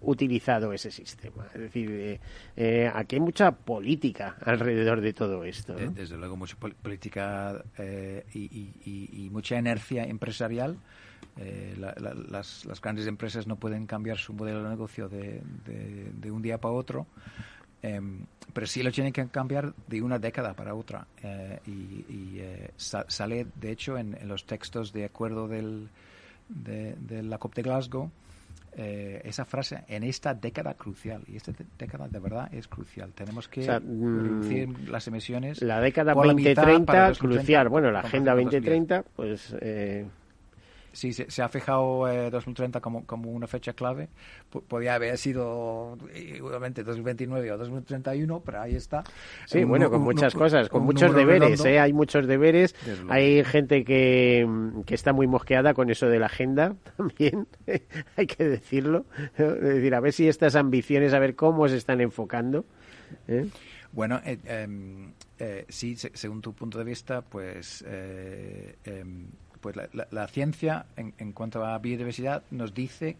utilizado 0.00 0.72
ese 0.72 0.90
sistema? 0.90 1.46
Es 1.54 1.60
decir, 1.60 1.90
eh, 1.90 2.20
eh, 2.56 2.90
aquí 2.94 3.16
hay 3.16 3.20
mucha 3.20 3.50
política 3.52 4.36
alrededor 4.44 5.00
de 5.00 5.12
todo 5.12 5.44
esto. 5.44 5.74
De- 5.74 5.88
desde 5.88 6.16
luego 6.16 6.36
mucha 6.36 6.56
pol- 6.56 6.74
política 6.74 7.62
eh, 7.78 8.24
y, 8.34 8.38
y- 8.44 9.30
mucha 9.30 9.58
inercia 9.58 10.04
empresarial. 10.04 10.76
Eh, 11.36 11.74
la- 11.78 11.94
la- 12.00 12.14
las, 12.14 12.64
las 12.64 12.80
grandes 12.80 13.06
empresas 13.06 13.46
no 13.46 13.56
pueden 13.56 13.86
cambiar 13.86 14.18
su 14.18 14.32
modelo 14.32 14.62
de 14.62 14.68
negocio 14.70 15.08
de, 15.08 15.40
un 16.30 16.42
día 16.42 16.58
para 16.58 16.74
otro, 16.74 17.06
em, 17.82 18.24
pero 18.52 18.66
sí 18.66 18.82
lo 18.82 18.90
tienen 18.90 19.12
que 19.12 19.26
cambiar 19.28 19.72
de 19.86 20.02
una 20.02 20.18
década 20.18 20.54
para 20.54 20.74
otra. 20.74 21.06
Eh, 21.22 21.60
y 21.66 21.70
y, 22.12 22.38
eh, 22.40 22.70
sa- 22.76 23.04
sale, 23.08 23.46
de 23.54 23.70
hecho, 23.70 23.96
en, 23.98 24.16
en 24.20 24.26
los 24.28 24.46
textos 24.46 24.92
de 24.92 25.04
acuerdo 25.04 25.46
del, 25.48 25.88
de, 26.48 26.94
de 26.96 27.22
la 27.22 27.38
COP 27.38 27.54
de 27.54 27.62
Glasgow, 27.62 28.10
eh, 28.80 29.20
esa 29.24 29.44
frase 29.44 29.82
en 29.88 30.04
esta 30.04 30.34
década 30.34 30.74
crucial. 30.74 31.24
Y 31.26 31.34
esta 31.34 31.52
década 31.76 32.06
de 32.06 32.20
verdad 32.20 32.48
es 32.54 32.68
crucial. 32.68 33.12
Tenemos 33.12 33.48
que 33.48 33.62
O 33.62 33.64
sea, 33.64 33.80
mm, 33.80 34.22
reducir 34.22 34.88
las 34.88 35.08
emisiones. 35.08 35.60
La 35.62 35.80
década 35.80 36.14
por 36.14 36.26
la 36.28 36.34
mitad 36.34 36.54
para 36.54 37.08
2030, 37.08 37.08
2030, 37.08 37.18
crucial. 37.18 37.68
Bueno, 37.68 37.90
la 37.90 38.00
Agenda 38.00 38.34
relación 38.34 38.48
a 38.48 38.60
2030, 38.60 39.04
pues 39.16 39.56
eh, 39.60 40.06
Sí, 40.98 41.12
se, 41.12 41.30
se 41.30 41.42
ha 41.42 41.48
fijado 41.48 42.08
eh, 42.08 42.28
2030 42.28 42.80
como, 42.80 43.06
como 43.06 43.30
una 43.30 43.46
fecha 43.46 43.72
clave. 43.72 44.08
Podía 44.66 44.96
haber 44.96 45.16
sido 45.16 45.96
igualmente 46.12 46.82
2029 46.82 47.52
o 47.52 47.56
2031, 47.56 48.42
pero 48.44 48.60
ahí 48.62 48.74
está. 48.74 49.04
Sí, 49.46 49.62
Un 49.62 49.68
bueno, 49.68 49.90
con 49.90 50.00
un 50.00 50.04
muchas 50.06 50.34
cosas, 50.34 50.68
con 50.68 50.82
muchos 50.82 51.14
deberes. 51.14 51.64
¿eh? 51.64 51.78
Hay 51.78 51.92
muchos 51.92 52.26
deberes. 52.26 52.74
Hay 53.10 53.44
gente 53.44 53.84
que, 53.84 54.44
que 54.86 54.94
está 54.96 55.12
muy 55.12 55.28
mosqueada 55.28 55.72
con 55.72 55.88
eso 55.88 56.08
de 56.08 56.18
la 56.18 56.26
agenda 56.26 56.74
también, 56.96 57.46
hay 58.16 58.26
que 58.26 58.44
decirlo. 58.48 59.04
Es 59.36 59.60
decir, 59.60 59.94
a 59.94 60.00
ver 60.00 60.12
si 60.12 60.26
estas 60.26 60.56
ambiciones, 60.56 61.14
a 61.14 61.20
ver 61.20 61.36
cómo 61.36 61.68
se 61.68 61.76
están 61.76 62.00
enfocando. 62.00 62.64
¿eh? 63.28 63.46
Bueno, 63.92 64.20
eh, 64.24 64.36
em, 64.46 65.12
eh, 65.38 65.64
sí, 65.68 65.94
se- 65.96 66.10
según 66.14 66.40
tu 66.42 66.54
punto 66.54 66.76
de 66.76 66.84
vista, 66.84 67.22
pues, 67.22 67.84
eh, 67.86 68.74
em, 68.84 69.26
pues 69.60 69.76
la, 69.76 69.88
la- 69.92 70.08
la 70.10 70.28
ciencia 70.28 70.86
en, 70.96 71.14
en 71.18 71.32
cuanto 71.32 71.64
a 71.64 71.78
biodiversidad 71.78 72.42
nos 72.50 72.74
dice 72.74 73.16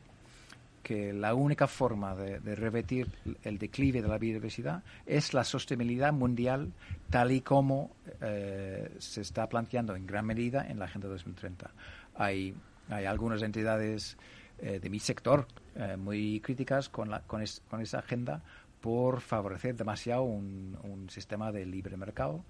que 0.83 1.13
la 1.13 1.35
única 1.35 1.67
forma 1.67 2.15
de, 2.15 2.39
revertir 2.55 3.09
el 3.45 3.59
declive 3.59 4.01
de 4.01 4.09
la 4.09 4.17
biodiversidad 4.17 4.83
es 5.05 5.35
la 5.35 5.45
sostenibilidad 5.45 6.13
mundial 6.13 6.73
tal 7.11 7.31
y 7.33 7.41
como 7.43 7.91
eh, 8.23 8.91
se 8.99 9.21
está 9.21 9.49
planteando 9.49 9.95
en 9.97 10.07
gran 10.07 10.25
medida 10.25 10.67
en 10.67 10.79
la 10.79 10.87
Agenda 10.87 11.09
2030. 11.09 11.71
Hay, 12.17 12.55
hay 12.89 13.05
algunas 13.05 13.43
entidades 13.43 14.17
eh, 14.61 14.79
de 14.81 14.89
mi 14.89 14.99
sector 14.99 15.47
eh, 15.77 15.97
muy 15.99 16.41
críticas 16.41 16.89
con, 16.89 17.11
la, 17.11 17.21
con, 17.21 17.43
es- 17.43 17.61
con 17.69 17.83
esa 17.83 17.99
agenda 17.99 18.41
por 18.81 19.21
favorecer 19.21 19.77
demasiado 19.77 20.23
un 20.23 21.09
sistema 21.11 21.51
de 21.53 21.67
libre 21.67 21.97
mercado 21.97 22.45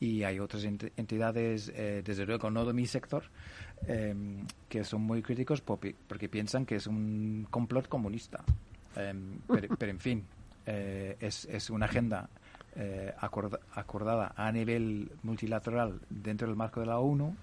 y 0.00 0.22
hay 0.24 0.38
otras 0.38 0.64
entidades, 0.64 1.72
eh, 1.74 2.02
desde 2.04 2.26
luego 2.26 2.50
no 2.50 2.64
de 2.64 2.72
mi 2.72 2.86
sector, 2.86 3.24
em, 3.86 4.46
que 4.68 4.84
son 4.84 5.02
muy 5.02 5.22
críticos 5.22 5.60
porque, 5.60 5.94
piensan 6.28 6.66
que 6.66 6.76
es 6.76 6.86
un 6.86 7.46
complot 7.50 7.88
comunista. 7.88 8.44
Em, 8.94 9.38
pero, 9.46 9.90
en 9.90 10.00
fin, 10.00 10.24
eh, 10.66 11.16
es, 11.20 11.46
es, 11.46 11.70
una 11.70 11.86
agenda 11.86 12.28
eh, 12.74 13.14
acordada 13.74 14.34
a 14.36 14.52
nivel 14.52 15.10
multilateral 15.22 16.00
dentro 16.10 16.46
del 16.46 16.56
marco 16.56 16.80
de 16.80 16.86
la 16.86 16.98
ONU 16.98 17.34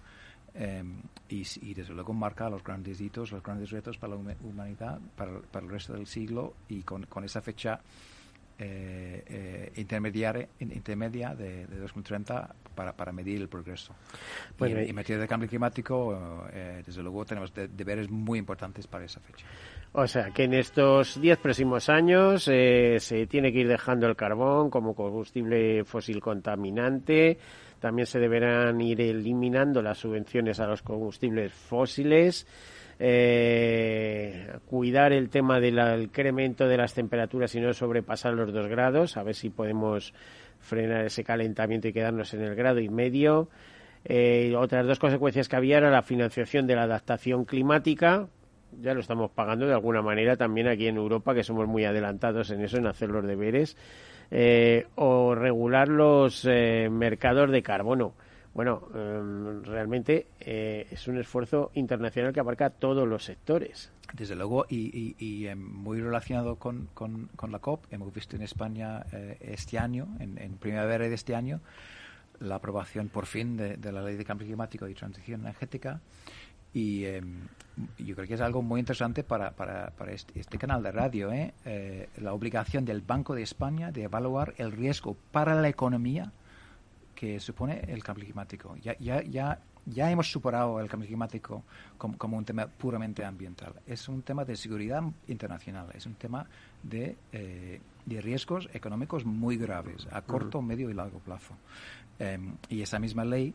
em, 0.54 1.02
y, 1.30 1.74
desde 1.74 1.94
luego 1.94 2.14
marca 2.14 2.50
los 2.50 2.64
grandes 2.64 3.02
hitos, 3.02 3.32
los 3.32 3.42
grandes 3.42 3.72
retos 3.72 3.98
para 3.98 4.16
la 4.16 4.36
humanidad, 4.44 5.00
para, 5.16 5.40
para 5.40 5.66
el 5.66 5.72
resto 5.72 5.94
del 5.94 6.06
siglo 6.06 6.54
y 6.70 6.82
con, 6.84 7.06
con 7.08 7.24
esa 7.24 7.42
fecha 7.42 7.80
eh, 8.60 9.24
eh, 9.26 9.72
intermedia 9.76 10.34
de, 11.36 11.66
de 11.68 11.80
2030 11.80 12.56
para, 12.76 12.94
para, 12.94 13.12
medir 13.12 13.42
el 13.42 13.48
progreso. 13.48 13.94
y, 14.60 14.66
en, 14.66 14.96
materia 14.96 15.22
de 15.22 15.28
cambio 15.28 15.50
climático, 15.50 16.48
eh, 16.52 16.84
desde 16.86 17.02
luego, 17.02 17.26
tenemos 17.26 17.54
deberes 17.54 18.10
muy 18.10 18.40
importantes 18.40 18.88
para 18.88 19.06
esa 19.06 19.20
fecha. 19.20 19.46
O 19.96 20.08
sea, 20.08 20.32
que 20.32 20.46
en 20.46 20.56
estos 20.56 21.22
diez 21.22 21.38
próximos 21.38 21.88
años 21.88 22.48
eh, 22.52 22.98
se 23.00 23.28
tiene 23.28 23.54
que 23.54 23.60
ir 23.60 23.68
dejando 23.68 24.08
el 24.08 24.16
carbón 24.16 24.72
como 24.72 24.96
combustible 24.96 25.84
fósil 25.86 26.20
contaminante. 26.20 27.38
También 27.80 28.08
se 28.08 28.20
deberán 28.20 28.82
ir 28.82 29.02
eliminando 29.02 29.84
las 29.84 30.00
subvenciones 30.00 30.60
a 30.60 30.66
los 30.66 30.82
combustibles 30.82 31.54
fósiles 31.54 32.48
eh, 33.00 34.58
cuidar 34.66 35.14
el 35.14 35.30
tema 35.30 35.60
del 35.60 36.04
incremento 36.04 36.68
de 36.68 36.78
las 36.78 36.94
temperaturas 36.94 37.54
y 37.56 37.60
no 37.60 37.74
sobrepasar 37.74 38.34
los 38.34 38.54
dos 38.54 38.68
grados, 38.68 39.18
a 39.18 39.24
ver 39.24 39.36
si 39.36 39.50
podemos 39.50 40.14
frenar 40.60 41.06
ese 41.06 41.24
calentamiento 41.24 41.88
y 41.88 41.94
quedarnos 41.94 42.34
en 42.34 42.42
el 42.42 42.56
grado 42.56 42.80
y 42.80 42.90
medio. 42.90 43.50
Eh, 44.06 44.54
otras 44.58 44.86
dos 44.86 45.00
consecuencias 45.00 45.48
que 45.48 45.56
había 45.56 45.78
era 45.78 45.90
la 45.90 46.02
financiación 46.02 46.68
de 46.68 46.76
la 46.76 46.84
adaptación 46.84 47.46
climática, 47.46 48.28
ya 48.82 48.94
lo 48.94 49.00
estamos 49.00 49.32
pagando 49.32 49.68
de 49.68 49.74
alguna 49.74 50.02
manera 50.02 50.36
también 50.36 50.68
aquí 50.68 50.88
en 50.88 50.98
Europa, 50.98 51.34
que 51.34 51.44
somos 51.44 51.68
muy 51.68 51.86
adelantados 51.86 52.50
en 52.52 52.62
eso, 52.62 52.78
en 52.78 52.88
hacer 52.88 53.10
los 53.10 53.26
deberes, 53.26 53.78
eh, 54.32 54.88
o 54.96 55.36
regular 55.36 55.88
los 55.88 56.46
eh, 56.50 56.90
mercados 56.92 57.52
de 57.52 57.62
carbono. 57.62 58.14
Bueno, 58.54 58.88
em, 58.94 59.64
realmente 59.64 60.28
eh, 60.40 60.88
es 60.92 61.08
un 61.08 61.18
esfuerzo 61.18 61.72
internacional 61.74 62.34
que 62.34 62.40
abarca 62.40 62.70
todos 62.70 63.08
los 63.08 63.26
sectores. 63.26 63.92
Desde 64.14 64.36
luego, 64.36 64.68
y, 64.70 65.48
em, 65.48 65.60
muy 65.60 66.00
relacionado 66.00 66.58
con, 66.58 66.88
con, 66.94 67.30
la 67.50 67.60
COP, 67.60 67.92
hemos 67.92 68.14
visto 68.14 68.36
en 68.36 68.44
España 68.44 69.06
eh, 69.12 69.38
este 69.42 69.80
año, 69.80 70.08
en, 70.20 70.58
primavera 70.58 71.10
de 71.10 71.16
este 71.16 71.34
año, 71.34 71.62
la 72.40 72.56
aprobación 72.56 73.10
por 73.10 73.26
fin 73.26 73.58
de, 73.58 73.92
la 73.92 74.04
Ley 74.04 74.18
de 74.18 74.26
Cambio 74.26 74.46
Climático 74.46 74.88
y 74.88 74.94
Transición 74.94 75.42
Energética. 75.42 76.00
Y 76.76 77.06
em, 77.06 77.48
yo 77.98 78.14
creo 78.16 78.28
que 78.28 78.36
es 78.36 78.42
algo 78.42 78.62
muy 78.62 78.80
interesante 78.80 79.24
para, 79.24 79.52
para, 79.52 79.92
este, 80.12 80.40
este, 80.40 80.60
canal 80.60 80.84
de 80.84 80.92
radio, 80.92 81.32
¿eh? 81.32 81.54
la 82.18 82.34
obligación 82.34 82.86
del 82.86 83.02
Banco 83.02 83.34
de 83.34 83.42
España 83.42 83.92
de 83.92 84.04
evaluar 84.04 84.54
el 84.58 84.72
riesgo 84.72 85.18
para 85.32 85.56
la 85.56 85.70
economía 85.70 86.32
que 87.24 87.40
supone 87.40 87.86
el 87.88 88.04
cambio 88.04 88.26
climático. 88.26 88.76
Ya, 88.82 88.98
ya, 89.00 89.24
ya, 89.24 89.58
ya 89.86 90.12
hemos 90.12 90.30
superado 90.30 90.82
el 90.82 90.90
cambio 90.90 91.08
climático 91.08 91.64
como, 91.98 92.36
un 92.36 92.44
tema 92.44 92.68
puramente 92.68 93.24
ambiental. 93.24 93.76
Es 93.88 94.10
un 94.10 94.24
tema 94.24 94.44
de 94.44 94.58
seguridad 94.58 95.02
internacional, 95.30 95.88
es 95.94 96.06
un 96.06 96.16
tema 96.16 96.46
de, 96.84 97.16
eh, 97.32 97.80
de 98.06 98.22
riesgos 98.22 98.68
económicos 98.74 99.24
muy 99.24 99.56
graves 99.56 100.06
a 100.12 100.22
corto, 100.22 100.62
medio 100.62 100.90
y 100.90 100.94
largo 100.94 101.20
plazo. 101.20 101.56
Em, 102.20 102.58
y 102.68 102.82
esa 102.82 103.00
misma 103.00 103.24
ley 103.24 103.54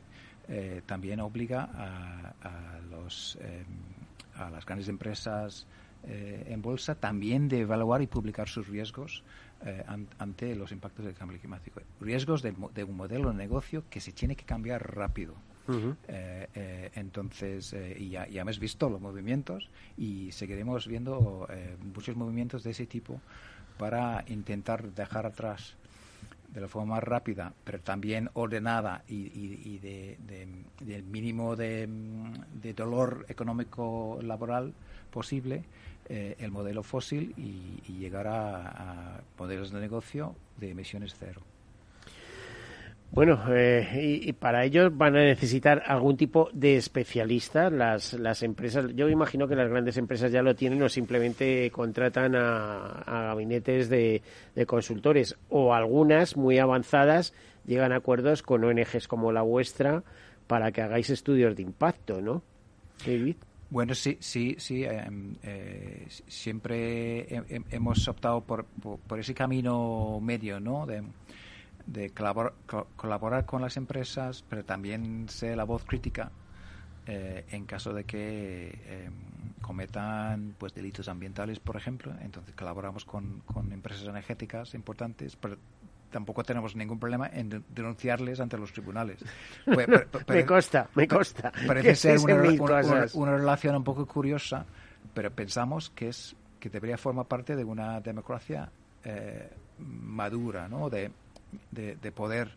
eh, 0.48 0.80
también 0.86 1.20
obliga 1.20 1.68
a, 1.70 2.32
a 2.40 2.80
los, 2.90 3.36
em, 3.42 3.66
a 4.42 4.48
las 4.48 4.64
grandes 4.64 4.88
empresas 4.88 5.66
eh, 6.06 6.46
en 6.48 6.62
bolsa 6.62 6.94
también 6.94 7.48
de 7.48 7.60
evaluar 7.60 8.02
y 8.02 8.06
publicar 8.06 8.48
sus 8.48 8.68
riesgos 8.68 9.22
eh, 9.66 9.82
ante 10.18 10.54
los 10.54 10.70
impactos 10.70 11.04
del 11.04 11.14
cambio 11.14 11.36
climático. 11.36 11.80
Riesgos 12.00 12.42
de, 12.42 12.52
un 12.84 12.96
modelo 12.96 13.30
de 13.30 13.34
negocio 13.34 13.82
que 13.90 14.00
se 14.00 14.12
tiene 14.12 14.36
que 14.36 14.44
cambiar 14.44 14.94
rápido. 14.94 15.34
Eh, 16.06 16.46
eh, 16.54 16.90
entonces, 16.94 17.74
y 17.98 18.10
ya, 18.10 18.24
hemos 18.26 18.60
visto 18.60 18.88
los 18.88 19.00
movimientos 19.00 19.68
y 19.96 20.30
seguiremos 20.30 20.86
viendo 20.86 21.48
muchos 21.92 22.14
movimientos 22.14 22.62
de 22.62 22.70
ese 22.70 22.86
tipo 22.86 23.20
para 23.78 24.24
intentar 24.28 24.92
dejar 24.92 25.26
atrás 25.26 25.74
de 26.54 26.60
la 26.60 26.68
forma 26.68 26.94
más 26.94 27.02
rápida, 27.02 27.52
pero 27.64 27.80
también 27.80 28.30
ordenada 28.34 29.02
y, 29.08 29.78
del 29.78 31.02
mínimo 31.02 31.56
de, 31.56 31.88
de 32.62 32.74
dolor 32.74 33.26
económico 33.28 34.20
laboral 34.22 34.72
posible, 35.08 35.64
eh, 36.10 36.36
el 36.38 36.50
modelo 36.50 36.82
fósil 36.82 37.34
y, 37.36 37.92
llegar 37.98 38.26
a, 38.28 39.20
modelos 39.38 39.70
de 39.70 39.80
negocio 39.80 40.34
de 40.56 40.70
emisiones 40.70 41.14
cero. 41.18 41.42
Bueno, 43.10 43.42
eh, 43.50 44.20
y, 44.22 44.32
para 44.32 44.64
ello 44.64 44.90
van 44.90 45.16
a 45.16 45.24
necesitar 45.24 45.82
algún 45.86 46.16
tipo 46.16 46.50
de 46.52 46.76
especialista 46.76 47.68
las, 47.68 48.14
las 48.14 48.42
empresas. 48.42 48.86
Yo 48.94 49.08
imagino 49.08 49.48
que 49.48 49.56
las 49.56 49.68
grandes 49.68 49.96
empresas 49.96 50.30
ya 50.30 50.42
lo 50.42 50.54
tienen 50.54 50.82
o 50.82 50.88
simplemente 50.88 51.70
contratan 51.70 52.34
a, 52.36 53.02
gabinetes 53.06 53.88
de, 53.88 54.22
consultores 54.66 55.36
o 55.48 55.74
algunas 55.74 56.36
muy 56.36 56.58
avanzadas 56.58 57.34
llegan 57.66 57.92
a 57.92 57.96
acuerdos 57.96 58.42
con 58.42 58.64
ONGs 58.64 59.08
como 59.08 59.32
la 59.32 59.42
vuestra 59.42 60.02
para 60.46 60.72
que 60.72 60.80
hagáis 60.80 61.10
estudios 61.10 61.54
de 61.54 61.62
impacto, 61.62 62.22
¿no, 62.22 62.42
David? 63.06 63.36
Bueno, 63.70 63.94
sí, 63.94 64.16
sí, 64.20 64.56
sí. 64.58 64.84
Em, 64.84 65.36
eh, 65.42 66.06
siempre 66.26 67.26
hemos 67.70 68.08
optado 68.08 68.40
por, 68.42 68.64
por, 68.64 69.18
ese 69.18 69.34
camino 69.34 70.18
medio, 70.22 70.58
¿no? 70.58 70.86
De, 70.86 71.02
de 71.86 72.10
colaborar, 72.10 73.44
con 73.46 73.60
las 73.60 73.76
empresas, 73.76 74.44
pero 74.48 74.64
también 74.64 75.28
ser 75.28 75.56
la 75.56 75.64
voz 75.64 75.84
crítica 75.84 76.30
eh, 77.06 77.44
en 77.50 77.64
caso 77.66 77.92
de 77.92 78.04
que 78.04 78.68
em, 78.86 79.12
cometan 79.60 80.54
pues 80.58 80.74
delitos 80.74 81.08
ambientales, 81.08 81.60
por 81.60 81.76
ejemplo. 81.76 82.14
Entonces 82.22 82.54
colaboramos 82.54 83.04
con, 83.04 83.40
con 83.40 83.70
empresas 83.72 84.06
energéticas 84.06 84.74
importantes, 84.74 85.36
pero 85.36 85.58
tampoco 86.10 86.42
tenemos 86.42 86.74
ningún 86.74 86.98
problema 86.98 87.28
en 87.32 87.64
denunciarles 87.68 88.40
ante 88.40 88.58
los 88.58 88.72
tribunales. 88.72 89.24
me 89.66 90.46
consta, 90.46 90.88
me 90.94 91.06
consta. 91.06 91.52
Parece 91.66 91.94
ser 91.94 92.18
una, 92.18 93.36
relación 93.36 93.76
un 93.76 93.84
poco 93.84 94.06
curiosa, 94.06 94.64
pero 95.14 95.30
pensamos 95.30 95.90
que 95.90 96.08
es 96.08 96.34
que 96.58 96.70
debería 96.70 96.98
formar 96.98 97.26
parte 97.26 97.54
de 97.54 97.64
una 97.64 98.00
democracia 98.00 98.70
eh, 99.04 99.48
madura, 99.78 100.68
¿no? 100.68 100.90
De, 100.90 101.10
de, 101.70 102.12
poder 102.12 102.50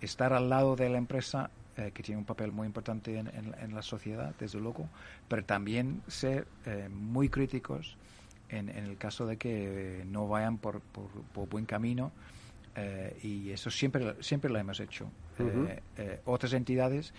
estar 0.00 0.32
al 0.32 0.48
lado 0.48 0.76
de 0.76 0.88
la 0.88 0.96
empresa 0.96 1.50
eh, 1.76 1.90
que 1.92 2.02
tiene 2.02 2.18
un 2.18 2.24
papel 2.24 2.52
muy 2.52 2.66
importante 2.66 3.18
en, 3.18 3.74
la 3.74 3.82
sociedad, 3.82 4.34
desde 4.38 4.60
luego, 4.60 4.88
pero 5.28 5.44
también 5.44 6.02
ser 6.06 6.46
eh, 6.66 6.88
muy 6.88 7.28
críticos 7.28 7.96
en, 8.48 8.68
el 8.68 8.96
caso 8.96 9.26
de 9.26 9.38
que 9.38 10.04
no 10.06 10.28
vayan 10.28 10.58
por, 10.58 10.80
por 10.80 11.48
buen 11.48 11.66
camino 11.66 12.12
eh, 12.74 13.18
y 13.22 13.50
eso 13.50 13.70
siempre, 13.70 14.16
siempre 14.20 14.50
lo 14.50 14.58
hemos 14.58 14.80
hecho. 14.80 15.10
Eh, 15.38 15.80
eh, 15.98 16.20
otras 16.24 16.52
entidades, 16.54 17.12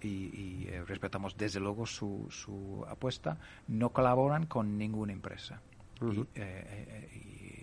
y, 0.00 0.66
respetamos 0.86 1.36
desde 1.36 1.60
luego 1.60 1.86
su, 1.86 2.26
su, 2.30 2.84
apuesta, 2.88 3.38
no 3.68 3.90
colaboran 3.90 4.46
con 4.46 4.76
ninguna 4.76 5.12
empresa. 5.12 5.60
y, 6.00 6.26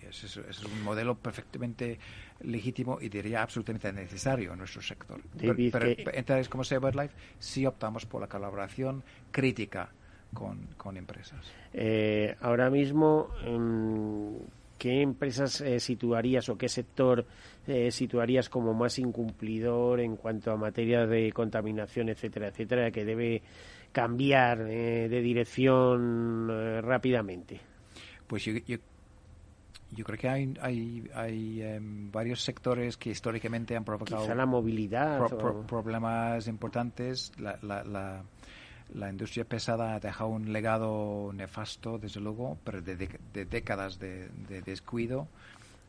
ese 0.08 0.26
es, 0.26 0.64
un 0.64 0.82
modelo 0.82 1.14
perfectamente 1.14 1.98
legítimo 2.40 2.98
y 3.00 3.08
diría 3.08 3.42
absolutamente 3.42 3.92
necesario 3.92 4.52
en 4.52 4.58
nuestro 4.58 4.82
sector. 4.82 5.20
pero, 5.38 5.54
pero 5.70 6.12
entidades 6.12 6.48
como 6.48 6.64
Life 6.64 7.14
sí 7.38 7.64
optamos 7.64 8.06
por 8.06 8.20
la 8.20 8.26
colaboración 8.26 9.04
crítica 9.30 9.90
con, 10.34 10.66
con 10.76 10.96
empresas. 10.96 11.52
ahora 12.40 12.70
mismo, 12.70 13.28
em, 13.44 14.34
¿qué 14.80 15.02
empresas 15.02 15.60
eh, 15.60 15.78
situarías 15.78 16.48
o 16.48 16.56
qué 16.56 16.66
sector 16.66 17.26
eh, 17.66 17.90
situarías 17.90 18.48
como 18.48 18.72
más 18.72 18.98
incumplidor 18.98 20.00
en 20.00 20.16
cuanto 20.16 20.50
a 20.50 20.56
materia 20.56 21.06
de 21.06 21.30
contaminación, 21.32 22.08
etcétera, 22.08 22.48
etcétera, 22.48 22.90
que 22.90 23.04
debe 23.04 23.42
cambiar 23.92 24.62
eh, 24.62 25.10
de 25.10 25.20
dirección 25.20 26.48
rápidamente? 26.82 27.60
Pues 28.26 28.42
yo, 28.46 28.54
yo, 28.66 30.04
creo 30.04 30.18
que 30.18 30.28
hay, 30.30 30.54
hay, 30.62 31.04
hay 31.14 31.62
em, 31.62 32.10
varios 32.10 32.42
sectores 32.42 32.96
que 32.96 33.10
históricamente 33.10 33.76
han 33.76 33.84
provocado 33.84 34.22
Quizá 34.22 34.34
la 34.34 34.46
movilidad 34.46 35.28
problemas 35.66 36.48
importantes. 36.48 37.32
la, 37.38 37.58
la 37.60 37.84
la 37.84 38.24
industria 39.10 39.44
pesada 39.44 39.94
ha 39.94 40.00
dejado 40.00 40.30
un 40.30 40.52
legado 40.52 41.30
nefasto, 41.34 41.98
desde 41.98 42.20
luego, 42.20 42.58
pero 42.64 42.80
de, 42.82 42.96
décadas 43.50 43.98
de, 43.98 44.28
descuido 44.64 45.26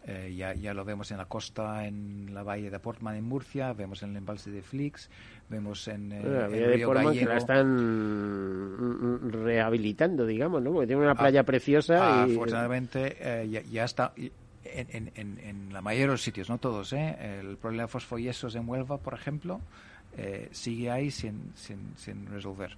Eh, 0.08 0.34
ya, 0.36 0.56
ya 0.56 0.74
lo 0.74 0.84
vemos 0.84 1.12
en 1.12 1.18
la 1.20 1.26
costa, 1.26 1.86
en 1.86 2.34
la 2.34 2.42
bahía 2.42 2.72
de 2.72 2.80
Portman 2.80 3.16
en 3.18 3.24
Murcia, 3.24 3.72
vemos 3.74 4.02
en 4.02 4.10
el 4.10 4.18
embalse 4.18 4.50
de 4.50 4.64
Flix, 4.64 5.12
vemos 5.48 5.88
en, 5.88 6.12
eh, 6.12 6.22
la 6.24 6.46
el 6.46 6.52
bahía 6.52 6.68
de 6.70 6.74
río 6.76 6.88
Portman 6.88 7.14
que 7.14 7.26
la 7.26 7.38
están 7.38 9.32
rehabilitando, 9.32 10.26
digamos, 10.26 10.62
¿no? 10.64 10.72
Porque 10.72 10.88
tiene 10.88 11.04
una 11.04 11.14
playa 11.16 11.44
preciosa 11.44 12.26
y... 12.28 12.32
Afortunadamente 12.34 13.16
eh, 13.20 13.48
ya, 13.50 13.62
ya 13.62 13.84
está 13.84 14.14
en- 14.64 15.12
en- 15.16 15.40
en 15.40 15.74
la 15.74 15.82
mayoría 15.82 16.06
de 16.08 16.12
los 16.14 16.22
sitios, 16.24 16.50
no 16.50 16.58
todos. 16.58 16.94
¿eh? 16.94 17.40
El 17.40 17.58
problema 17.58 17.84
de 17.84 17.88
fosfoyesos 17.90 18.56
en 18.56 18.68
Huelva, 18.68 18.98
por 18.98 19.14
ejemplo, 19.14 19.60
eh, 20.18 20.50
sigue 20.52 20.90
ahí 20.92 21.12
sin, 21.12 21.54
sin, 21.56 21.96
sin 21.98 22.26
resolver. 22.28 22.76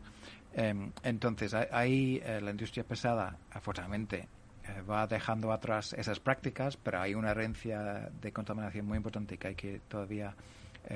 Em, 0.53 0.91
entonces, 1.03 1.53
ahí- 1.53 2.21
eh, 2.23 2.39
la 2.41 2.51
industria 2.51 2.83
pesada, 2.83 3.37
afortunadamente, 3.51 4.27
eh, 4.65 4.81
va 4.89 5.07
dejando 5.07 5.51
atrás 5.51 5.93
esas 5.93 6.19
prácticas, 6.19 6.77
pero 6.77 7.01
hay 7.01 7.15
una 7.15 7.31
herencia 7.31 8.09
de 8.21 8.31
contaminación 8.31 8.85
muy 8.85 8.97
importante 8.97 9.37
que 9.37 9.47
hay 9.47 9.55
que 9.55 9.81
todavía 9.87 10.35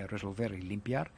resolver 0.10 0.54
y 0.54 0.62
limpiar. 0.62 1.10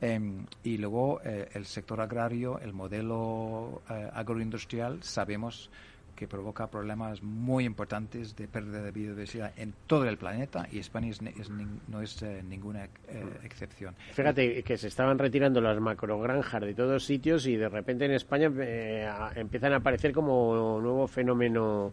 Em, 0.00 0.46
y 0.62 0.76
luego 0.78 1.20
el 1.22 1.66
sector 1.66 2.00
agrario, 2.00 2.60
el 2.60 2.72
modelo 2.72 3.82
agroindustrial, 3.88 5.02
sabemos 5.02 5.68
que 6.14 6.28
provoca 6.28 6.68
problemas 6.68 7.22
muy 7.22 7.64
importantes 7.64 8.36
de 8.36 8.48
pérdida 8.48 8.82
de 8.82 8.90
biodiversidad 8.90 9.52
en 9.56 9.74
todo 9.86 10.08
el 10.08 10.16
planeta 10.16 10.66
y 10.70 10.78
España 10.78 11.08
es 11.10 11.20
es 11.22 11.50
no 11.88 12.00
es 12.02 12.22
eh, 12.22 12.42
ninguna 12.48 12.84
eh, 12.84 13.24
excepción. 13.42 13.94
Fíjate 14.12 14.62
que 14.62 14.76
se 14.76 14.88
estaban 14.88 15.18
retirando 15.18 15.60
las 15.60 15.78
macrogranjas 15.80 16.60
de 16.62 16.74
todos 16.74 17.04
sitios 17.04 17.46
y 17.46 17.56
de 17.56 17.68
repente 17.68 18.04
en 18.04 18.12
España 18.12 18.50
eh, 18.58 19.08
empiezan 19.36 19.72
a 19.72 19.76
aparecer 19.76 20.12
como 20.12 20.78
nuevo 20.80 21.06
fenómeno 21.08 21.92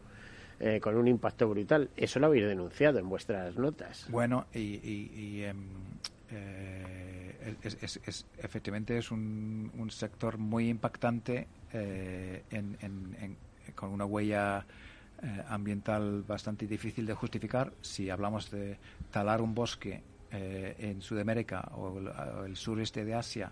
eh, 0.60 0.80
con 0.80 0.96
un 0.96 1.08
impacto 1.08 1.50
brutal. 1.50 1.90
Eso 1.98 2.20
lo 2.20 2.28
habéis 2.28 2.46
denunciado 2.46 3.00
en 3.00 3.10
vuestras 3.10 3.56
notas. 3.58 4.06
Bueno, 4.10 4.46
y, 4.54 4.60
y- 4.60 5.12
y, 5.16 5.44
em, 5.44 5.58
eh, 6.30 7.56
es, 7.64 7.78
es- 7.82 8.00
es- 8.06 8.26
efectivamente 8.38 8.98
es 8.98 9.12
un, 9.12 9.72
un 9.78 9.90
sector 9.90 10.38
muy 10.38 10.70
impactante 10.70 11.48
en- 11.74 12.78
en- 12.82 13.18
en- 13.22 13.38
con 13.74 13.90
una 13.90 14.06
huella 14.06 14.66
eh, 15.24 15.44
ambiental 15.50 16.24
bastante 16.24 16.66
difícil 16.66 17.06
de 17.06 17.14
justificar. 17.14 17.72
Si 17.82 18.10
hablamos 18.10 18.50
de 18.50 18.78
talar 19.12 19.42
un 19.42 19.54
bosque 19.54 20.02
eh, 20.32 20.76
en 20.80 21.02
Sudamérica 21.02 21.72
o 21.76 22.46
el, 22.46 22.56
sureste 22.56 23.06
de 23.06 23.14
Asia 23.14 23.52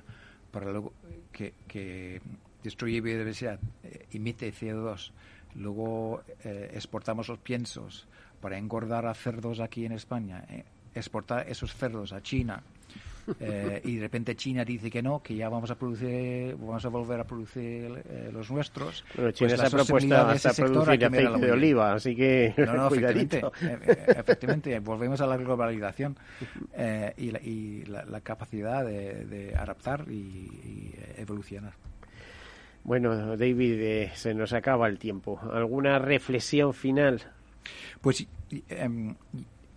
para 0.51 0.71
luego 0.71 0.93
que, 1.31 1.53
que 1.67 2.21
destruye 2.63 3.01
biodiversidad, 3.01 3.59
eh, 3.83 4.07
emite 4.11 4.51
CO2, 4.51 5.11
luego 5.55 6.23
exportamos 6.43 7.27
los 7.27 7.39
piensos 7.39 8.07
para 8.41 8.57
engordar 8.57 9.05
a 9.05 9.13
cerdos 9.13 9.59
aquí 9.59 9.85
en 9.85 9.91
España, 9.91 10.45
exportar 10.95 11.47
esos 11.49 11.75
cerdos 11.75 12.13
a 12.13 12.21
China 12.21 12.63
eh, 13.39 13.81
y 13.83 13.95
de 13.95 14.01
repente 14.01 14.35
China 14.35 14.63
dice 14.65 14.89
que 14.89 15.01
no, 15.01 15.21
que 15.21 15.35
ya 15.35 15.49
vamos 15.49 15.69
a 15.71 15.75
producir, 15.75 16.55
vamos 16.57 16.83
a 16.85 16.89
volver 16.89 17.19
a 17.19 17.23
producir 17.25 18.01
eh, 18.09 18.29
los 18.31 18.49
nuestros. 18.51 19.03
Bueno, 19.15 19.31
China 19.31 19.49
pues 19.49 19.59
se 19.61 19.67
ha 19.67 19.69
propuesto 19.69 20.15
hasta 20.15 20.53
producir 20.53 21.05
aceite 21.05 21.45
de 21.45 21.51
oliva, 21.51 21.93
así 21.93 22.15
que 22.15 22.53
No, 22.57 22.73
no, 22.73 22.87
efectivamente, 22.93 23.41
eh, 23.61 24.05
efectivamente, 24.17 24.79
volvemos 24.79 25.21
a 25.21 25.27
la 25.27 25.37
globalización 25.37 26.17
eh, 26.73 27.13
y, 27.17 27.31
la, 27.31 27.39
y 27.41 27.83
la- 27.85 28.05
la 28.05 28.21
capacidad 28.21 28.85
de, 28.85 29.25
de 29.25 29.55
adaptar 29.55 30.05
y, 30.09 30.13
y, 30.13 30.95
evolucionar. 31.17 31.73
Bueno, 32.83 33.35
David, 33.37 33.73
eh, 33.81 34.11
se 34.15 34.33
nos 34.33 34.53
acaba 34.53 34.87
el 34.87 34.97
tiempo. 34.97 35.39
¿Alguna 35.53 35.99
reflexión 35.99 36.73
final? 36.73 37.21
Pues 38.01 38.25
em, 38.69 39.15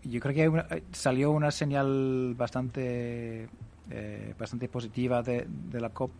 yo 0.05 0.21
creo 0.21 0.35
que 0.35 0.43
hay 0.43 0.49
una- 0.49 0.67
eh, 0.71 0.83
salió 0.93 1.31
una 1.31 1.51
señal 1.51 2.35
bastante 2.37 3.49
eh, 3.91 4.35
bastante 4.39 4.69
positiva 4.69 5.23
de, 5.23 5.47
de 5.71 5.81
la 5.81 5.91
COP 5.91 6.13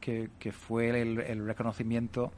que, 0.00 0.30
que 0.38 0.52
fue 0.52 0.88
el, 1.00 1.18
el 1.20 1.44
reconocimiento 1.46 2.32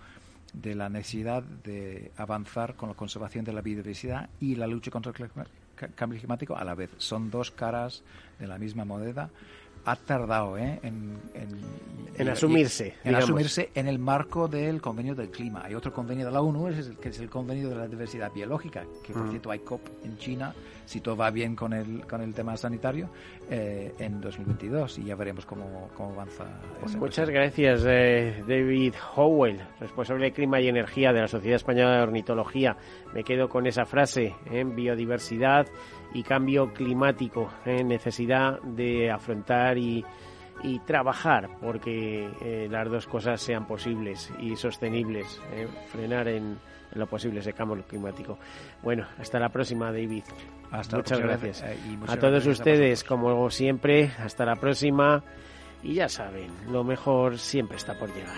de 0.53 0.75
la 0.75 0.89
necesidad 0.89 1.43
de 1.43 2.11
avanzar 2.17 2.75
con 2.75 2.89
la 2.89 2.95
conservación 2.95 3.45
de 3.45 3.53
la 3.53 3.61
biodiversidad 3.61 4.29
y 4.41 4.57
la 4.57 4.67
lucha 4.67 4.91
contra 4.91 5.13
el 5.13 5.93
cambio 5.95 6.19
climático 6.19 6.57
a 6.57 6.65
la 6.65 6.75
vez. 6.75 6.91
Son 6.99 7.31
dos 7.31 7.51
caras 7.53 8.03
de 8.39 8.47
la 8.49 8.59
misma 8.59 8.85
moneda. 8.85 9.31
Ha 9.85 9.97
tardado 9.97 10.57
¿eh? 10.59 10.79
en, 10.83 11.17
en, 11.35 11.49
En 12.17 12.29
asumirse, 12.29 12.89
en 13.03 13.11
digamos. 13.13 13.25
asumirse 13.25 13.71
en 13.75 13.89
el 13.89 13.99
marco 13.99 14.47
del 14.47 14.81
convenio 14.83 15.15
del 15.15 15.31
clima. 15.31 15.63
Hay 15.65 15.75
otro 15.75 15.93
convenio 15.93 16.27
de 16.27 16.33
la 16.33 16.43
ONU, 16.43 16.69
es 16.69 16.87
el, 16.87 16.97
que 16.99 17.09
es 17.09 17.19
el 17.21 17.31
convenio 17.31 17.71
de 17.71 17.77
la 17.77 17.89
diversidad 17.89 18.31
biológica, 18.33 18.85
que 19.03 19.13
por 19.15 19.25
Mm. 19.25 19.31
cierto 19.31 19.51
hay 19.51 19.61
COP 19.61 19.81
en 20.05 20.19
China, 20.19 20.55
si 20.85 21.01
todo 21.01 21.17
va 21.17 21.31
bien 21.31 21.57
con 21.57 21.73
el, 21.73 22.07
con 22.07 22.21
el 22.21 22.35
tema 22.35 22.57
sanitario, 22.59 23.09
eh, 23.49 23.95
en 23.99 24.21
2022 24.21 24.99
y 24.99 25.05
ya 25.05 25.15
veremos 25.17 25.47
cómo, 25.47 25.89
cómo 25.97 26.13
avanza. 26.13 26.45
Pues 26.81 26.91
esa 26.91 26.99
muchas 26.99 26.99
cuestión. 26.99 27.31
gracias, 27.35 27.85
eh, 27.89 28.45
David 28.47 28.95
Howell, 29.17 29.61
responsable 29.81 30.27
de 30.27 30.33
Clima 30.33 30.61
y 30.61 30.69
Energía 30.69 31.13
de 31.13 31.21
la 31.23 31.29
Sociedad 31.29 31.57
Española 31.57 31.97
de 31.97 32.03
Ornitología. 32.03 32.77
Me 33.15 33.25
quedo 33.25 33.49
con 33.49 33.67
esa 33.67 33.87
frase, 33.87 34.35
en 34.51 34.75
biodiversidad 34.77 35.67
y 36.15 36.23
cambio 36.23 36.73
climático, 36.73 37.51
en 37.65 37.89
necesidad 37.89 38.61
de 38.63 39.11
afrontar 39.11 39.79
y, 39.79 40.05
y 40.63 40.79
trabajar 40.81 41.49
porque 41.61 42.29
eh, 42.43 42.69
las 42.71 42.91
dos 42.91 43.07
cosas 43.07 43.41
sean 43.41 43.67
posibles 43.67 44.33
y 44.41 44.57
sostenibles, 44.57 45.41
eh, 45.53 45.69
frenar 45.93 46.29
en, 46.29 46.59
en 46.93 46.99
lo 46.99 47.07
posible 47.07 47.41
ese 47.41 47.53
cambio 47.53 47.85
climático. 47.85 48.39
Bueno, 48.83 49.07
hasta 49.19 49.39
la 49.39 49.49
próxima, 49.49 49.93
David. 49.93 50.25
Hasta 50.71 50.97
la 50.97 51.03
muchas 51.03 51.19
próxima 51.19 51.27
gracias. 51.27 51.63
eh, 51.63 51.97
muchas 51.97 52.17
a 52.17 52.19
todos 52.21 52.33
gracias 52.33 52.59
a 52.59 52.63
ustedes, 52.63 53.05
como 53.05 53.51
siempre, 53.51 54.11
hasta 54.19 54.45
la 54.45 54.57
próxima. 54.57 55.23
Y 55.83 55.95
ya 55.95 56.09
saben, 56.09 56.51
lo 56.71 56.85
mejor 56.85 57.39
siempre 57.39 57.77
está 57.79 57.99
por 57.99 58.13
llegar. 58.15 58.37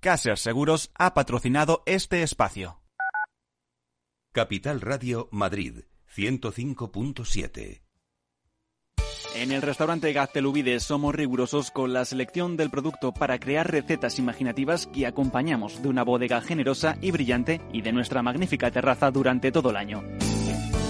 Caser 0.00 0.38
Seguros 0.38 0.90
ha 0.94 1.12
patrocinado 1.12 1.82
este 1.84 2.22
espacio. 2.22 2.80
Capital 4.32 4.80
Radio 4.80 5.28
Madrid 5.30 5.80
105.7. 6.16 7.82
En 9.36 9.52
el 9.52 9.60
restaurante 9.60 10.10
Gaztelubides 10.14 10.84
somos 10.84 11.14
rigurosos 11.14 11.70
con 11.70 11.92
la 11.92 12.06
selección 12.06 12.56
del 12.56 12.70
producto 12.70 13.12
para 13.12 13.38
crear 13.38 13.70
recetas 13.70 14.18
imaginativas 14.18 14.86
que 14.86 15.06
acompañamos 15.06 15.82
de 15.82 15.88
una 15.88 16.02
bodega 16.02 16.40
generosa 16.40 16.96
y 17.02 17.10
brillante 17.10 17.60
y 17.70 17.82
de 17.82 17.92
nuestra 17.92 18.22
magnífica 18.22 18.70
terraza 18.70 19.10
durante 19.10 19.52
todo 19.52 19.68
el 19.68 19.76
año. 19.76 20.02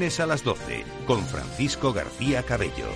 a 0.00 0.24
las 0.24 0.42
12, 0.42 0.82
con 1.06 1.22
Francisco 1.26 1.92
García 1.92 2.42
Cabello. 2.42 2.86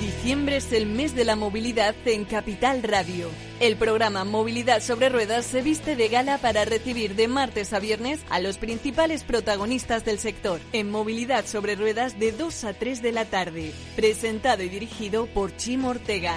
Diciembre 0.00 0.56
es 0.56 0.72
el 0.72 0.86
mes 0.86 1.14
de 1.14 1.24
la 1.24 1.36
movilidad 1.36 1.94
en 2.04 2.24
Capital 2.24 2.82
Radio. 2.82 3.30
El 3.60 3.76
programa 3.76 4.24
Movilidad 4.24 4.82
sobre 4.82 5.08
Ruedas 5.08 5.46
se 5.46 5.62
viste 5.62 5.94
de 5.94 6.08
gala 6.08 6.38
para 6.38 6.64
recibir 6.64 7.14
de 7.14 7.28
martes 7.28 7.72
a 7.72 7.78
viernes 7.78 8.18
a 8.28 8.40
los 8.40 8.58
principales 8.58 9.22
protagonistas 9.22 10.04
del 10.04 10.18
sector 10.18 10.60
en 10.72 10.90
Movilidad 10.90 11.46
sobre 11.46 11.76
Ruedas 11.76 12.18
de 12.18 12.32
2 12.32 12.64
a 12.64 12.74
3 12.74 13.02
de 13.02 13.12
la 13.12 13.24
tarde. 13.24 13.72
Presentado 13.94 14.64
y 14.64 14.68
dirigido 14.68 15.26
por 15.26 15.56
Chim 15.56 15.84
Ortega. 15.84 16.34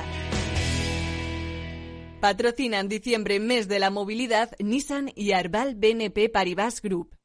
Patrocinan 2.22 2.88
diciembre 2.88 3.39
mes 3.39 3.67
de 3.67 3.80
la 3.80 3.89
movilidad 3.89 4.51
Nissan 4.59 5.11
y 5.15 5.32
Arbal 5.32 5.74
BNP 5.74 6.30
Paribas 6.30 6.80
Group. 6.80 7.20